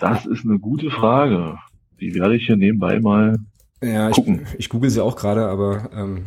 [0.00, 1.58] Das ist eine gute Frage.
[2.00, 3.38] Die werde ich hier nebenbei mal
[3.82, 4.46] ja, gucken.
[4.52, 6.24] Ich, ich google sie auch gerade, aber ähm,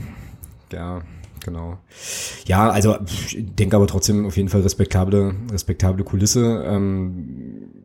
[0.71, 1.01] ja,
[1.43, 1.77] genau.
[2.45, 6.63] Ja, also ich denke aber trotzdem auf jeden Fall respektable, respektable Kulisse.
[6.65, 7.80] Ähm,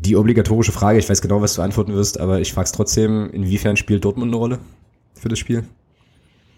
[0.00, 3.30] die obligatorische Frage, ich weiß genau, was du antworten wirst, aber ich frage es trotzdem,
[3.30, 4.58] inwiefern spielt Dortmund eine Rolle
[5.14, 5.64] für das Spiel?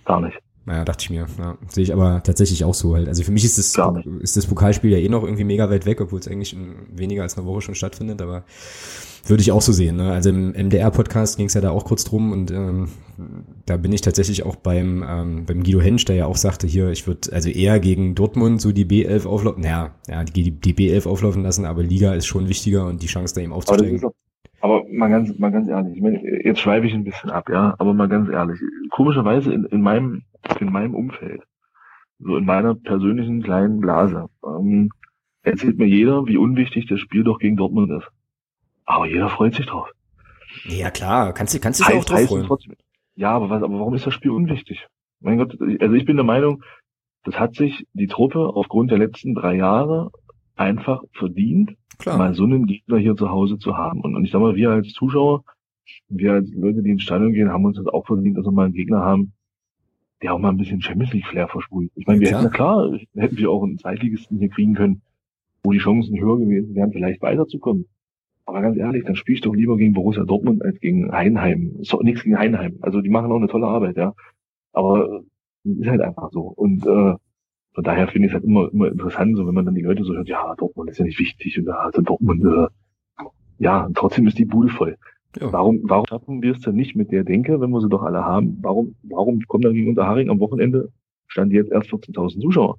[0.04, 0.38] Gar nicht.
[0.64, 1.26] Naja, dachte ich mir.
[1.38, 3.08] Ja, sehe ich aber tatsächlich auch so halt.
[3.08, 3.76] Also für mich ist das,
[4.20, 7.22] ist das Pokalspiel ja eh noch irgendwie mega weit weg, obwohl es eigentlich in weniger
[7.22, 8.44] als einer Woche schon stattfindet, aber
[9.26, 9.96] würde ich auch so sehen.
[9.96, 10.12] Ne?
[10.12, 12.88] Also im MDR-Podcast ging es ja da auch kurz drum und ähm,
[13.66, 16.90] da bin ich tatsächlich auch beim, ähm, beim Guido Hensch, der ja auch sagte, hier,
[16.90, 21.08] ich würde also eher gegen Dortmund so die B11 auflaufen, naja, ja, die, die B11
[21.08, 24.02] auflaufen lassen, aber Liga ist schon wichtiger und die Chance da eben aufzusteigen.
[24.02, 24.14] Aber,
[24.60, 27.74] aber mal ganz, mal ganz ehrlich, ich meine, jetzt schweife ich ein bisschen ab, ja,
[27.78, 28.58] aber mal ganz ehrlich,
[28.90, 30.22] komischerweise in, in meinem,
[30.60, 31.42] in meinem Umfeld,
[32.18, 34.90] so in meiner persönlichen kleinen Blase, ähm,
[35.42, 38.08] erzählt mir jeder, wie unwichtig das Spiel doch gegen Dortmund ist.
[38.84, 39.90] Aber jeder freut sich drauf.
[40.64, 42.46] Ja, klar, kannst du kannst dich auch drauf freuen.
[42.46, 42.74] Trotzdem,
[43.14, 44.86] ja, aber, was, aber warum ist das Spiel unwichtig?
[45.20, 46.62] Mein Gott, also ich bin der Meinung,
[47.24, 50.10] das hat sich die Truppe aufgrund der letzten drei Jahre
[50.56, 52.18] einfach verdient, Klar.
[52.18, 54.00] mal so einen Gegner hier zu Hause zu haben.
[54.00, 55.44] Und, und ich sag mal, wir als Zuschauer,
[56.08, 58.64] wir als Leute, die ins Stadion gehen, haben uns das auch verdient, dass wir mal
[58.64, 59.32] einen Gegner haben,
[60.22, 61.90] der auch mal ein bisschen Champions League Flair versprüht.
[61.96, 65.02] Ich meine, wir ja, hätten, klar, hätten wir auch einen Zweitligisten hier kriegen können,
[65.62, 67.86] wo die Chancen höher gewesen wären, vielleicht weiterzukommen.
[68.44, 71.76] Aber ganz ehrlich, dann spiele ich doch lieber gegen Borussia Dortmund als gegen Heinheim.
[71.80, 72.78] Ist doch nichts gegen Heinheim.
[72.80, 74.14] Also die machen auch eine tolle Arbeit, ja.
[74.72, 75.22] Aber
[75.64, 76.42] ist halt einfach so.
[76.42, 77.14] Und äh,
[77.74, 80.04] von daher finde ich es halt immer, immer interessant, so wenn man dann die Leute
[80.04, 83.24] so hört, ja, Dortmund ist ja nicht wichtig und da also Dortmund, äh,
[83.58, 84.98] ja, trotzdem ist die Bude voll.
[85.40, 85.52] Ja.
[85.52, 88.24] Warum, warum schaffen wir es denn nicht mit der Denke, wenn wir sie doch alle
[88.24, 88.58] haben?
[88.60, 90.90] Warum, warum kommen dann gegen Unterharing am Wochenende
[91.28, 92.78] stand jetzt erst 14.000 Zuschauer?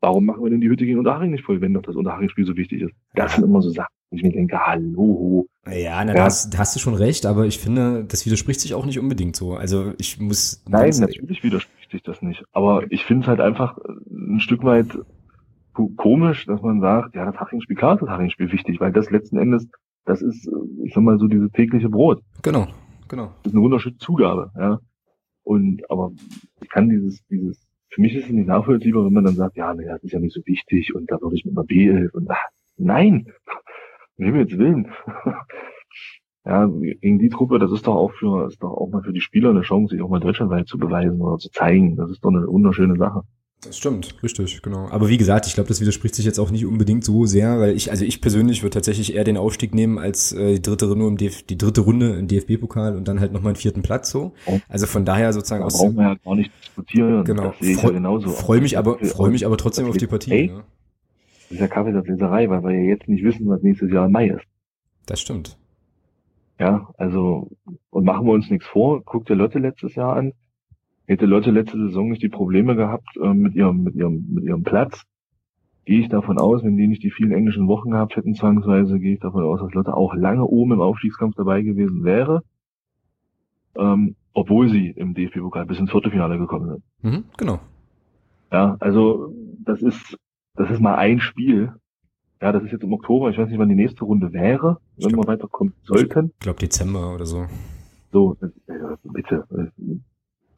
[0.00, 2.56] Warum machen wir denn die Hütte gegen Unterhaching nicht voll, wenn doch das Unterhaching-Spiel so
[2.56, 2.92] wichtig ist?
[3.14, 5.48] Das sind immer so Sachen, wo ich mir denke, hallo.
[5.66, 6.18] Ja, na, ja.
[6.18, 9.00] Da, hast, da hast du schon recht, aber ich finde, das widerspricht sich auch nicht
[9.00, 9.54] unbedingt so.
[9.54, 10.62] Also ich muss.
[10.68, 12.44] Nein, natürlich widerspricht sich das nicht.
[12.52, 13.76] Aber ich finde es halt einfach
[14.08, 14.86] ein Stück weit
[15.96, 19.36] komisch, dass man sagt, ja, das Haching-Spiel, klar ist das Haching-Spiel wichtig, weil das letzten
[19.36, 19.68] Endes,
[20.08, 20.50] das ist,
[20.84, 22.22] ich sag mal, so diese tägliche Brot.
[22.42, 22.66] Genau,
[23.08, 23.32] genau.
[23.42, 24.80] Das ist eine wunderschöne Zugabe, ja.
[25.42, 26.12] Und, aber
[26.60, 29.74] ich kann dieses, dieses für mich ist es nicht nachvollziehbar, wenn man dann sagt, ja,
[29.74, 32.30] naja, das ist ja nicht so wichtig und da würde ich mit einer B11 und
[32.30, 32.44] ach,
[32.76, 33.32] nein,
[34.16, 34.88] um Himmels Willen.
[36.44, 39.20] ja, gegen die Truppe, das ist doch auch für, ist doch auch mal für die
[39.20, 41.96] Spieler eine Chance, sich auch mal deutschlandweit zu beweisen oder zu zeigen.
[41.96, 43.22] Das ist doch eine wunderschöne Sache.
[43.62, 44.88] Das stimmt, richtig, genau.
[44.88, 47.74] Aber wie gesagt, ich glaube, das widerspricht sich jetzt auch nicht unbedingt so sehr, weil
[47.74, 51.08] ich, also ich persönlich würde tatsächlich eher den Aufstieg nehmen als äh, die dritte Runde
[51.08, 54.32] im DF die dritte Runde im DFB-Pokal und dann halt nochmal einen vierten Platz so.
[54.46, 54.60] Oh.
[54.68, 55.76] Also von daher sozusagen aus.
[55.76, 57.24] Brauchen wir ja gar nicht diskutieren.
[57.24, 57.48] Genau.
[57.48, 58.28] Das sehe ich ja genauso.
[58.28, 60.30] Freue mich aber, freue mich aber trotzdem auf die Partie.
[60.30, 60.64] Hey, ja.
[61.42, 64.28] Das ist ja Kaffeesatzleserei, weil wir ja jetzt nicht wissen, was nächstes Jahr im Mai
[64.28, 64.44] ist.
[65.06, 65.58] Das stimmt.
[66.60, 67.50] Ja, also,
[67.90, 69.02] und machen wir uns nichts vor.
[69.04, 70.32] Guck dir Lotte letztes Jahr an
[71.08, 74.62] Hätte Lotte letzte Saison nicht die Probleme gehabt äh, mit ihrem, mit ihrem, mit ihrem
[74.62, 75.04] Platz,
[75.86, 79.14] gehe ich davon aus, wenn die nicht die vielen englischen Wochen gehabt hätten, zwangsweise, gehe
[79.14, 82.42] ich davon aus, dass Lotte auch lange oben im Aufstiegskampf dabei gewesen wäre.
[83.74, 86.82] Ähm, obwohl sie im DFB-Pokal bis ins Viertelfinale gekommen sind.
[87.02, 87.58] Mhm, genau.
[88.52, 89.32] Ja, also
[89.64, 90.18] das ist,
[90.56, 91.72] das ist mal ein Spiel.
[92.42, 93.30] Ja, das ist jetzt im Oktober.
[93.30, 96.32] Ich weiß nicht, wann die nächste Runde wäre, wenn glaub, wir weiterkommen sollten.
[96.34, 97.46] Ich glaube Dezember oder so.
[98.12, 98.48] So, äh,
[99.04, 99.46] bitte.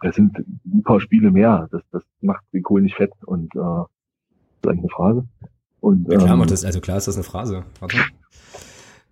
[0.03, 1.68] Es sind ein paar Spiele mehr.
[1.70, 3.86] Das, das macht den Kohl nicht fett und äh, das
[4.62, 5.28] ist eigentlich eine Phrase.
[5.80, 7.64] Und, ja, klar, ähm, das, also klar ist das eine Phrase.
[7.80, 7.96] Warte.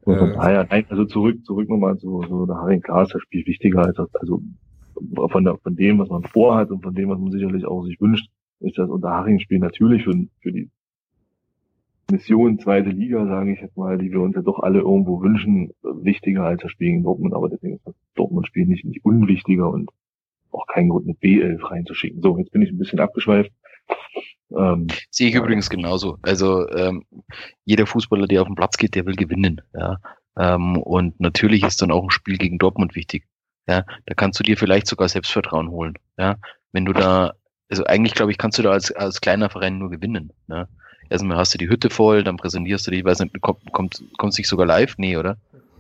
[0.05, 2.81] So, äh, daher, nein, also zurück, zurück nochmal zu so der Haring.
[2.81, 4.43] Klar ist das Spiel wichtiger als das, also
[5.31, 8.01] von, der, von dem, was man vorhat und von dem, was man sicherlich auch sich
[8.01, 8.29] wünscht,
[8.61, 10.71] ist das Unterhaching-Spiel natürlich für, für die
[12.11, 15.73] Mission zweite Liga, sage ich jetzt mal, die wir uns ja doch alle irgendwo wünschen,
[15.83, 19.91] wichtiger als das Spiel in Dortmund, aber deswegen ist das Dortmund-Spiel nicht, nicht unwichtiger und
[20.53, 22.23] auch keinen Grund, eine B11 reinzuschicken.
[22.23, 23.51] So, jetzt bin ich ein bisschen abgeschweift.
[24.57, 26.19] Ähm, Sehe ich übrigens genauso.
[26.23, 27.05] Also ähm,
[27.65, 29.61] jeder Fußballer, der auf den Platz geht, der will gewinnen.
[29.75, 29.99] Ja?
[30.39, 33.27] Ähm, und natürlich ist dann auch ein Spiel gegen Dortmund wichtig.
[33.67, 35.95] Ja, da kannst du dir vielleicht sogar Selbstvertrauen holen.
[36.17, 36.37] Ja,
[36.73, 37.35] wenn du da,
[37.69, 40.33] also eigentlich glaube ich, kannst du da als, als kleiner Verein nur gewinnen.
[40.49, 40.69] Ja?
[41.11, 44.03] Erstmal hast du die Hütte voll, dann präsentierst du die, ich weiß nicht, kommt, kommt,
[44.17, 44.97] kommt sich sogar live?
[44.97, 45.37] Nee, oder?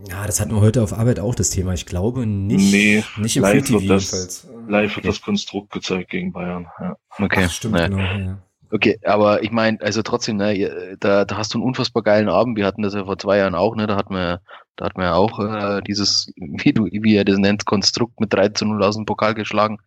[0.06, 1.74] Ja, das hatten wir heute auf Arbeit auch das Thema.
[1.74, 2.72] Ich glaube nicht.
[2.72, 6.66] Nee, nicht im live wird das, Live wird das Konstrukt gezeigt gegen Bayern.
[6.78, 6.96] Ja.
[7.18, 7.88] Okay, Ach, stimmt, naja.
[7.88, 8.00] genau.
[8.00, 8.38] Ja.
[8.70, 12.56] Okay, aber ich meine, also trotzdem, ne, da, da hast du einen unfassbar geilen Abend.
[12.56, 13.86] Wir hatten das ja vor zwei Jahren auch, ne?
[13.86, 14.40] Da hatten wir,
[14.76, 18.32] da hatten wir ja auch äh, dieses, wie du, wie er das nennt, Konstrukt mit
[18.32, 19.78] 3 zu 0 aus dem Pokal geschlagen.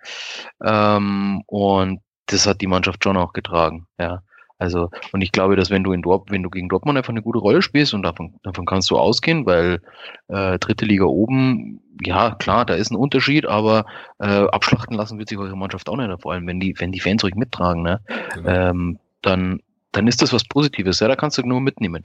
[0.64, 4.24] Ähm, und das hat die Mannschaft schon auch getragen, ja.
[4.62, 7.24] Also, und ich glaube, dass wenn du in Dort, wenn du gegen Dortmund einfach eine
[7.24, 9.82] gute Rolle spielst und davon, davon kannst du ausgehen, weil
[10.28, 13.88] äh, dritte Liga oben, ja klar, da ist ein Unterschied, aber
[14.20, 17.00] äh, abschlachten lassen wird sich eure Mannschaft auch nicht, vor allem wenn die, wenn die
[17.00, 18.02] Fans euch mittragen, ne?
[18.36, 18.50] Genau.
[18.50, 19.62] Ähm, dann,
[19.94, 22.04] dann ist das was Positives, ja, da kannst du nur mitnehmen.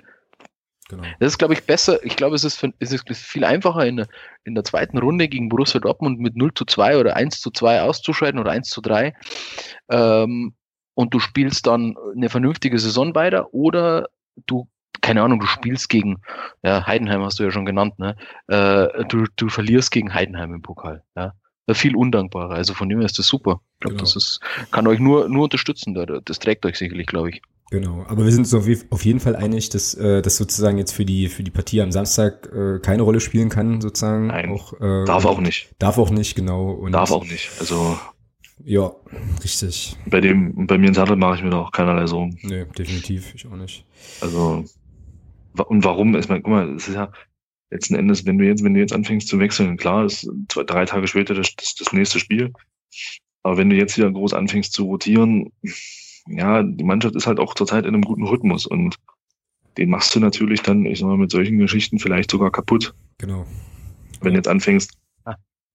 [0.88, 1.02] Genau.
[1.20, 2.02] Das ist, glaube ich, besser.
[2.04, 4.08] Ich glaube, es ist, es ist viel einfacher in der,
[4.44, 7.82] in der zweiten Runde gegen Borussia Dortmund mit 0 zu 2 oder 1 zu 2
[7.82, 9.12] auszuscheiden oder 1 zu 3.
[9.90, 10.54] Ähm,
[10.96, 14.08] und du spielst dann eine vernünftige Saison weiter oder
[14.46, 14.66] du,
[15.02, 16.22] keine Ahnung, du spielst gegen,
[16.62, 18.16] ja, Heidenheim hast du ja schon genannt, ne?
[18.48, 21.04] Äh, du, du verlierst gegen Heidenheim im Pokal.
[21.14, 21.34] Ja?
[21.72, 22.54] Viel undankbarer.
[22.54, 23.60] Also von dem her ist das super.
[23.74, 24.04] Ich glaube, genau.
[24.04, 24.40] das ist,
[24.70, 25.94] kann euch nur, nur unterstützen.
[26.24, 27.42] Das trägt euch sicherlich, glaube ich.
[27.70, 31.04] Genau, aber wir sind uns auf jeden Fall einig, dass äh, das sozusagen jetzt für
[31.04, 34.28] die für die Partie am Samstag äh, keine Rolle spielen kann, sozusagen.
[34.28, 35.74] Nein, auch, äh, darf auch nicht.
[35.80, 36.70] Darf auch nicht, genau.
[36.70, 37.50] Und darf auch nicht.
[37.58, 37.98] Also
[38.64, 38.92] ja,
[39.42, 39.96] richtig.
[40.06, 42.38] Bei dem, bei mir in Sattel mache ich mir da auch keinerlei Sorgen.
[42.42, 43.84] Nee, definitiv, ich auch nicht.
[44.20, 44.64] Also
[45.64, 46.14] und warum?
[46.16, 47.10] Ich meine, guck mal, es ist ja
[47.70, 50.84] letzten Endes, wenn du jetzt, wenn du jetzt anfängst zu wechseln, klar, ist zwei, drei
[50.84, 52.52] Tage später das, das, das nächste Spiel.
[53.42, 55.52] Aber wenn du jetzt wieder groß anfängst zu rotieren,
[56.28, 58.96] ja, die Mannschaft ist halt auch zurzeit in einem guten Rhythmus und
[59.78, 62.94] den machst du natürlich dann, ich sag mal, mit solchen Geschichten vielleicht sogar kaputt.
[63.18, 63.46] Genau.
[64.20, 64.96] Wenn du jetzt anfängst.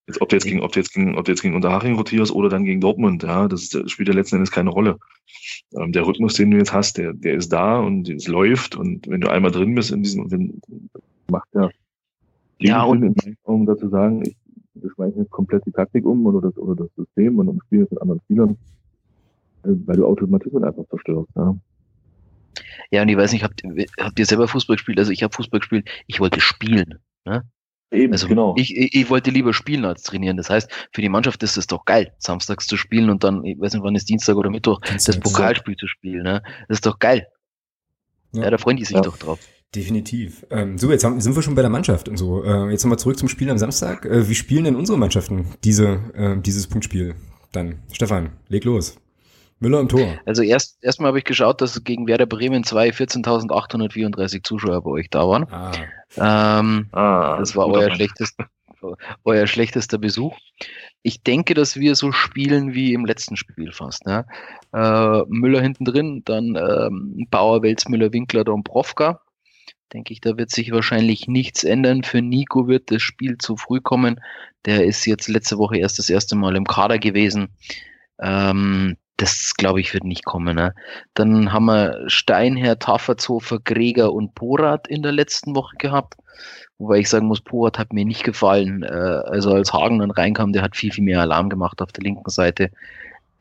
[0.07, 2.32] Jetzt, ob du jetzt gegen, ob du jetzt gegen, ob du jetzt gegen Unterhaching rotierst
[2.32, 4.98] oder dann gegen Dortmund, ja, das, ist, das spielt ja letzten Endes keine Rolle.
[5.78, 9.07] Ähm, der Rhythmus, den du jetzt hast, der, der ist da und es läuft und
[9.07, 10.61] wenn du einmal drin bist in diesem, wenn,
[11.30, 11.69] macht ja,
[12.60, 14.36] ja und um dazu sagen, ich,
[14.73, 17.91] wir schmeißen jetzt komplett die Taktik um oder das, oder das System und umspielen es
[17.91, 18.57] mit anderen Spielern
[19.64, 21.30] weil du Automatismen einfach zerstörst.
[21.36, 21.56] Ja.
[22.91, 23.61] ja, und ich weiß nicht, habt,
[23.99, 24.99] habt ihr selber Fußball gespielt?
[24.99, 26.99] Also ich habe Fußball gespielt, ich wollte spielen.
[27.26, 27.44] Ne?
[27.91, 28.55] Eben, also genau.
[28.57, 30.38] Ich, ich, ich wollte lieber spielen als trainieren.
[30.38, 33.59] Das heißt, für die Mannschaft ist es doch geil, samstags zu spielen und dann, ich
[33.59, 36.23] weiß nicht, wann ist Dienstag oder Mittwoch, Kannst das Pokalspiel zu spielen.
[36.23, 36.41] Ne?
[36.69, 37.27] Das ist doch geil.
[38.31, 39.01] Ja, ja da freuen die sich ja.
[39.01, 39.39] doch drauf.
[39.76, 40.45] Definitiv.
[40.49, 42.43] Ähm, so, jetzt haben, sind wir schon bei der Mannschaft und so.
[42.43, 44.05] Äh, jetzt nochmal zurück zum Spiel am Samstag.
[44.05, 47.15] Äh, wie spielen denn unsere Mannschaften diese, äh, dieses Punktspiel
[47.51, 47.80] dann?
[47.91, 48.97] Stefan, leg los.
[49.61, 50.19] Müller im Tor.
[50.25, 55.09] Also erst erstmal habe ich geschaut, dass gegen Werder Bremen 2 14.834 Zuschauer bei euch
[55.11, 55.45] da waren.
[55.51, 55.71] Ah.
[56.59, 58.47] Ähm, ah, das war euer schlechtester,
[59.23, 60.35] euer schlechtester Besuch.
[61.03, 64.05] Ich denke, dass wir so spielen wie im letzten Spiel fast.
[64.07, 64.25] Ne?
[64.73, 69.21] Äh, Müller hinten drin, dann ähm, Bauer, Welzmüller, Winkler, Dombrovka.
[69.93, 72.03] Denke ich, da wird sich wahrscheinlich nichts ändern.
[72.03, 74.19] Für Nico wird das Spiel zu früh kommen.
[74.65, 77.49] Der ist jetzt letzte Woche erst das erste Mal im Kader gewesen.
[78.19, 80.56] Ähm, das glaube ich wird nicht kommen.
[80.56, 80.73] Ne?
[81.14, 86.15] Dann haben wir Steinherr, Taffertshofer, Greger und Porat in der letzten Woche gehabt.
[86.80, 88.81] Wobei ich sagen muss, Porat hat mir nicht gefallen.
[88.81, 92.03] Äh, also als Hagen dann reinkam, der hat viel, viel mehr Alarm gemacht auf der
[92.03, 92.72] linken Seite.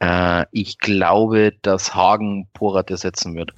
[0.01, 3.53] Äh, ich glaube, dass Hagen Porat ersetzen wird.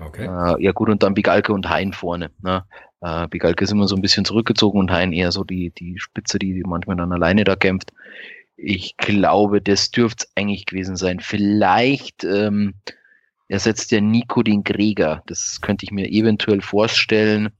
[0.00, 0.24] Okay.
[0.24, 2.30] Äh, ja gut, und dann Bigalke und Hein vorne.
[2.42, 2.64] Ne?
[3.02, 6.38] Äh, Bigalke ist immer so ein bisschen zurückgezogen und Hein eher so die, die Spitze,
[6.38, 7.92] die manchmal dann alleine da kämpft.
[8.56, 11.20] Ich glaube, das dürfte es eigentlich gewesen sein.
[11.20, 12.74] Vielleicht ähm,
[13.48, 15.22] ersetzt der Nico den Gregor.
[15.26, 17.50] Das könnte ich mir eventuell vorstellen,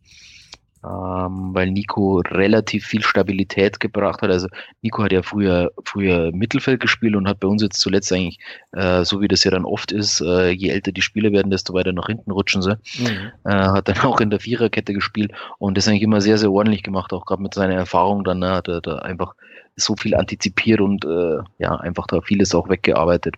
[0.84, 4.30] ähm, weil Nico relativ viel Stabilität gebracht hat.
[4.30, 4.48] Also
[4.82, 8.38] Nico hat ja früher, früher Mittelfeld gespielt und hat bei uns jetzt zuletzt eigentlich,
[8.72, 11.74] äh, so wie das ja dann oft ist, äh, je älter die Spieler werden, desto
[11.74, 12.78] weiter nach hinten rutschen sie.
[12.98, 13.32] Mhm.
[13.44, 16.82] Äh, hat dann auch in der Viererkette gespielt und das eigentlich immer sehr, sehr ordentlich
[16.82, 19.34] gemacht, auch gerade mit seiner Erfahrung dann ne, hat er da einfach
[19.76, 23.36] so viel antizipiert und äh, ja, einfach da vieles auch weggearbeitet.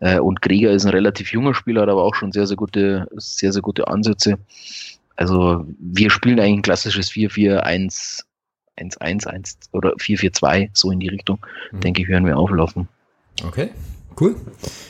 [0.00, 3.06] Äh, und Krieger ist ein relativ junger Spieler, hat aber auch schon sehr, sehr gute,
[3.16, 4.38] sehr, sehr gute Ansätze.
[5.16, 8.24] Also wir spielen eigentlich ein klassisches 4-4-1,
[8.78, 11.38] 1-1-1 oder 4-4-2, so in die Richtung,
[11.72, 11.80] mhm.
[11.80, 12.88] denke ich, werden wir auflaufen.
[13.46, 13.70] Okay,
[14.20, 14.36] cool.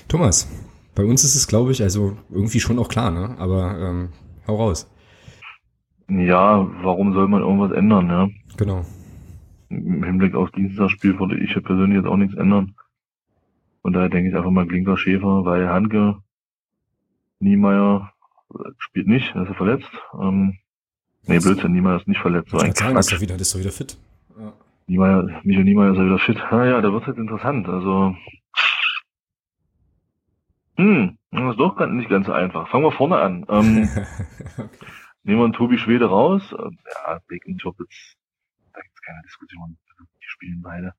[0.06, 0.48] Thomas,
[0.94, 3.34] bei uns ist es, glaube ich, also irgendwie schon auch klar, ne?
[3.38, 4.10] Aber ähm,
[4.46, 4.88] hau raus.
[6.08, 8.28] Ja, warum soll man irgendwas ändern, ja?
[8.56, 8.84] Genau
[9.68, 12.74] im Hinblick auf dieses Spiel würde ich persönlich jetzt auch nichts ändern.
[13.82, 16.16] Und daher denke ich einfach mal Klinker Schäfer, weil Hanke,
[17.40, 18.12] Niemeyer
[18.78, 19.90] spielt nicht, er ist verletzt.
[20.20, 20.58] Ähm,
[21.26, 22.50] nee, Blödsinn, Niemeyer ist nicht verletzt.
[22.50, 23.98] So ein sagen, ist doch wieder, ist doch wieder fit.
[24.38, 24.52] Ja.
[24.86, 26.38] Niemeyer, Michael Niemeyer ist ja wieder fit.
[26.50, 27.68] Naja, da wird es jetzt interessant.
[27.68, 28.16] Also,
[30.76, 32.68] hm, das ist doch nicht ganz so einfach.
[32.68, 33.46] Fangen wir vorne an.
[33.48, 33.88] Ähm,
[34.58, 34.68] okay.
[35.24, 36.42] Nehmen wir einen Tobi Schwede raus.
[36.52, 38.17] Ja, Beck und Chopitz
[39.08, 39.78] keine Diskussion.
[40.00, 40.94] Die spielen beide.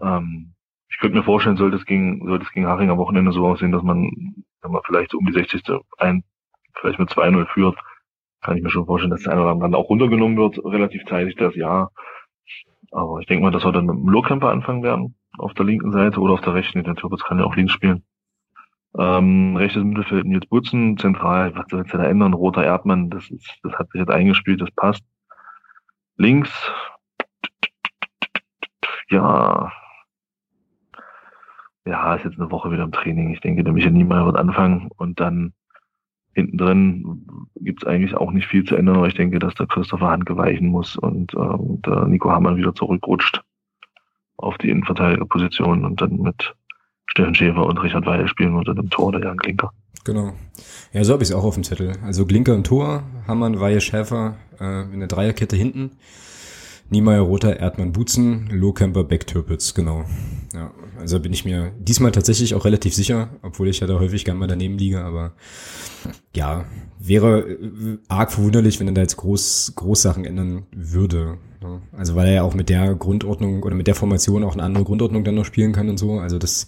[0.00, 0.54] Ähm,
[0.88, 3.72] ich könnte mir vorstellen, sollte es gegen, sollte es gegen Haching am Wochenende so aussehen,
[3.72, 4.10] dass man,
[4.62, 5.62] wenn man vielleicht so um die 60.
[5.98, 6.24] ein,
[6.74, 7.78] vielleicht mit 2-0 führt,
[8.40, 11.36] kann ich mir schon vorstellen, dass der eine oder andere auch runtergenommen wird, relativ zeitig
[11.36, 11.92] das Jahr.
[12.90, 15.92] Aber ich denke mal, dass wir dann mit dem Lowcamper anfangen werden, auf der linken
[15.92, 16.82] Seite oder auf der rechten.
[16.82, 18.04] Der Türpitz kann ja auch links spielen.
[18.98, 22.34] Ähm, rechtes Mittelfeld Nils Butzen, zentral, was soll jetzt da ändern?
[22.34, 25.04] Roter Erdmann, das ist, das hat sich jetzt eingespielt, das passt.
[26.16, 26.50] Links
[29.10, 29.72] ja,
[31.86, 33.30] ja, ist jetzt eine Woche wieder im Training.
[33.30, 35.52] Ich denke, der Michael Niemeyer wird anfangen und dann
[36.32, 37.26] hinten drin
[37.56, 40.36] gibt es eigentlich auch nicht viel zu ändern, aber ich denke, dass der Christopher Handke
[40.36, 43.42] weichen muss und ähm, der Nico Hamann wieder zurückrutscht
[44.36, 46.54] auf die Innenverteidigerposition und dann mit
[47.06, 49.72] Steffen Schäfer und Richard Weil spielen unter dem Tor der Jan Klinker.
[50.04, 50.32] Genau.
[50.92, 51.92] Ja, so habe ich es auch auf dem Zettel.
[52.04, 55.90] Also Glinker im Tor, Hamann, Weihe, Schäfer äh, in der Dreierkette hinten.
[56.90, 60.04] Niemeyer, Roter, Erdmann, Butzen, Lohkemper, Beck, Türpitz, genau.
[60.52, 64.24] Ja, also bin ich mir diesmal tatsächlich auch relativ sicher, obwohl ich ja da häufig
[64.24, 65.32] gern mal daneben liege, aber
[66.34, 66.64] ja,
[66.98, 71.38] wäre äh, arg verwunderlich, wenn er da jetzt groß, Großsachen ändern würde.
[71.92, 74.84] Also weil er ja auch mit der Grundordnung oder mit der Formation auch eine andere
[74.84, 76.18] Grundordnung dann noch spielen kann und so.
[76.18, 76.66] Also das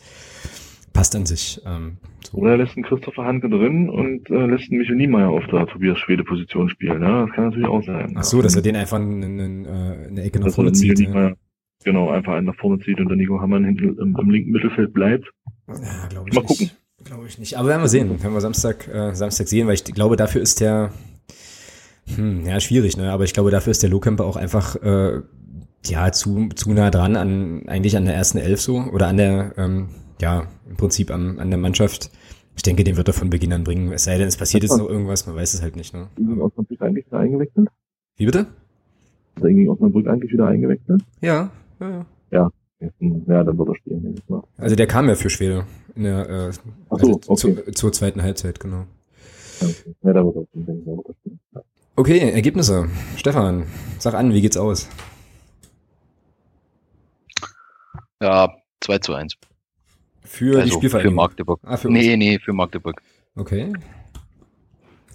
[0.93, 1.61] passt an sich.
[1.67, 2.39] Ähm, so.
[2.39, 5.67] Oder er lässt einen Christopher Hanke drin und äh, lässt einen Michael Niemeyer auf der
[5.67, 7.01] Tobias Schwede Position spielen.
[7.01, 7.27] Ne?
[7.27, 8.15] Das kann natürlich auch sein.
[8.17, 8.43] Ach so, ja.
[8.45, 9.69] dass er den einfach in, in, in äh,
[10.09, 10.99] eine Ecke nach vorne zieht.
[11.01, 11.33] Ja.
[11.85, 14.93] Genau, einfach einen nach vorne zieht und dann Nico Hammann hinten im, im linken Mittelfeld
[14.93, 15.31] bleibt.
[15.69, 16.71] Ja, glaube ich Mal gucken.
[17.05, 17.59] Glaube ich nicht.
[17.59, 18.23] Aber werden wir sehen.
[18.23, 20.93] Werden wir Samstag, äh, Samstag sehen, weil ich glaube, dafür ist der,
[22.15, 23.11] hm, ja, schwierig, ne?
[23.11, 25.21] Aber ich glaube, dafür ist der Lohkemper auch einfach, äh,
[25.87, 29.55] ja, zu, zu nah dran an, eigentlich an der ersten Elf so, oder an der,
[29.57, 29.89] ähm,
[30.23, 32.11] ja, im Prinzip an, an der Mannschaft.
[32.57, 33.93] Ich denke, den wird er von Beginn an bringen.
[33.93, 35.93] Es sei denn, es passiert jetzt noch irgendwas, man weiß es halt nicht.
[35.95, 36.09] Ne?
[36.41, 37.69] Osnabrück eigentlich wieder eingewechselt?
[38.17, 38.47] Wie bitte?
[39.37, 41.03] Ist er gegen Osnabrück eigentlich wieder eingewechselt?
[41.21, 41.51] Ja,
[41.81, 42.07] ja, ja.
[42.31, 42.51] Ja,
[43.01, 44.03] ja dann wird er spielen.
[44.03, 44.43] Denke ich mal.
[44.59, 45.67] Also der kam ja für Schwede
[45.97, 46.51] in der, äh,
[46.91, 47.65] Ach so, also okay.
[47.65, 48.85] zu, zur zweiten Halbzeit, genau.
[49.61, 49.95] Okay.
[50.03, 51.35] Ja, da wird er spielen, denke ich mal.
[51.55, 51.63] Ja.
[51.97, 52.89] Okay, Ergebnisse.
[53.17, 53.65] Stefan,
[53.99, 54.89] sag an, wie geht's aus?
[58.21, 59.37] Ja, 2 zu 1.
[60.33, 61.13] Für also die Spielvereinigung?
[61.13, 61.61] Für Magdeburg.
[61.63, 63.03] Ah, für nee, nee, für Magdeburg.
[63.37, 63.71] Okay.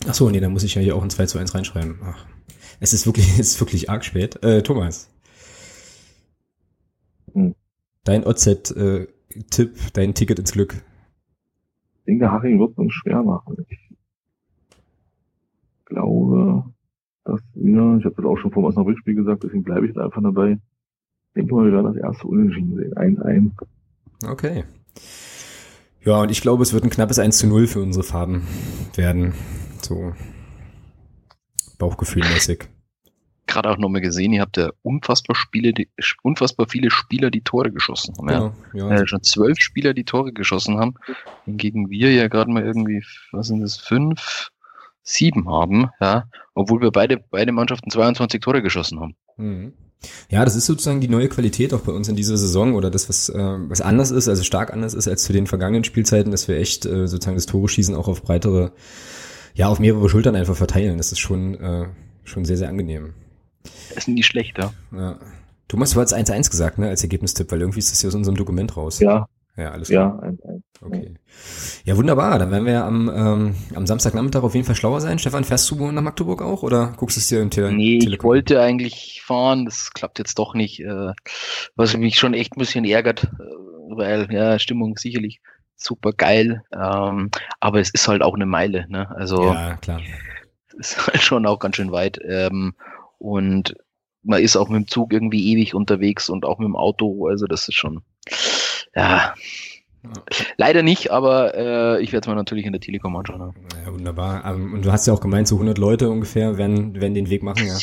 [0.07, 1.97] Ach so, nee, dann muss ich ja hier auch ein 2 zu 1 reinschreiben.
[2.03, 2.23] Ach,
[2.79, 4.43] es ist wirklich, es ist wirklich arg spät.
[4.43, 5.09] Äh, Thomas.
[7.33, 7.55] Hm.
[8.03, 10.75] Dein OZ-Tipp, äh, dein Ticket ins Glück.
[10.75, 13.65] Ich denke, Haching wird es uns schwer machen.
[13.69, 13.95] Ich
[15.85, 16.63] glaube,
[17.23, 20.05] dass wir, ich habe das auch schon vor dem Osnabrück-Spiel gesagt, deswegen bleibe ich da
[20.05, 20.51] einfach dabei.
[21.29, 22.93] Ich denke mal, wir werden das erste Unentschieden sehen.
[22.93, 23.51] 1-1.
[24.29, 24.63] Okay.
[26.03, 28.47] Ja, und ich glaube, es wird ein knappes 1 zu 0 für unsere Farben
[28.95, 29.33] werden.
[29.81, 30.13] So
[31.77, 32.69] Bauchgefühlmäßig.
[33.45, 35.89] Gerade auch nochmal gesehen, ihr habt ja unfassbar, Spiele, die,
[36.21, 38.29] unfassbar viele Spieler, die Tore geschossen haben.
[38.29, 38.97] Ja, ja.
[38.97, 40.95] ja schon zwölf Spieler, die Tore geschossen haben.
[41.45, 44.49] Hingegen wir ja gerade mal irgendwie, was sind das, fünf,
[45.01, 49.15] sieben haben, ja, obwohl wir beide, beide Mannschaften 22 Tore geschossen haben.
[49.37, 49.73] Mhm.
[50.29, 53.09] Ja, das ist sozusagen die neue Qualität auch bei uns in dieser Saison oder das,
[53.09, 56.47] was, äh, was anders ist, also stark anders ist als zu den vergangenen Spielzeiten, dass
[56.47, 58.71] wir echt äh, sozusagen das Tore schießen auch auf breitere,
[59.55, 60.97] ja, auf mehrere Schultern einfach verteilen.
[60.97, 61.87] Das ist schon, äh,
[62.23, 63.13] schon sehr, sehr angenehm.
[63.89, 64.73] Das ist nicht schlechter.
[64.91, 65.19] Ja.
[65.67, 68.37] Thomas, du hast 1-1 gesagt, ne, als Ergebnistipp, weil irgendwie ist das hier aus unserem
[68.37, 68.99] Dokument raus.
[68.99, 69.27] Ja.
[69.57, 70.21] Ja, alles klar.
[70.21, 70.46] Ja, 1-1.
[70.81, 71.15] Okay.
[71.85, 72.37] Ja, wunderbar.
[72.39, 75.19] Dann werden wir am, ähm, am Samstagnachmittag auf jeden Fall schlauer sein.
[75.19, 78.13] Stefan, fährst du nach Magdeburg auch oder guckst du es dir im Tele Nee, Telekom?
[78.19, 79.65] ich wollte eigentlich fahren.
[79.65, 80.79] Das klappt jetzt doch nicht.
[80.81, 81.13] Äh,
[81.75, 85.41] was mich schon echt ein bisschen ärgert, äh, weil, ja, Stimmung sicherlich
[85.75, 86.63] super geil.
[86.73, 89.09] Ähm, aber es ist halt auch eine Meile, ne?
[89.15, 89.43] Also.
[89.45, 90.01] Ja, klar.
[90.77, 92.19] Ist halt schon auch ganz schön weit.
[92.23, 92.75] Ähm,
[93.17, 93.75] und
[94.23, 97.27] man ist auch mit dem Zug irgendwie ewig unterwegs und auch mit dem Auto.
[97.27, 98.01] Also das ist schon,
[98.95, 99.33] ja,
[100.57, 103.39] Leider nicht, aber äh, ich werde es mir natürlich in der Telekom anschauen.
[103.39, 104.43] Ja, ja wunderbar.
[104.45, 107.43] Ähm, und du hast ja auch gemeint, so 100 Leute ungefähr werden, werden den Weg
[107.43, 107.77] machen, ja?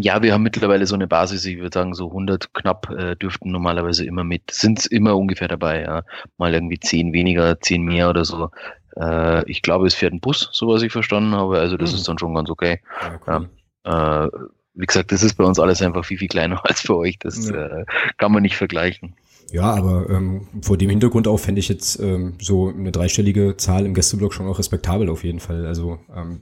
[0.00, 3.50] Ja, wir haben mittlerweile so eine Basis, ich würde sagen, so 100 knapp äh, dürften
[3.50, 6.02] normalerweise immer mit, sind immer ungefähr dabei, ja.
[6.36, 8.50] Mal irgendwie 10 weniger, 10 mehr oder so.
[8.96, 11.96] Äh, ich glaube, es fährt ein Bus, so was ich verstanden habe, also das mhm.
[11.96, 12.80] ist dann schon ganz okay.
[13.00, 13.48] Ja, cool.
[13.84, 14.30] ja, äh,
[14.74, 17.50] wie gesagt, das ist bei uns alles einfach viel, viel kleiner als bei euch, das
[17.50, 17.84] äh,
[18.16, 19.14] kann man nicht vergleichen.
[19.50, 23.86] Ja, aber ähm, vor dem Hintergrund auch fände ich jetzt ähm, so eine dreistellige Zahl
[23.86, 25.64] im Gästeblock schon auch respektabel auf jeden Fall.
[25.64, 26.40] Also ähm,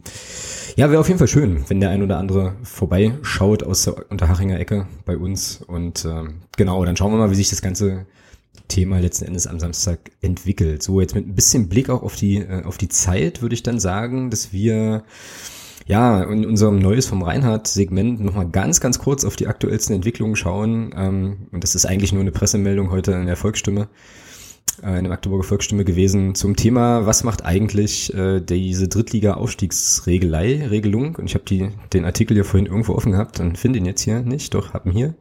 [0.74, 4.58] ja, wäre auf jeden Fall schön, wenn der ein oder andere vorbeischaut aus der Unterhachinger
[4.58, 5.62] Ecke bei uns.
[5.62, 8.06] Und ähm, genau, dann schauen wir mal, wie sich das ganze
[8.66, 10.82] Thema letzten Endes am Samstag entwickelt.
[10.82, 13.62] So, jetzt mit ein bisschen Blick auch auf die, äh, auf die Zeit würde ich
[13.62, 15.04] dann sagen, dass wir
[15.86, 20.92] ja, in unserem Neues vom Reinhard-Segment nochmal ganz, ganz kurz auf die aktuellsten Entwicklungen schauen.
[20.96, 23.88] Ähm, und das ist eigentlich nur eine Pressemeldung heute in der Volksstimme,
[24.82, 31.14] äh, in der Magdeburger Volksstimme gewesen, zum Thema, was macht eigentlich äh, diese Drittliga-Aufstiegsregelei, Regelung?
[31.16, 34.02] Und ich habe die den Artikel hier vorhin irgendwo offen gehabt und finde ihn jetzt
[34.02, 35.14] hier nicht, doch, hab ihn hier.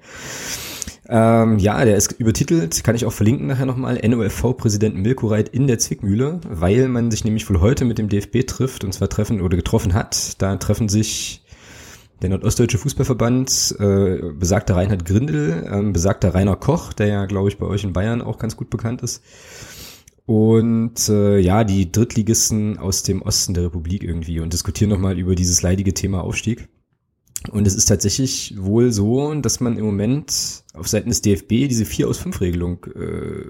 [1.07, 5.67] Ähm, ja, der ist übertitelt, kann ich auch verlinken nachher nochmal, NOFV-Präsident Milko Reit in
[5.67, 9.41] der Zwickmühle, weil man sich nämlich wohl heute mit dem DFB trifft, und zwar treffen
[9.41, 10.41] oder getroffen hat.
[10.41, 11.43] Da treffen sich
[12.21, 17.57] der Nordostdeutsche Fußballverband, äh, besagter Reinhard Grindel, äh, besagter Rainer Koch, der ja, glaube ich,
[17.57, 19.21] bei euch in Bayern auch ganz gut bekannt ist,
[20.25, 25.35] und äh, ja, die Drittligisten aus dem Osten der Republik irgendwie und diskutieren nochmal über
[25.35, 26.67] dieses leidige Thema Aufstieg.
[27.51, 31.85] Und es ist tatsächlich wohl so, dass man im Moment auf Seiten des DFB diese
[31.85, 33.45] 4 aus 5 Regelung äh,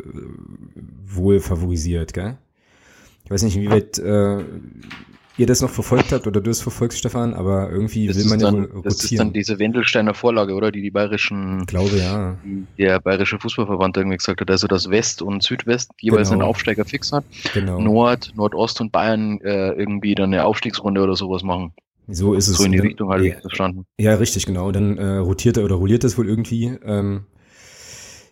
[1.06, 2.38] wohl favorisiert, gell?
[3.24, 4.44] Ich weiß nicht, inwieweit äh,
[5.38, 8.40] ihr das noch verfolgt habt oder du es verfolgst, Stefan, aber irgendwie das will man
[8.40, 8.84] dann, ja wohl rotieren.
[8.84, 10.72] Das ist dann diese Wendelsteiner Vorlage, oder?
[10.72, 12.38] Die die bayerischen, ich glaube, ja.
[12.78, 16.42] der bayerische Fußballverband irgendwie gesagt hat, also dass West und Südwest jeweils Genau.
[16.42, 17.26] einen Aufsteiger fix hat.
[17.54, 17.80] Genau.
[17.82, 21.74] Nord, Nordost und Bayern äh, irgendwie dann eine Aufstiegsrunde oder sowas machen.
[22.08, 22.58] So ist es.
[22.58, 23.86] So in die Richtung habe ja, ich verstanden.
[24.00, 24.72] Ja, richtig, genau.
[24.72, 26.78] Dann äh, rotiert er oder rolliert es wohl irgendwie.
[26.84, 27.26] Ähm,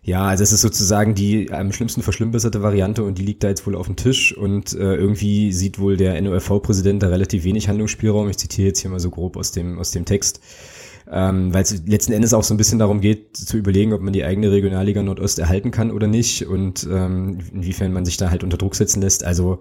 [0.02, 3.66] ja, also es ist sozusagen die am schlimmsten verschlimmbesserte Variante und die liegt da jetzt
[3.66, 8.28] wohl auf dem Tisch und äh, irgendwie sieht wohl der NOFV-Präsident da relativ wenig Handlungsspielraum.
[8.28, 10.40] Ich zitiere jetzt hier mal so grob aus dem, aus dem Text.
[11.10, 14.12] Ähm, weil es letzten Endes auch so ein bisschen darum geht, zu überlegen, ob man
[14.12, 18.42] die eigene Regionalliga Nordost erhalten kann oder nicht und ähm, inwiefern man sich da halt
[18.42, 19.24] unter Druck setzen lässt.
[19.24, 19.60] Also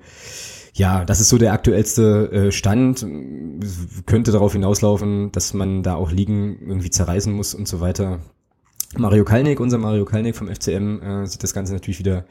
[0.74, 3.06] ja, das ist so der aktuellste äh, Stand.
[4.06, 8.20] Könnte darauf hinauslaufen, dass man da auch Ligen irgendwie zerreißen muss und so weiter.
[8.98, 12.26] Mario Kalnick, unser Mario Kalnick vom FCM, äh, sieht das Ganze natürlich wieder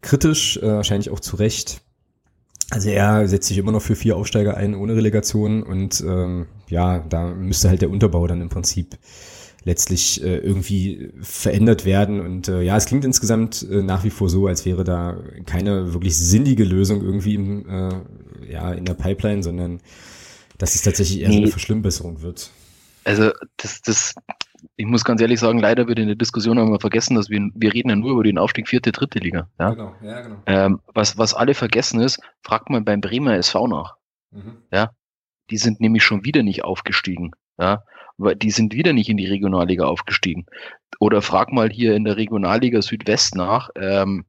[0.00, 1.82] kritisch, äh, wahrscheinlich auch zu Recht.
[2.70, 6.98] Also er setzt sich immer noch für vier Aufsteiger ein ohne Relegation und ähm, ja,
[6.98, 8.98] da müsste halt der Unterbau dann im Prinzip
[9.64, 12.20] letztlich äh, irgendwie verändert werden.
[12.20, 15.92] Und äh, ja, es klingt insgesamt äh, nach wie vor so, als wäre da keine
[15.92, 19.80] wirklich sinnige Lösung irgendwie im, äh, ja, in der Pipeline, sondern
[20.58, 21.50] dass es tatsächlich eher so eine Nee.
[21.50, 22.50] Verschlimmbesserung wird.
[23.04, 24.14] Also das, das,
[24.76, 27.72] ich muss ganz ehrlich sagen, leider wird in der Diskussion immer vergessen, dass wir, wir
[27.72, 29.48] reden ja nur über den Aufstieg vierte, dritte Liga.
[29.58, 29.70] Ja?
[29.70, 30.36] Genau, ja, genau.
[30.46, 33.96] Ähm, was, was alle vergessen ist, fragt man beim Bremer SV nach.
[34.30, 34.58] Mhm.
[35.50, 37.30] Die sind nämlich schon wieder nicht aufgestiegen.
[37.58, 37.82] Ja,
[38.18, 40.46] weil die sind wieder nicht in die Regionalliga aufgestiegen.
[41.00, 43.70] Oder frag mal hier in der Regionalliga Südwest nach.
[43.76, 44.26] Ähm,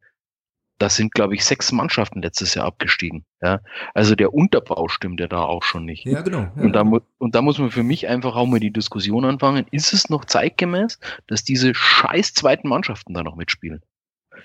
[0.78, 3.26] da sind, glaube ich, sechs Mannschaften letztes Jahr abgestiegen.
[3.41, 3.60] Ja,
[3.94, 6.06] also der Unterbau stimmt ja da auch schon nicht.
[6.06, 6.40] Ja, genau.
[6.40, 6.52] Ja.
[6.56, 9.66] Und da, mu- und da muss man für mich einfach auch mal die Diskussion anfangen.
[9.72, 13.82] Ist es noch zeitgemäß, dass diese scheiß zweiten Mannschaften da noch mitspielen?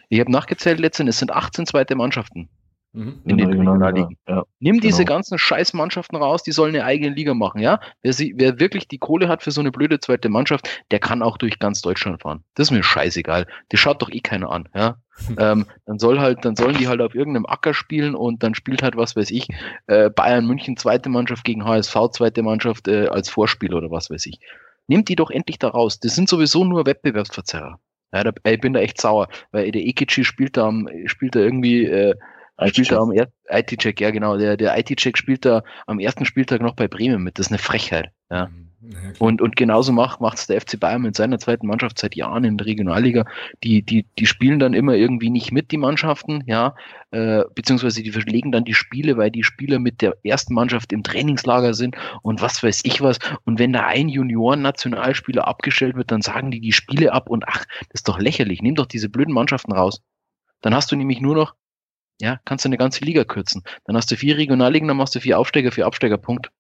[0.09, 2.49] Ich habe nachgezählt letztens, es sind 18 zweite Mannschaften
[2.95, 3.21] Mhm.
[3.25, 4.17] in den Regionalligen.
[4.29, 4.45] Ja.
[4.61, 5.17] Nimm diese Genau.
[5.17, 7.81] ganzen scheiß Mannschaften raus, die sollen eine eigene Liga machen, ja?
[8.03, 11.21] Wer, sie, wer wirklich die Kohle hat für so eine blöde zweite Mannschaft, der kann
[11.21, 12.45] auch durch ganz Deutschland fahren.
[12.55, 13.47] Das ist mir scheißegal.
[13.73, 14.97] Die schaut doch eh keiner an, ja?
[15.39, 18.83] ähm, dann soll halt, dann sollen die halt auf irgendeinem Acker spielen und dann spielt
[18.83, 19.49] halt, was weiß ich,
[19.87, 24.27] äh, Bayern München zweite Mannschaft gegen HSV zweite Mannschaft äh, als Vorspiel oder was weiß
[24.27, 24.39] ich.
[24.87, 25.99] Nehmt die doch endlich da raus.
[25.99, 27.81] Das sind sowieso nur Wettbewerbsverzerrer.
[28.13, 31.41] Ja, da, ich bin da echt sauer, weil der Ekici spielt da am, spielt da
[31.41, 32.15] irgendwie, äh,
[32.67, 36.61] spielt da am er- IT-Check, ja genau, der, der IT-Check spielt da am ersten Spieltag
[36.61, 37.39] noch bei Bremen mit.
[37.39, 38.11] Das ist eine Frechheit.
[38.31, 38.51] Ja.
[38.93, 39.29] Ja, klar.
[39.29, 42.59] Und, und genauso macht macht's der FC Bayern mit seiner zweiten Mannschaft seit Jahren in
[42.59, 43.25] der Regionalliga.
[43.63, 46.75] Die, die, die spielen dann immer irgendwie nicht mit, die Mannschaften, ja,
[47.11, 51.03] äh, beziehungsweise die verlegen dann die Spiele, weil die Spieler mit der ersten Mannschaft im
[51.03, 53.19] Trainingslager sind und was weiß ich was.
[53.45, 57.65] Und wenn da ein Junioren-Nationalspieler abgestellt wird, dann sagen die die Spiele ab und ach,
[57.89, 58.61] das ist doch lächerlich.
[58.61, 60.03] Nimm doch diese blöden Mannschaften raus.
[60.61, 61.55] Dann hast du nämlich nur noch,
[62.21, 63.63] ja, kannst du eine ganze Liga kürzen.
[63.85, 66.51] Dann hast du vier Regionalligen, dann machst du vier Aufsteiger, vier Absteiger, Punkt.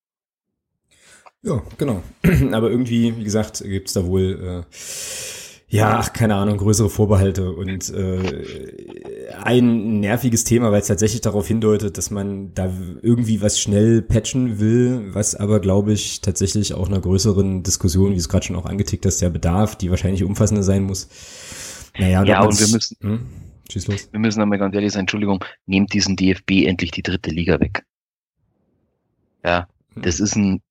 [1.42, 2.02] Ja, genau.
[2.52, 4.74] Aber irgendwie, wie gesagt, gibt's da wohl, äh,
[5.68, 11.46] ja, ach, keine Ahnung, größere Vorbehalte und äh, ein nerviges Thema, weil es tatsächlich darauf
[11.48, 12.72] hindeutet, dass man da
[13.02, 18.14] irgendwie was schnell patchen will, was aber, glaube ich, tatsächlich auch einer größeren Diskussion, wie
[18.14, 21.08] du es gerade schon auch angetickt hast, ja bedarf, die wahrscheinlich umfassender sein muss.
[21.98, 23.26] Naja, Ja, und wir müssen- Hm?
[23.70, 24.08] Schieß los.
[24.12, 27.84] wir müssen einmal ganz ehrlich sein, Entschuldigung, nehmt diesen DFB endlich die dritte Liga weg.
[29.44, 30.62] Ja, das ist ein,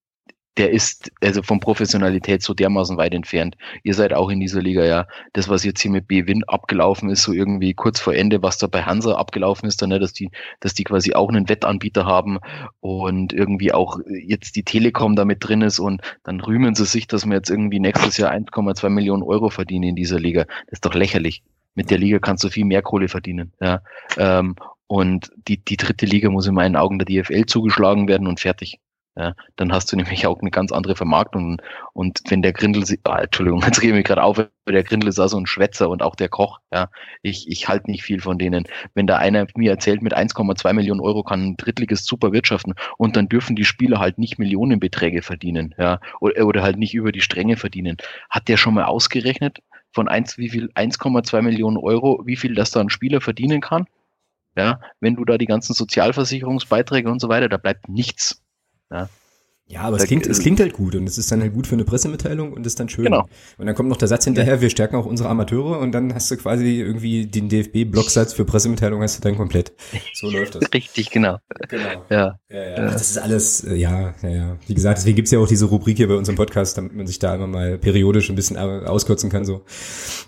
[0.58, 3.56] der ist also von Professionalität so dermaßen weit entfernt.
[3.84, 5.08] Ihr seid auch in dieser Liga, ja.
[5.34, 8.68] Das, was jetzt hier mit B-Win abgelaufen ist, so irgendwie kurz vor Ende, was da
[8.68, 10.30] bei Hansa abgelaufen ist, dann, ne, dass die,
[10.60, 12.38] dass die quasi auch einen Wettanbieter haben
[12.82, 17.26] und irgendwie auch jetzt die Telekom damit drin ist und dann rühmen sie sich, dass
[17.26, 20.46] wir jetzt irgendwie nächstes Jahr 1,2 Millionen Euro verdienen in dieser Liga.
[20.68, 21.42] Das ist doch lächerlich.
[21.76, 23.82] Mit der Liga kannst du viel mehr Kohle verdienen, ja.
[24.18, 24.56] Ähm,
[24.88, 28.80] und die, die dritte Liga muss in meinen Augen der DFL zugeschlagen werden und fertig.
[29.16, 31.62] Ja, dann hast du nämlich auch eine ganz andere Vermarktung.
[31.94, 34.38] Und wenn der Grindel, ah, Entschuldigung, jetzt rede ich gerade auf,
[34.68, 36.60] der Grindel ist auch so ein Schwätzer und auch der Koch.
[36.74, 36.90] Ja,
[37.22, 38.68] ich, ich halte nicht viel von denen.
[38.96, 43.16] Wenn da einer mir erzählt, mit 1,2 Millionen Euro kann ein Drittliges super wirtschaften und
[43.16, 47.22] dann dürfen die Spieler halt nicht Millionenbeträge verdienen, ja, oder, oder halt nicht über die
[47.22, 47.98] Stränge verdienen.
[48.32, 49.60] Hat der schon mal ausgerechnet
[49.94, 53.88] von eins, wie viel, 1,2 Millionen Euro, wie viel das da ein Spieler verdienen kann?
[54.56, 58.44] Ja, wenn du da die ganzen Sozialversicherungsbeiträge und so weiter, da bleibt nichts.
[58.92, 59.10] Ja,
[59.74, 61.74] Ja, aber es klingt, es klingt halt gut und es ist dann halt gut für
[61.74, 63.06] eine Pressemitteilung und ist dann schön.
[63.06, 63.28] Genau.
[63.58, 66.30] Und dann kommt noch der Satz hinterher, wir stärken auch unsere Amateure und dann hast
[66.30, 69.74] du quasi irgendwie den DFB-Blocksatz für Pressemitteilung hast du dann komplett.
[70.14, 70.72] So läuft das.
[70.72, 71.40] Richtig, genau.
[71.70, 72.06] Genau.
[72.12, 72.40] Ja.
[72.52, 72.76] Ja, ja.
[72.78, 74.58] Ach, das ist alles, äh, ja, ja, ja.
[74.68, 77.18] Wie gesagt, deswegen gibt's ja auch diese Rubrik hier bei unserem Podcast, damit man sich
[77.18, 79.64] da immer mal periodisch ein bisschen auskürzen kann, so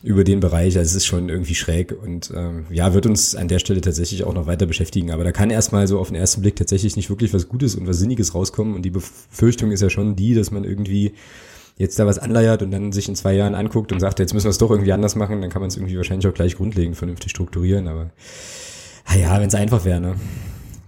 [0.02, 0.76] über den Bereich.
[0.76, 4.24] Also es ist schon irgendwie schräg und ähm, ja, wird uns an der Stelle tatsächlich
[4.24, 5.12] auch noch weiter beschäftigen.
[5.12, 7.86] Aber da kann erstmal so auf den ersten Blick tatsächlich nicht wirklich was Gutes und
[7.86, 8.96] was Sinniges rauskommen und die
[9.36, 11.14] Befürchtung ist ja schon die, dass man irgendwie
[11.78, 14.46] jetzt da was anleiert und dann sich in zwei Jahren anguckt und sagt, jetzt müssen
[14.46, 16.96] wir es doch irgendwie anders machen, dann kann man es irgendwie wahrscheinlich auch gleich grundlegend
[16.96, 17.90] vernünftig strukturieren.
[17.90, 18.12] Aber
[19.14, 20.16] ja, wenn es einfach wäre, ne?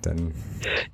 [0.02, 0.32] Dann.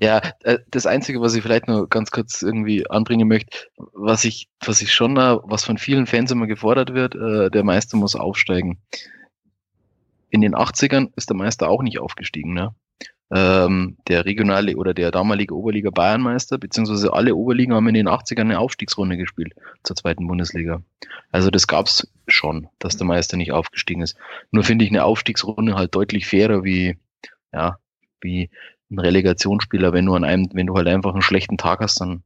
[0.01, 4.49] Ja, äh, das Einzige, was ich vielleicht nur ganz kurz irgendwie anbringen möchte, was ich,
[4.65, 8.79] was ich schon, was von vielen Fans immer gefordert wird, äh, der Meister muss aufsteigen.
[10.31, 12.73] In den 80ern ist der Meister auch nicht aufgestiegen, ne?
[13.33, 18.41] Ähm, der regionale oder der damalige Oberliga Bayernmeister, beziehungsweise alle Oberligen haben in den 80ern
[18.41, 19.53] eine Aufstiegsrunde gespielt
[19.83, 20.83] zur zweiten Bundesliga.
[21.31, 24.15] Also das gab's schon, dass der Meister nicht aufgestiegen ist.
[24.51, 26.97] Nur finde ich eine Aufstiegsrunde halt deutlich fairer wie,
[27.51, 27.79] ja,
[28.21, 28.51] wie
[28.91, 32.21] ein Relegationsspieler, wenn du an einem, wenn du halt einfach einen schlechten Tag hast, dann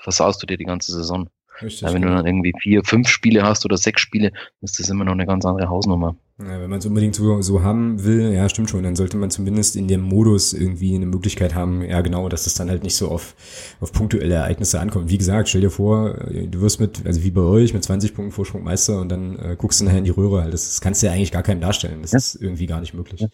[0.00, 1.28] versaust du dir die ganze Saison.
[1.60, 5.04] Ja, wenn du dann irgendwie vier, fünf Spiele hast oder sechs Spiele, ist das immer
[5.04, 6.16] noch eine ganz andere Hausnummer.
[6.38, 9.30] Ja, wenn man es unbedingt so, so haben will, ja, stimmt schon, dann sollte man
[9.30, 12.94] zumindest in dem Modus irgendwie eine Möglichkeit haben, ja genau, dass es dann halt nicht
[12.94, 13.34] so auf,
[13.80, 15.08] auf punktuelle Ereignisse ankommt.
[15.08, 18.14] Wie gesagt, stell dir vor, äh, du wirst mit, also wie bei euch, mit 20
[18.14, 20.50] Punkten Vorsprung Meister und dann äh, guckst du nachher in die Röhre.
[20.50, 22.02] Das, das kannst du ja eigentlich gar keinem darstellen.
[22.02, 22.18] Das ja.
[22.18, 23.20] ist irgendwie gar nicht möglich.
[23.22, 23.28] Ja.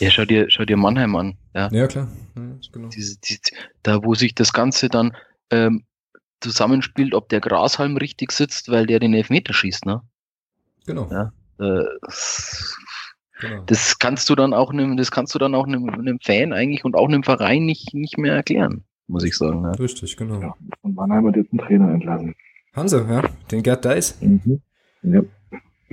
[0.00, 1.36] Ja, schau dir, schau dir Mannheim an.
[1.54, 2.08] Ja, ja klar.
[2.34, 2.42] Ja,
[2.72, 2.88] genau.
[2.88, 3.38] Diese, diese,
[3.84, 5.14] da, wo sich das Ganze dann
[5.50, 5.84] ähm,
[6.40, 10.02] zusammenspielt, ob der Grashalm richtig sitzt, weil der den Elfmeter schießt, ne?
[10.86, 11.08] Genau.
[11.12, 11.84] Ja, äh,
[13.40, 13.62] genau.
[13.66, 16.84] Das kannst du dann auch einem, das kannst du dann auch einem, einem, Fan eigentlich
[16.84, 19.62] und auch einem Verein nicht, nicht mehr erklären, muss ich sagen.
[19.62, 19.78] Ne?
[19.78, 20.40] Richtig, genau.
[20.40, 22.34] Ja, und Mannheim hat jetzt einen Trainer entlassen.
[22.74, 24.20] Hanse, ja, den Gerd Deis.
[24.20, 24.62] Mhm.
[25.02, 25.22] Ja.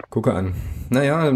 [0.10, 0.54] Gucke an.
[0.90, 1.32] Naja,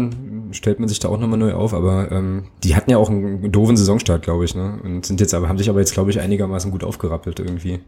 [0.52, 3.52] stellt man sich da auch nochmal neu auf, aber ähm, die hatten ja auch einen
[3.52, 4.80] doofen Saisonstart, glaube ich, ne?
[4.82, 7.80] Und sind jetzt aber, haben sich aber jetzt, glaube ich, einigermaßen gut aufgerappelt irgendwie.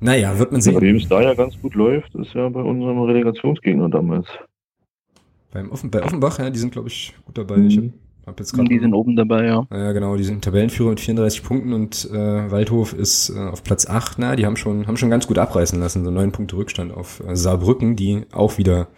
[0.00, 0.74] Naja, wird man sehen.
[0.74, 4.26] Nachdem es da ja ganz gut läuft, ist ja bei unserem Relegationsgegner damals.
[5.56, 7.56] Beim Offen, bei Offenbach, ja, die sind, glaube ich, gut dabei.
[7.56, 7.68] Mhm.
[7.68, 9.66] Ich hab jetzt grad die sind oben dabei, ja.
[9.70, 13.86] Ja, genau, die sind Tabellenführer mit 34 Punkten und äh, Waldhof ist äh, auf Platz
[13.86, 14.18] 8.
[14.18, 17.22] Na, die haben schon, haben schon ganz gut abreißen lassen, so neun Punkte Rückstand auf
[17.26, 18.88] äh, Saarbrücken, die auch wieder,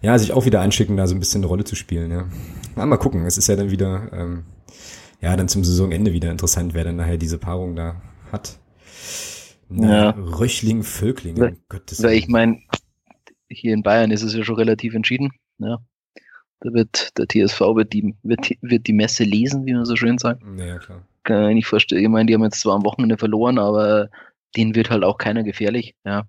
[0.00, 2.24] ja, sich auch wieder einschicken, da so ein bisschen eine Rolle zu spielen, ja.
[2.74, 4.44] Na, mal gucken, es ist ja dann wieder, ähm,
[5.20, 8.00] ja, dann zum Saisonende wieder interessant, wer dann nachher diese Paarung da
[8.32, 8.58] hat.
[9.68, 10.10] Na, ja.
[10.12, 12.14] Röchling, Völkling, um Gottes Willen.
[12.14, 12.60] Ich meine,
[13.50, 15.32] hier in Bayern ist es ja schon relativ entschieden.
[15.58, 15.78] Ja.
[16.60, 20.18] Da wird der TSV wird die, wird, wird die Messe lesen, wie man so schön
[20.18, 20.42] sagt.
[20.58, 21.06] Ja, klar.
[21.24, 22.02] Kann ich nicht vorstellen.
[22.02, 24.08] Ich meine, die haben jetzt zwar am Wochenende verloren, aber
[24.56, 25.94] denen wird halt auch keiner gefährlich.
[26.04, 26.24] Ja.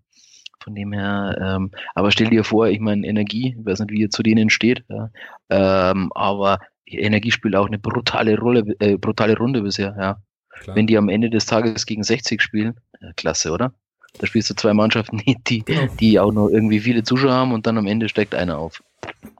[0.61, 4.01] Von dem her, ähm, aber stell dir vor, ich meine, Energie, ich weiß nicht, wie
[4.01, 5.11] ihr zu denen steht, ja,
[5.49, 10.21] ähm, aber Energie spielt auch eine brutale Rolle, äh, brutale Runde bisher, ja.
[10.49, 10.75] Klar.
[10.75, 13.73] Wenn die am Ende des Tages gegen 60 spielen, ja, klasse, oder?
[14.19, 15.93] Da spielst du zwei Mannschaften, die, genau.
[15.99, 18.83] die auch noch irgendwie viele Zuschauer haben und dann am Ende steckt einer auf.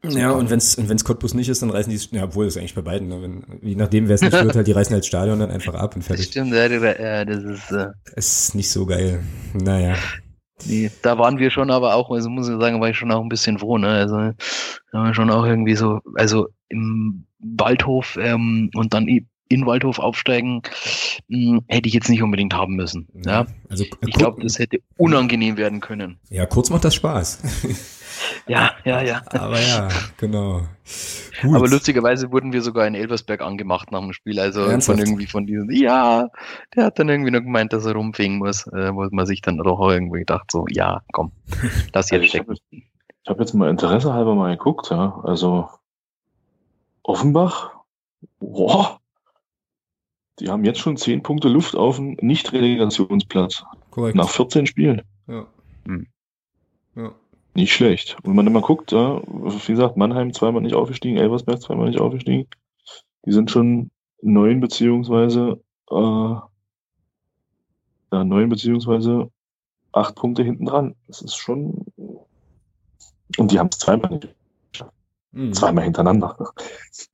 [0.03, 2.57] Ja, und wenn es und wenn's Cottbus nicht ist, dann reißen die, ja, obwohl das
[2.57, 3.21] eigentlich bei beiden, ne?
[3.21, 5.95] Wenn, je nachdem, wer es nicht wird, halt, die reißen halt Stadion dann einfach ab
[5.95, 6.25] und fertig.
[6.25, 9.21] Das stimmt, ja, ja das ist, äh, ist nicht so geil.
[9.53, 9.95] Naja.
[10.65, 13.21] Nee, da waren wir schon aber auch, also muss ich sagen, war ich schon auch
[13.21, 13.89] ein bisschen froh, ne?
[13.89, 19.07] Also da haben wir schon auch irgendwie so, also im Waldhof ähm, und dann
[19.49, 20.61] in Waldhof aufsteigen,
[21.27, 23.07] mh, hm, hätte ich jetzt nicht unbedingt haben müssen.
[23.25, 26.17] Ja, also ich glaube, das hätte unangenehm werden können.
[26.29, 27.39] Ja, kurz macht das Spaß.
[28.47, 29.21] ja, ja, ja.
[29.31, 30.61] Aber ja, genau.
[31.41, 31.55] Gut.
[31.55, 34.39] Aber lustigerweise wurden wir sogar in Elversberg angemacht nach dem Spiel.
[34.39, 34.99] Also Ernsthaft?
[34.99, 36.29] von irgendwie von diesen, ja,
[36.75, 39.57] der hat dann irgendwie noch gemeint, dass er rumfegen muss, äh, wo man sich dann
[39.57, 41.31] doch irgendwie gedacht, so, ja, komm,
[41.93, 42.55] lass jetzt stecken.
[42.71, 42.81] Ich
[43.29, 45.19] habe hab jetzt mal Interesse halber mal geguckt, ja.
[45.23, 45.69] Also
[47.03, 47.71] Offenbach,
[48.39, 48.99] boah,
[50.39, 53.63] die haben jetzt schon 10 Punkte Luft auf dem Nicht-Relegationsplatz.
[53.89, 54.15] Korrekt.
[54.15, 55.01] Nach 14 Spielen.
[55.27, 55.47] Ja.
[55.85, 56.07] Hm.
[56.95, 57.15] ja.
[57.57, 58.15] Nicht schlecht.
[58.21, 61.99] Und wenn man mal guckt, ja, wie gesagt, Mannheim zweimal nicht aufgestiegen, Elversberg zweimal nicht
[61.99, 62.47] aufgestiegen.
[63.25, 63.89] Die sind schon
[64.21, 65.59] neun beziehungsweise
[65.89, 66.43] äh, ja,
[68.11, 69.31] neun beziehungsweise
[69.91, 70.93] acht Punkte hinten dran.
[71.07, 71.83] Das ist schon.
[73.39, 74.35] Und die haben es zweimal nicht.
[75.31, 75.51] Mhm.
[75.51, 76.37] Zweimal hintereinander.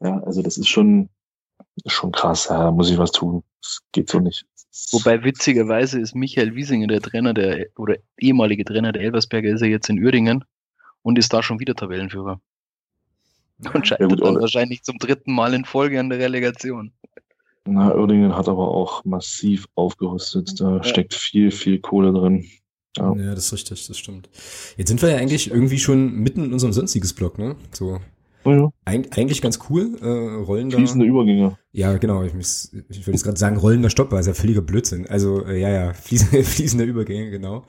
[0.02, 1.08] Ja, also das ist schon,
[1.84, 3.44] ist schon krass, ja, da muss ich was tun.
[3.62, 4.46] Das geht so nicht.
[4.92, 9.68] Wobei witzigerweise ist Michael Wiesinger der Trainer der, oder ehemalige Trainer der Elversberger, ist er
[9.68, 10.44] jetzt in Uerdingen
[11.04, 12.42] und ist da schon wieder Tabellenführer.
[13.74, 16.92] Und scheitert ja, dann wahrscheinlich zum dritten Mal in Folge an der Relegation.
[17.66, 20.60] Na, Oerdingen hat aber auch massiv aufgerüstet.
[20.60, 20.84] Da ja.
[20.84, 22.46] steckt viel, viel Kohle drin.
[22.98, 23.16] Ja.
[23.16, 24.30] ja, das ist richtig, das stimmt.
[24.78, 27.56] Jetzt sind wir ja eigentlich irgendwie schon mitten in unserem sonstiges Block, ne?
[27.72, 28.00] So.
[28.46, 28.72] Oh ja.
[28.86, 29.98] Eig eigentlich ganz cool.
[30.02, 30.78] Äh, rollender.
[30.78, 31.58] Fließende Übergänge.
[31.72, 32.24] Ja, genau.
[32.24, 35.08] Ich, muss, ich würde jetzt gerade sagen, rollender Stopp war ja völliger Blödsinn.
[35.08, 37.66] Also, äh, ja, ja, fließende, fließende Übergänge, genau.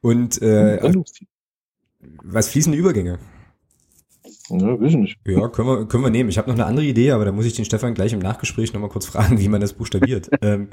[0.00, 0.80] Und äh,
[2.22, 3.18] was fließende Übergänge?
[4.48, 5.18] Ja, wissen nicht.
[5.26, 6.30] Ja, können wir, können wir nehmen.
[6.30, 8.72] Ich habe noch eine andere Idee, aber da muss ich den Stefan gleich im Nachgespräch
[8.72, 10.30] nochmal kurz fragen, wie man das buchstabiert.
[10.40, 10.68] ähm,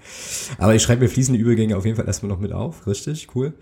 [0.58, 2.86] aber ich schreibe mir fließende Übergänge auf jeden Fall erstmal noch mit auf.
[2.88, 3.54] Richtig, cool.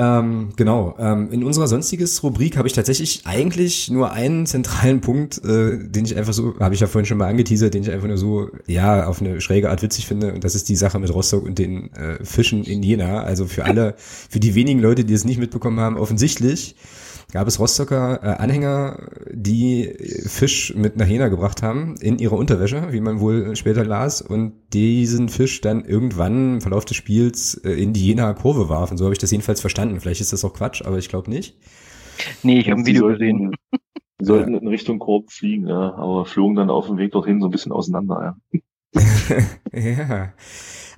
[0.00, 0.94] Ähm, genau.
[1.00, 6.04] Ähm, in unserer sonstiges Rubrik habe ich tatsächlich eigentlich nur einen zentralen Punkt, äh, den
[6.04, 8.48] ich einfach so, habe ich ja vorhin schon mal angeteasert, den ich einfach nur so,
[8.68, 10.32] ja, auf eine schräge Art witzig finde.
[10.32, 13.22] Und das ist die Sache mit Rostock und den äh, Fischen in Jena.
[13.24, 16.76] Also für alle, für die wenigen Leute, die es nicht mitbekommen haben, offensichtlich
[17.32, 19.94] gab es Rostocker äh, Anhänger, die
[20.26, 24.54] Fisch mit nach Jena gebracht haben in ihrer Unterwäsche, wie man wohl später las, und
[24.72, 28.96] diesen Fisch dann irgendwann im Verlauf des Spiels äh, in die Jena Kurve warfen.
[28.96, 30.00] So habe ich das jedenfalls verstanden.
[30.00, 31.58] Vielleicht ist das auch Quatsch, aber ich glaube nicht.
[32.42, 33.54] Nee, ich habe ein Video gesehen.
[34.20, 37.46] Die sollten in Richtung Korb fliegen, ja, aber flogen dann auf dem Weg dorthin so
[37.46, 39.00] ein bisschen auseinander, ja.
[39.72, 40.32] ja.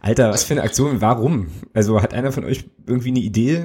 [0.01, 1.49] Alter, was für eine Aktion, warum?
[1.75, 3.63] Also hat einer von euch irgendwie eine Idee,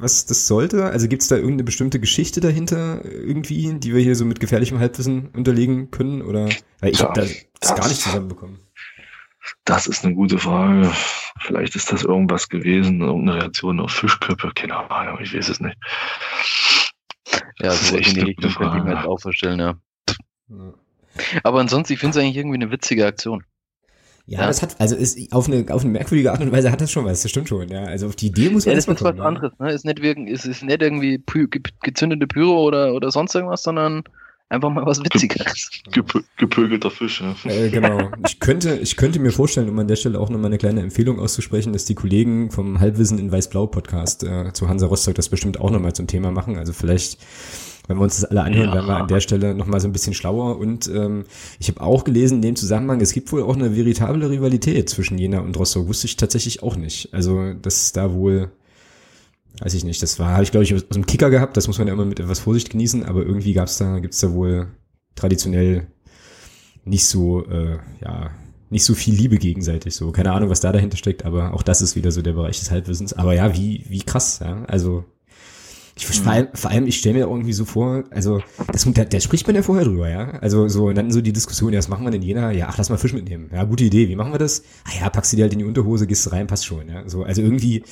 [0.00, 0.86] was das sollte?
[0.86, 4.78] Also gibt es da irgendeine bestimmte Geschichte dahinter irgendwie, die wir hier so mit gefährlichem
[4.78, 6.22] Halbwissen unterlegen können?
[6.22, 6.48] Oder
[6.80, 7.26] weil ich ja, habe da
[7.60, 8.58] das, gar nicht zusammenbekommen.
[9.64, 10.90] Das ist eine gute Frage.
[11.40, 15.76] Vielleicht ist das irgendwas gewesen, irgendeine Reaktion auf Fischköpfe, keine Ahnung, ich weiß es nicht.
[17.58, 19.74] Ja, das so in die Richtung könnte ich mir jetzt auch vorstellen, ja.
[20.48, 20.74] ja.
[21.42, 23.44] Aber ansonsten, ich finde es eigentlich irgendwie eine witzige Aktion.
[24.30, 26.80] Ja, ja, das hat, also ist auf eine, auf eine merkwürdige Art und Weise hat
[26.80, 27.82] das schon was, das stimmt schon, ja.
[27.82, 29.24] Also auf die Idee muss man Ja, das ist was ja.
[29.24, 29.72] anderes, ne?
[29.72, 31.48] Ist nicht, wirken, ist, ist nicht irgendwie py,
[31.82, 34.04] gezündete Pyro oder, oder sonst irgendwas, sondern
[34.48, 35.82] einfach mal was Witziges.
[35.90, 37.34] Gep gepögelter Fisch, ja.
[37.50, 38.08] Äh, genau.
[38.24, 41.18] Ich könnte, ich könnte mir vorstellen, um an der Stelle auch nochmal eine kleine Empfehlung
[41.18, 45.58] auszusprechen, dass die Kollegen vom Halbwissen in Weiß-Blau Podcast äh, zu Hansa Rostock das bestimmt
[45.58, 46.56] auch nochmal zum Thema machen.
[46.56, 47.18] Also vielleicht
[47.90, 48.74] wenn wir uns das alle anhören, ja.
[48.74, 50.58] werden wir an der Stelle nochmal so ein bisschen schlauer.
[50.58, 51.24] Und ähm,
[51.58, 55.18] ich habe auch gelesen in dem Zusammenhang, es gibt wohl auch eine veritable Rivalität zwischen
[55.18, 55.88] Jena und Rostock.
[55.88, 57.12] Wusste ich tatsächlich auch nicht.
[57.12, 58.52] Also, dass da wohl,
[59.60, 61.78] weiß ich nicht, das war, habe ich glaube ich aus dem Kicker gehabt, das muss
[61.78, 64.68] man ja immer mit etwas Vorsicht genießen, aber irgendwie gab's da, gibt's da wohl
[65.16, 65.88] traditionell
[66.84, 68.30] nicht so, äh, ja,
[68.68, 70.12] nicht so viel Liebe gegenseitig so.
[70.12, 72.70] Keine Ahnung, was da dahinter steckt, aber auch das ist wieder so der Bereich des
[72.70, 73.14] Halbwissens.
[73.14, 74.64] Aber ja, wie, wie krass, ja.
[74.66, 75.04] Also
[75.96, 76.12] ich, mhm.
[76.22, 78.42] vor, allem, vor allem, ich stelle mir irgendwie so vor, also
[78.72, 80.30] das, da, da spricht man ja vorher drüber, ja.
[80.40, 82.52] Also so, und dann so die Diskussion, ja, was machen wir denn Jena?
[82.52, 83.50] Ja, ach, lass mal Fisch mitnehmen.
[83.52, 84.08] Ja, gute Idee.
[84.08, 84.62] Wie machen wir das?
[84.84, 87.08] Ah ja, packst du dir halt in die Unterhose, gehst rein, passt schon, ja.
[87.08, 87.82] So, also irgendwie,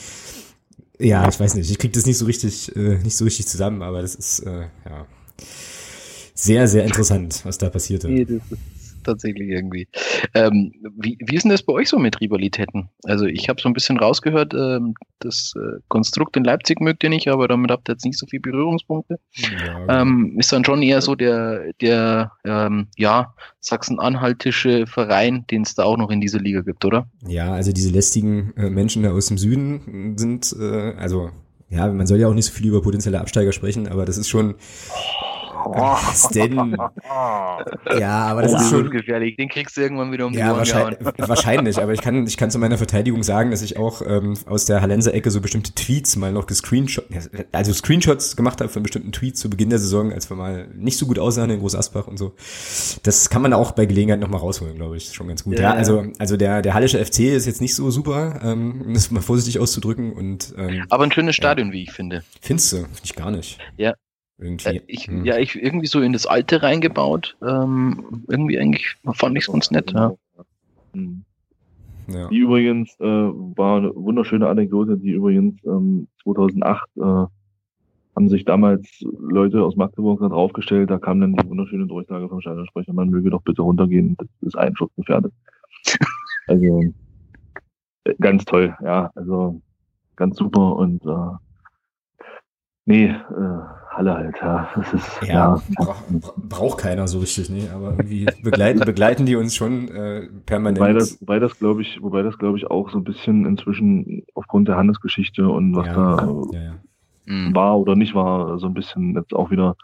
[0.99, 3.83] ja, ich weiß nicht, ich krieg das nicht so richtig, äh, nicht so richtig zusammen,
[3.83, 5.07] aber das ist, äh, ja,
[6.35, 8.09] sehr, sehr interessant, was da passierte.
[8.09, 8.78] Nee, das ist
[9.09, 9.89] tatsächlich irgendwie.
[10.35, 12.89] Ähm, wie, wie ist denn das bei euch so mit Rivalitäten?
[13.05, 17.11] Also ich habe so ein bisschen rausgehört, ähm, das äh, Konstrukt in Leipzig mögt ihr
[17.11, 19.19] nicht, aber damit habt ihr jetzt nicht so viele Berührungspunkte.
[19.35, 19.93] Ja, genau.
[19.93, 25.85] ähm, ist dann schon eher so der, der ähm, ja, Sachsen-Anhaltische Verein, den es da
[25.85, 27.09] auch noch in dieser Liga gibt, oder?
[27.27, 31.31] Ja, also diese lästigen äh, Menschen da aus dem Süden sind, äh, also
[31.71, 34.29] ja, man soll ja auch nicht so viel über potenzielle Absteiger sprechen, aber das ist
[34.29, 34.55] schon
[35.75, 36.55] was denn?
[37.99, 39.37] ja, aber das oh, ist schon gefährlich.
[39.37, 42.37] Den kriegst du irgendwann wieder um die ja, Ohren wahrscheinlich, wahrscheinlich, aber ich kann, ich
[42.37, 45.75] kann zu meiner Verteidigung sagen, dass ich auch ähm, aus der Hallenser Ecke so bestimmte
[45.75, 47.05] Tweets mal noch gescreenshot,
[47.53, 50.99] also Screenshots gemacht habe von bestimmten Tweets zu Beginn der Saison, als wir mal nicht
[50.99, 52.35] so gut aussahen in Groß Asbach und so.
[53.03, 55.55] Das kann man auch bei Gelegenheit noch mal rausholen, glaube ich, schon ganz gut.
[55.55, 58.95] Ja, ja, also also der der Hallische FC ist jetzt nicht so super, ähm, um
[58.95, 61.75] das mal vorsichtig auszudrücken und ähm, aber ein schönes Stadion, ja.
[61.75, 62.23] wie ich finde.
[62.41, 62.77] Findest du?
[62.77, 63.59] Finde ich gar nicht.
[63.77, 63.95] Ja,
[64.39, 64.77] irgendwie.
[64.77, 65.25] Äh, ich, hm.
[65.25, 67.37] Ja, ich irgendwie so in das Alte reingebaut.
[67.43, 69.93] Ähm, irgendwie eigentlich fand ich es ganz nett.
[69.93, 70.15] Ja.
[70.93, 71.25] Hm.
[72.09, 72.29] Ja.
[72.29, 77.01] Die übrigens äh, war eine wunderschöne Anekdote, die übrigens ähm, 2008 äh,
[78.19, 82.41] haben sich damals Leute aus Magdeburg da draufgestellt, da kam dann die wunderschöne Durchsage vom
[82.41, 85.33] Stadionsprecher, man möge doch bitte runtergehen, das ist einschutzgefährdet.
[86.49, 86.83] also
[88.05, 89.61] äh, ganz toll, ja, also
[90.17, 92.25] ganz super und äh,
[92.87, 93.61] nee, äh,
[93.99, 94.69] Halle halt, ja.
[94.77, 95.63] Das ist, ja, ja.
[95.77, 95.97] Bra
[96.37, 100.79] braucht keiner so richtig, nee, aber irgendwie begleiten, begleiten die uns schon äh, permanent.
[100.79, 104.23] Wobei das, wobei das glaube ich, wobei das glaube ich auch so ein bisschen inzwischen
[104.35, 106.75] aufgrund der Handelsgeschichte und was ja, da ja, ja.
[107.27, 107.55] Mhm.
[107.57, 109.75] war oder nicht war, so ein bisschen jetzt auch wieder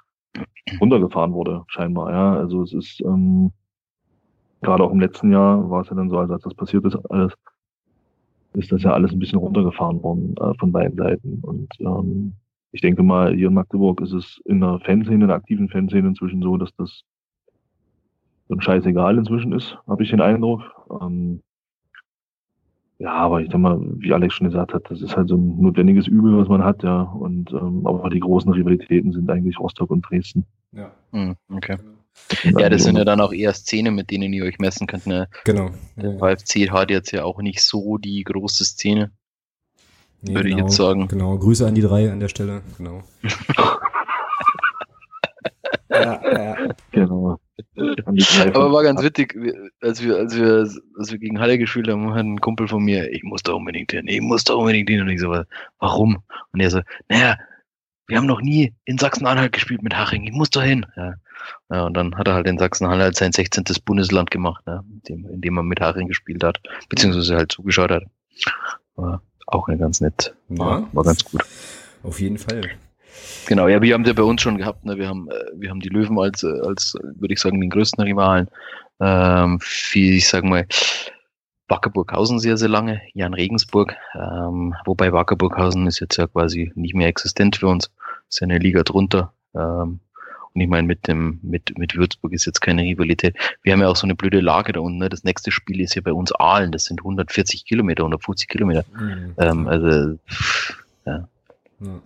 [0.81, 2.37] runtergefahren wurde, scheinbar, ja.
[2.37, 3.51] Also es ist ähm,
[4.61, 6.97] gerade auch im letzten Jahr war es ja dann so, als, als das passiert ist,
[7.11, 7.33] alles,
[8.53, 11.41] ist das ja alles ein bisschen runtergefahren worden äh, von beiden Seiten.
[11.43, 12.35] Und ähm,
[12.75, 16.09] ich denke mal, hier in Magdeburg ist es in der Fanszene, in der aktiven Fanszene
[16.09, 17.05] inzwischen so, dass das
[18.49, 20.63] so scheißegal inzwischen ist, habe ich den Eindruck.
[21.01, 21.41] Ähm,
[22.99, 25.61] ja, aber ich sag mal, wie Alex schon gesagt hat, das ist halt so ein
[25.61, 27.03] notwendiges Übel, was man hat, ja.
[27.03, 30.45] Und ähm, aber die großen Rivalitäten sind eigentlich Rostock und Dresden.
[30.73, 30.91] Ja.
[31.13, 31.77] Hm, okay.
[32.59, 35.07] Ja, das sind ja dann auch eher Szenen, mit denen ihr euch messen könnt.
[35.07, 35.29] Ne?
[35.45, 35.71] Genau.
[35.97, 39.13] Der VfC hat jetzt ja auch nicht so die große Szene.
[40.27, 41.09] Nee, würde genau, ich jetzt sagen.
[41.09, 42.63] Genau, Grüße an die drei an der Stelle.
[42.79, 43.03] Genau.
[45.91, 46.57] ja, ja.
[46.93, 47.39] Genau.
[47.77, 49.37] Aber war ganz witzig,
[49.81, 50.67] als wir, als wir,
[50.99, 53.93] als wir gegen Halle gespielt haben, hat ein Kumpel von mir, ich muss da unbedingt
[53.93, 55.03] hin, ich muss da unbedingt hin.
[55.03, 55.35] Und ich so,
[55.79, 56.23] warum?
[56.53, 57.37] Und er so, naja,
[58.07, 60.87] wir haben noch nie in Sachsen-Anhalt gespielt mit Haching, ich muss da hin.
[60.97, 61.15] Ja.
[61.71, 61.85] ja.
[61.85, 63.65] und dann hat er halt in Sachsen-Anhalt sein 16.
[63.85, 67.91] Bundesland gemacht, ja, in, dem, in dem er mit Haching gespielt hat, beziehungsweise halt zugeschaut
[67.91, 68.05] hat.
[68.97, 71.45] War auch eine ganz nett, war, ja, war ganz gut.
[72.03, 72.63] Auf jeden Fall.
[73.47, 74.99] Genau, ja, wir haben ja bei uns schon gehabt, ne?
[74.99, 78.03] wir haben, äh, wir haben die Löwen als, äh, als, würde ich sagen, den größten
[78.03, 78.49] Rivalen.
[79.01, 79.59] Ähm,
[79.93, 80.67] wie, ich sag mal,
[81.69, 87.09] Wackerburghausen sehr, sehr lange, Jan Regensburg, ähm, wobei Wackerburghausen ist jetzt ja quasi nicht mehr
[87.09, 87.91] existent für uns,
[88.29, 89.33] ist ja eine Liga drunter.
[89.55, 90.01] Ähm,
[90.55, 93.37] und ich meine, mit dem, mit, mit Würzburg ist jetzt keine Rivalität.
[93.63, 94.99] Wir haben ja auch so eine blöde Lage da unten.
[94.99, 95.09] Ne?
[95.09, 96.71] Das nächste Spiel ist ja bei uns Aalen.
[96.71, 98.85] Das sind 140 Kilometer, 150 Kilometer.
[98.97, 99.35] Mhm.
[99.37, 100.19] Ähm, also,
[101.07, 101.29] ja.
[101.81, 102.01] ja.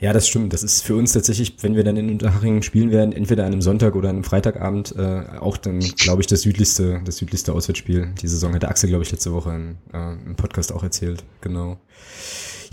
[0.00, 0.52] Ja, das stimmt.
[0.52, 3.62] Das ist für uns tatsächlich, wenn wir dann in Unterhaching spielen werden, entweder an einem
[3.62, 8.14] Sonntag oder einem Freitagabend, äh, auch dann, glaube ich, das südlichste, das südlichste Auswärtsspiel.
[8.20, 11.22] Die Saison hat Axel, glaube ich, letzte Woche in, äh, im Podcast auch erzählt.
[11.40, 11.78] Genau.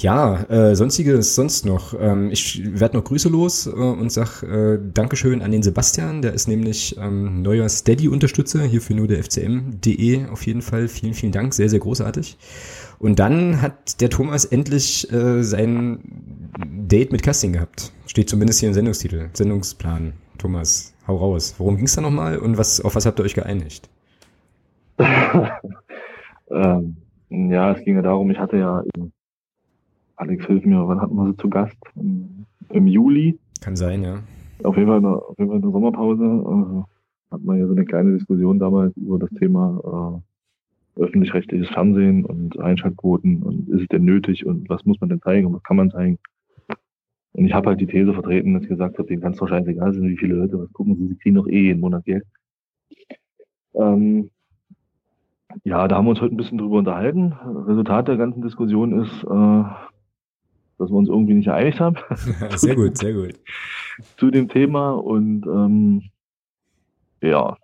[0.01, 1.93] Ja, äh, sonstiges sonst noch.
[1.99, 6.21] Ähm, ich werde noch Grüße los äh, und sag äh, Dankeschön an den Sebastian.
[6.21, 10.87] Der ist nämlich ähm, neuer Steady-Unterstützer hier für nur der FCM.de auf jeden Fall.
[10.87, 11.53] Vielen, vielen Dank.
[11.53, 12.37] Sehr, sehr großartig.
[12.99, 15.99] Und dann hat der Thomas endlich äh, sein
[16.87, 17.91] Date mit Casting gehabt.
[18.05, 20.13] Steht zumindest hier im Sendungstitel, Sendungsplan.
[20.37, 21.55] Thomas, hau raus.
[21.57, 23.89] Worum ging's da nochmal und was, auf was habt ihr euch geeinigt?
[24.97, 26.95] ähm,
[27.29, 28.81] ja, es ging ja darum, ich hatte ja,
[30.19, 31.77] Alex hilf mir, wann hatten wir sie zu Gast?
[31.95, 33.39] Im, Im, Juli.
[33.61, 34.19] Kann sein, ja.
[34.63, 37.85] Auf jeden Fall, auf jeden Fall in der Sommerpause äh, hat man ja so eine
[37.85, 40.21] kleine Diskussion damals über das Thema
[40.97, 45.21] äh, öffentlich-rechtliches Fernsehen und Einschaltquoten und ist es denn nötig und was muss man denn
[45.21, 46.19] zeigen und was kann man zeigen.
[47.31, 49.47] Und ich habe halt die These vertreten, dass ich gesagt habe, denen kann es doch
[49.47, 52.25] scheißegal sein, wie viele Leute was gucken, sie kriegen doch eh jeden Monat Geld.
[53.73, 54.31] Ähm,
[55.63, 57.31] ja, da haben wir uns heute ein bisschen drüber unterhalten.
[57.67, 59.63] Resultat der ganzen Diskussion ist, äh,
[60.79, 61.97] dass wir uns irgendwie nicht geeinigt haben.
[62.55, 63.39] sehr gut, sehr gut.
[64.17, 66.03] Zu dem Thema und ähm,
[67.21, 67.57] ja,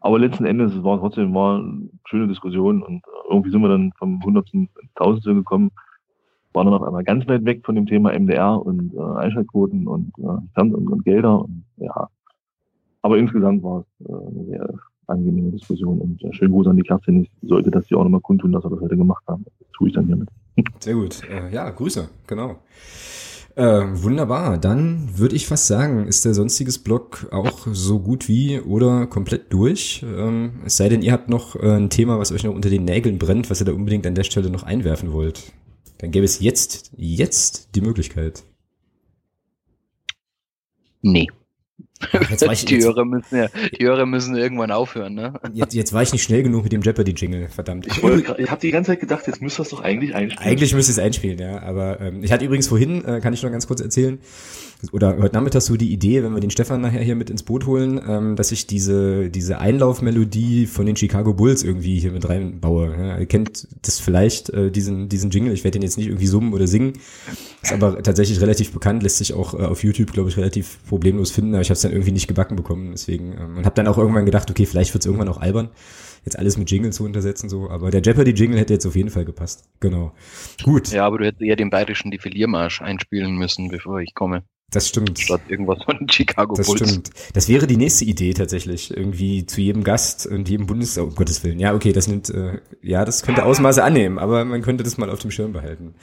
[0.00, 3.92] aber letzten Endes, es war trotzdem mal eine schöne Diskussion und irgendwie sind wir dann
[3.98, 5.70] vom Hundertsten Tausendste gekommen,
[6.52, 10.12] waren dann auf einmal ganz weit weg von dem Thema MDR und äh, Einschaltquoten und,
[10.18, 12.08] äh, und, und Gelder und ja.
[13.02, 14.74] Aber insgesamt war es äh, eine sehr
[15.06, 17.22] angenehme Diskussion und äh, schönen Gruß an die Kerstin.
[17.22, 19.44] Ich sollte das hier auch nochmal kundtun, dass wir das heute gemacht haben.
[19.44, 20.28] Das tue ich dann hiermit.
[20.80, 21.22] Sehr gut.
[21.28, 22.58] Äh, ja, Grüße, genau.
[23.56, 24.58] Äh, wunderbar.
[24.58, 29.52] Dann würde ich fast sagen, ist der sonstiges Blog auch so gut wie oder komplett
[29.52, 30.04] durch.
[30.06, 32.84] Ähm, es sei denn, ihr habt noch äh, ein Thema, was euch noch unter den
[32.84, 35.52] Nägeln brennt, was ihr da unbedingt an der Stelle noch einwerfen wollt.
[35.98, 38.44] Dann gäbe es jetzt, jetzt die Möglichkeit.
[41.00, 41.28] Nee.
[42.30, 43.48] Jetzt war ich, die, Hörer müssen ja,
[43.78, 45.34] die Hörer müssen irgendwann aufhören, ne?
[45.52, 47.86] Jetzt, jetzt war ich nicht schnell genug mit dem Jeopardy-Jingle, verdammt.
[47.86, 50.50] Ich, wollte, ich habe die ganze Zeit gedacht, jetzt müsste das doch eigentlich einspielen.
[50.50, 51.62] Eigentlich müsste es einspielen, ja.
[51.62, 54.18] Aber ähm, ich hatte übrigens vorhin, äh, kann ich noch ganz kurz erzählen,
[54.92, 57.66] oder heute Nachmittag so die Idee, wenn wir den Stefan nachher hier mit ins Boot
[57.66, 62.94] holen, ähm, dass ich diese, diese Einlaufmelodie von den Chicago Bulls irgendwie hier mit reinbaue.
[62.96, 65.52] Ja, ihr kennt das vielleicht, äh, diesen, diesen Jingle.
[65.52, 66.94] Ich werde den jetzt nicht irgendwie summen oder singen.
[67.62, 71.30] Ist aber tatsächlich relativ bekannt, lässt sich auch äh, auf YouTube, glaube ich, relativ problemlos
[71.30, 72.90] finden, aber ich habe es dann irgendwie nicht gebacken bekommen.
[72.92, 75.70] Deswegen, ähm, und habe dann auch irgendwann gedacht, okay, vielleicht wird es irgendwann auch albern
[76.26, 79.24] jetzt alles mit Jingle zu untersetzen, so, aber der Jeopardy-Jingle hätte jetzt auf jeden Fall
[79.24, 79.68] gepasst.
[79.78, 80.12] Genau.
[80.64, 80.88] Gut.
[80.88, 84.42] Ja, aber du hättest eher den bayerischen Defiliermarsch einspielen müssen, bevor ich komme.
[84.72, 85.18] Das stimmt.
[85.18, 86.80] Statt irgendwas von Chicago das Bulls.
[86.80, 87.10] Das stimmt.
[87.34, 88.94] Das wäre die nächste Idee tatsächlich.
[88.94, 90.98] Irgendwie zu jedem Gast und jedem Bundes...
[90.98, 91.60] Oh, Gottes Willen.
[91.60, 92.30] Ja, okay, das nimmt...
[92.30, 95.94] Äh, ja, das könnte Ausmaße annehmen, aber man könnte das mal auf dem Schirm behalten.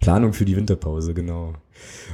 [0.00, 1.52] Planung für die Winterpause, genau.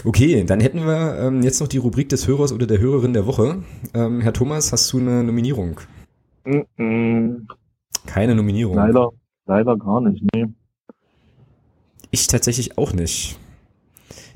[0.05, 3.27] Okay, dann hätten wir ähm, jetzt noch die Rubrik des Hörers oder der Hörerin der
[3.27, 3.63] Woche.
[3.95, 5.81] Ähm, Herr Thomas, hast du eine Nominierung?
[6.45, 7.47] Mm -mm.
[8.05, 8.77] Keine Nominierung.
[8.77, 9.11] Leider,
[9.47, 10.47] leider gar nicht, nee.
[12.11, 13.39] Ich tatsächlich auch nicht.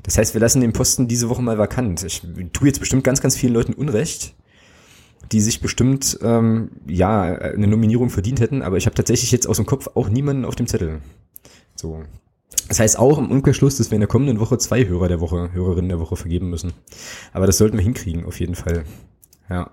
[0.03, 2.03] Das heißt, wir lassen den Posten diese Woche mal vakant.
[2.03, 2.21] Ich
[2.53, 4.33] tue jetzt bestimmt ganz, ganz vielen Leuten Unrecht,
[5.31, 9.57] die sich bestimmt ähm, ja eine Nominierung verdient hätten, aber ich habe tatsächlich jetzt aus
[9.57, 11.01] dem Kopf auch niemanden auf dem Zettel.
[11.75, 12.03] So.
[12.67, 15.51] Das heißt auch im Umkehrschluss, dass wir in der kommenden Woche zwei Hörer der Woche,
[15.53, 16.73] Hörerinnen der Woche vergeben müssen.
[17.33, 18.85] Aber das sollten wir hinkriegen, auf jeden Fall.
[19.49, 19.71] Ja.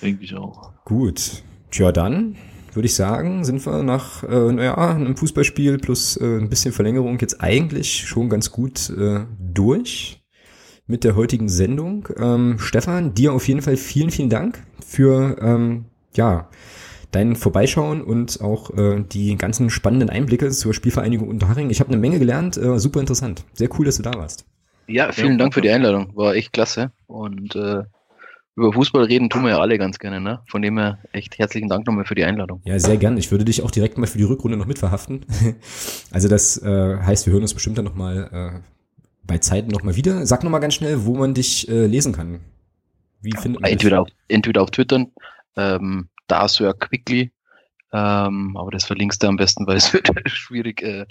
[0.00, 0.72] Denke ich auch.
[0.84, 1.42] Gut.
[1.70, 2.36] Tja, dann
[2.74, 7.18] würde ich sagen, sind wir nach äh, naja, einem Fußballspiel plus äh, ein bisschen Verlängerung
[7.20, 10.22] jetzt eigentlich schon ganz gut äh, durch
[10.86, 12.08] mit der heutigen Sendung.
[12.16, 15.86] Ähm, Stefan, dir auf jeden Fall vielen, vielen Dank für ähm,
[16.16, 16.48] ja
[17.12, 21.70] dein Vorbeischauen und auch äh, die ganzen spannenden Einblicke zur Spielvereinigung Unterhaching.
[21.70, 23.44] Ich habe eine Menge gelernt, äh, super interessant.
[23.52, 24.46] Sehr cool, dass du da warst.
[24.88, 26.10] Ja, vielen Dank für die Einladung.
[26.16, 26.90] War echt klasse.
[27.06, 27.84] Und äh,
[28.54, 30.42] über Fußball reden tun wir ja alle ganz gerne, ne?
[30.46, 32.60] Von dem her echt herzlichen Dank nochmal für die Einladung.
[32.64, 33.16] Ja, sehr gern.
[33.16, 35.24] Ich würde dich auch direkt mal für die Rückrunde noch mitverhaften.
[36.10, 38.60] also das äh, heißt, wir hören uns bestimmt dann nochmal äh,
[39.24, 40.26] bei Zeiten nochmal wieder.
[40.26, 42.40] Sag nochmal ganz schnell, wo man dich äh, lesen kann.
[43.22, 44.12] Wie findet man entweder dich?
[44.12, 45.06] auf, entweder auf Twitter,
[45.56, 47.30] ähm, da Sir Quickly,
[47.92, 51.06] ähm, aber das verlinkst du am besten, weil es wird schwierig äh,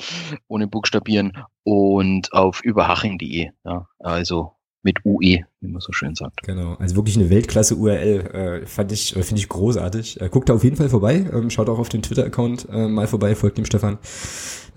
[0.48, 3.50] ohne Buchstabieren und auf überhaching.de.
[3.64, 6.42] Ja, also mit UE, wie man so schön sagt.
[6.44, 10.20] Genau, also wirklich eine Weltklasse URL, äh, fand ich, äh, finde ich großartig.
[10.22, 13.08] Äh, guckt da auf jeden Fall vorbei, ähm, schaut auch auf den Twitter-Account äh, mal
[13.08, 14.00] vorbei, folgt dem Stefan.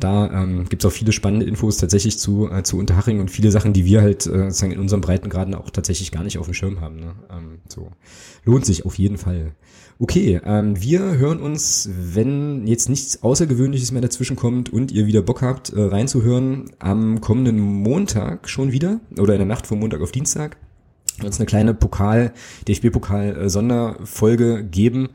[0.00, 3.72] Da ähm, gibt auch viele spannende Infos tatsächlich zu, äh, zu Unterhaching und viele Sachen,
[3.72, 6.80] die wir halt äh, sozusagen in unserem Breitengraden auch tatsächlich gar nicht auf dem Schirm
[6.80, 6.96] haben.
[6.96, 7.14] Ne?
[7.30, 7.90] Ähm, so
[8.44, 9.52] lohnt sich auf jeden Fall.
[10.00, 15.22] Okay, ähm, wir hören uns, wenn jetzt nichts Außergewöhnliches mehr dazwischen kommt und ihr wieder
[15.22, 20.00] Bock habt, äh, reinzuhören, am kommenden Montag schon wieder oder in der Nacht vom Montag
[20.00, 20.56] auf Dienstag
[21.18, 22.32] wird es eine kleine Pokal,
[22.66, 25.10] DFB-Pokal-Sonderfolge äh, geben.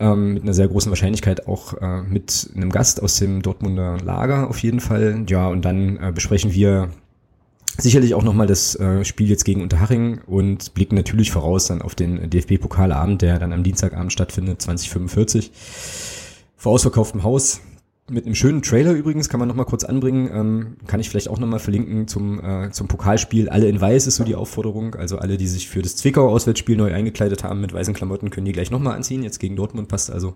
[0.00, 4.48] Ähm, mit einer sehr großen Wahrscheinlichkeit auch äh, mit einem Gast aus dem Dortmunder Lager
[4.48, 5.24] auf jeden Fall.
[5.28, 6.90] Ja, und dann äh, besprechen wir
[7.78, 11.94] sicherlich auch nochmal das äh, Spiel jetzt gegen Unterhaching und blicken natürlich voraus dann auf
[11.94, 15.52] den DFB-Pokalabend, der dann am Dienstagabend stattfindet, 2045.
[16.56, 17.60] Vor ausverkauftem Haus
[18.10, 21.38] mit einem schönen Trailer übrigens, kann man nochmal kurz anbringen, ähm, kann ich vielleicht auch
[21.38, 23.48] nochmal verlinken zum, äh, zum Pokalspiel.
[23.48, 26.92] Alle in weiß ist so die Aufforderung, also alle, die sich für das Zwickau-Auswärtsspiel neu
[26.92, 30.34] eingekleidet haben mit weißen Klamotten, können die gleich nochmal anziehen, jetzt gegen Dortmund passt also.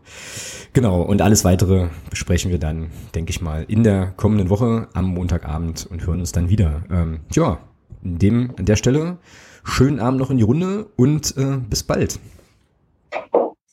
[0.73, 5.07] Genau, und alles weitere besprechen wir dann, denke ich mal, in der kommenden Woche am
[5.07, 6.83] Montagabend und hören uns dann wieder.
[6.91, 7.59] Ähm, ja,
[8.03, 9.19] in dem, an der Stelle,
[9.65, 12.19] schönen Abend noch in die Runde und äh, bis bald.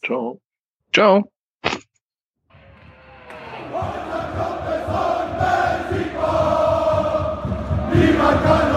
[0.04, 0.40] Ciao.
[0.94, 1.30] Ciao.
[8.02, 8.69] e matar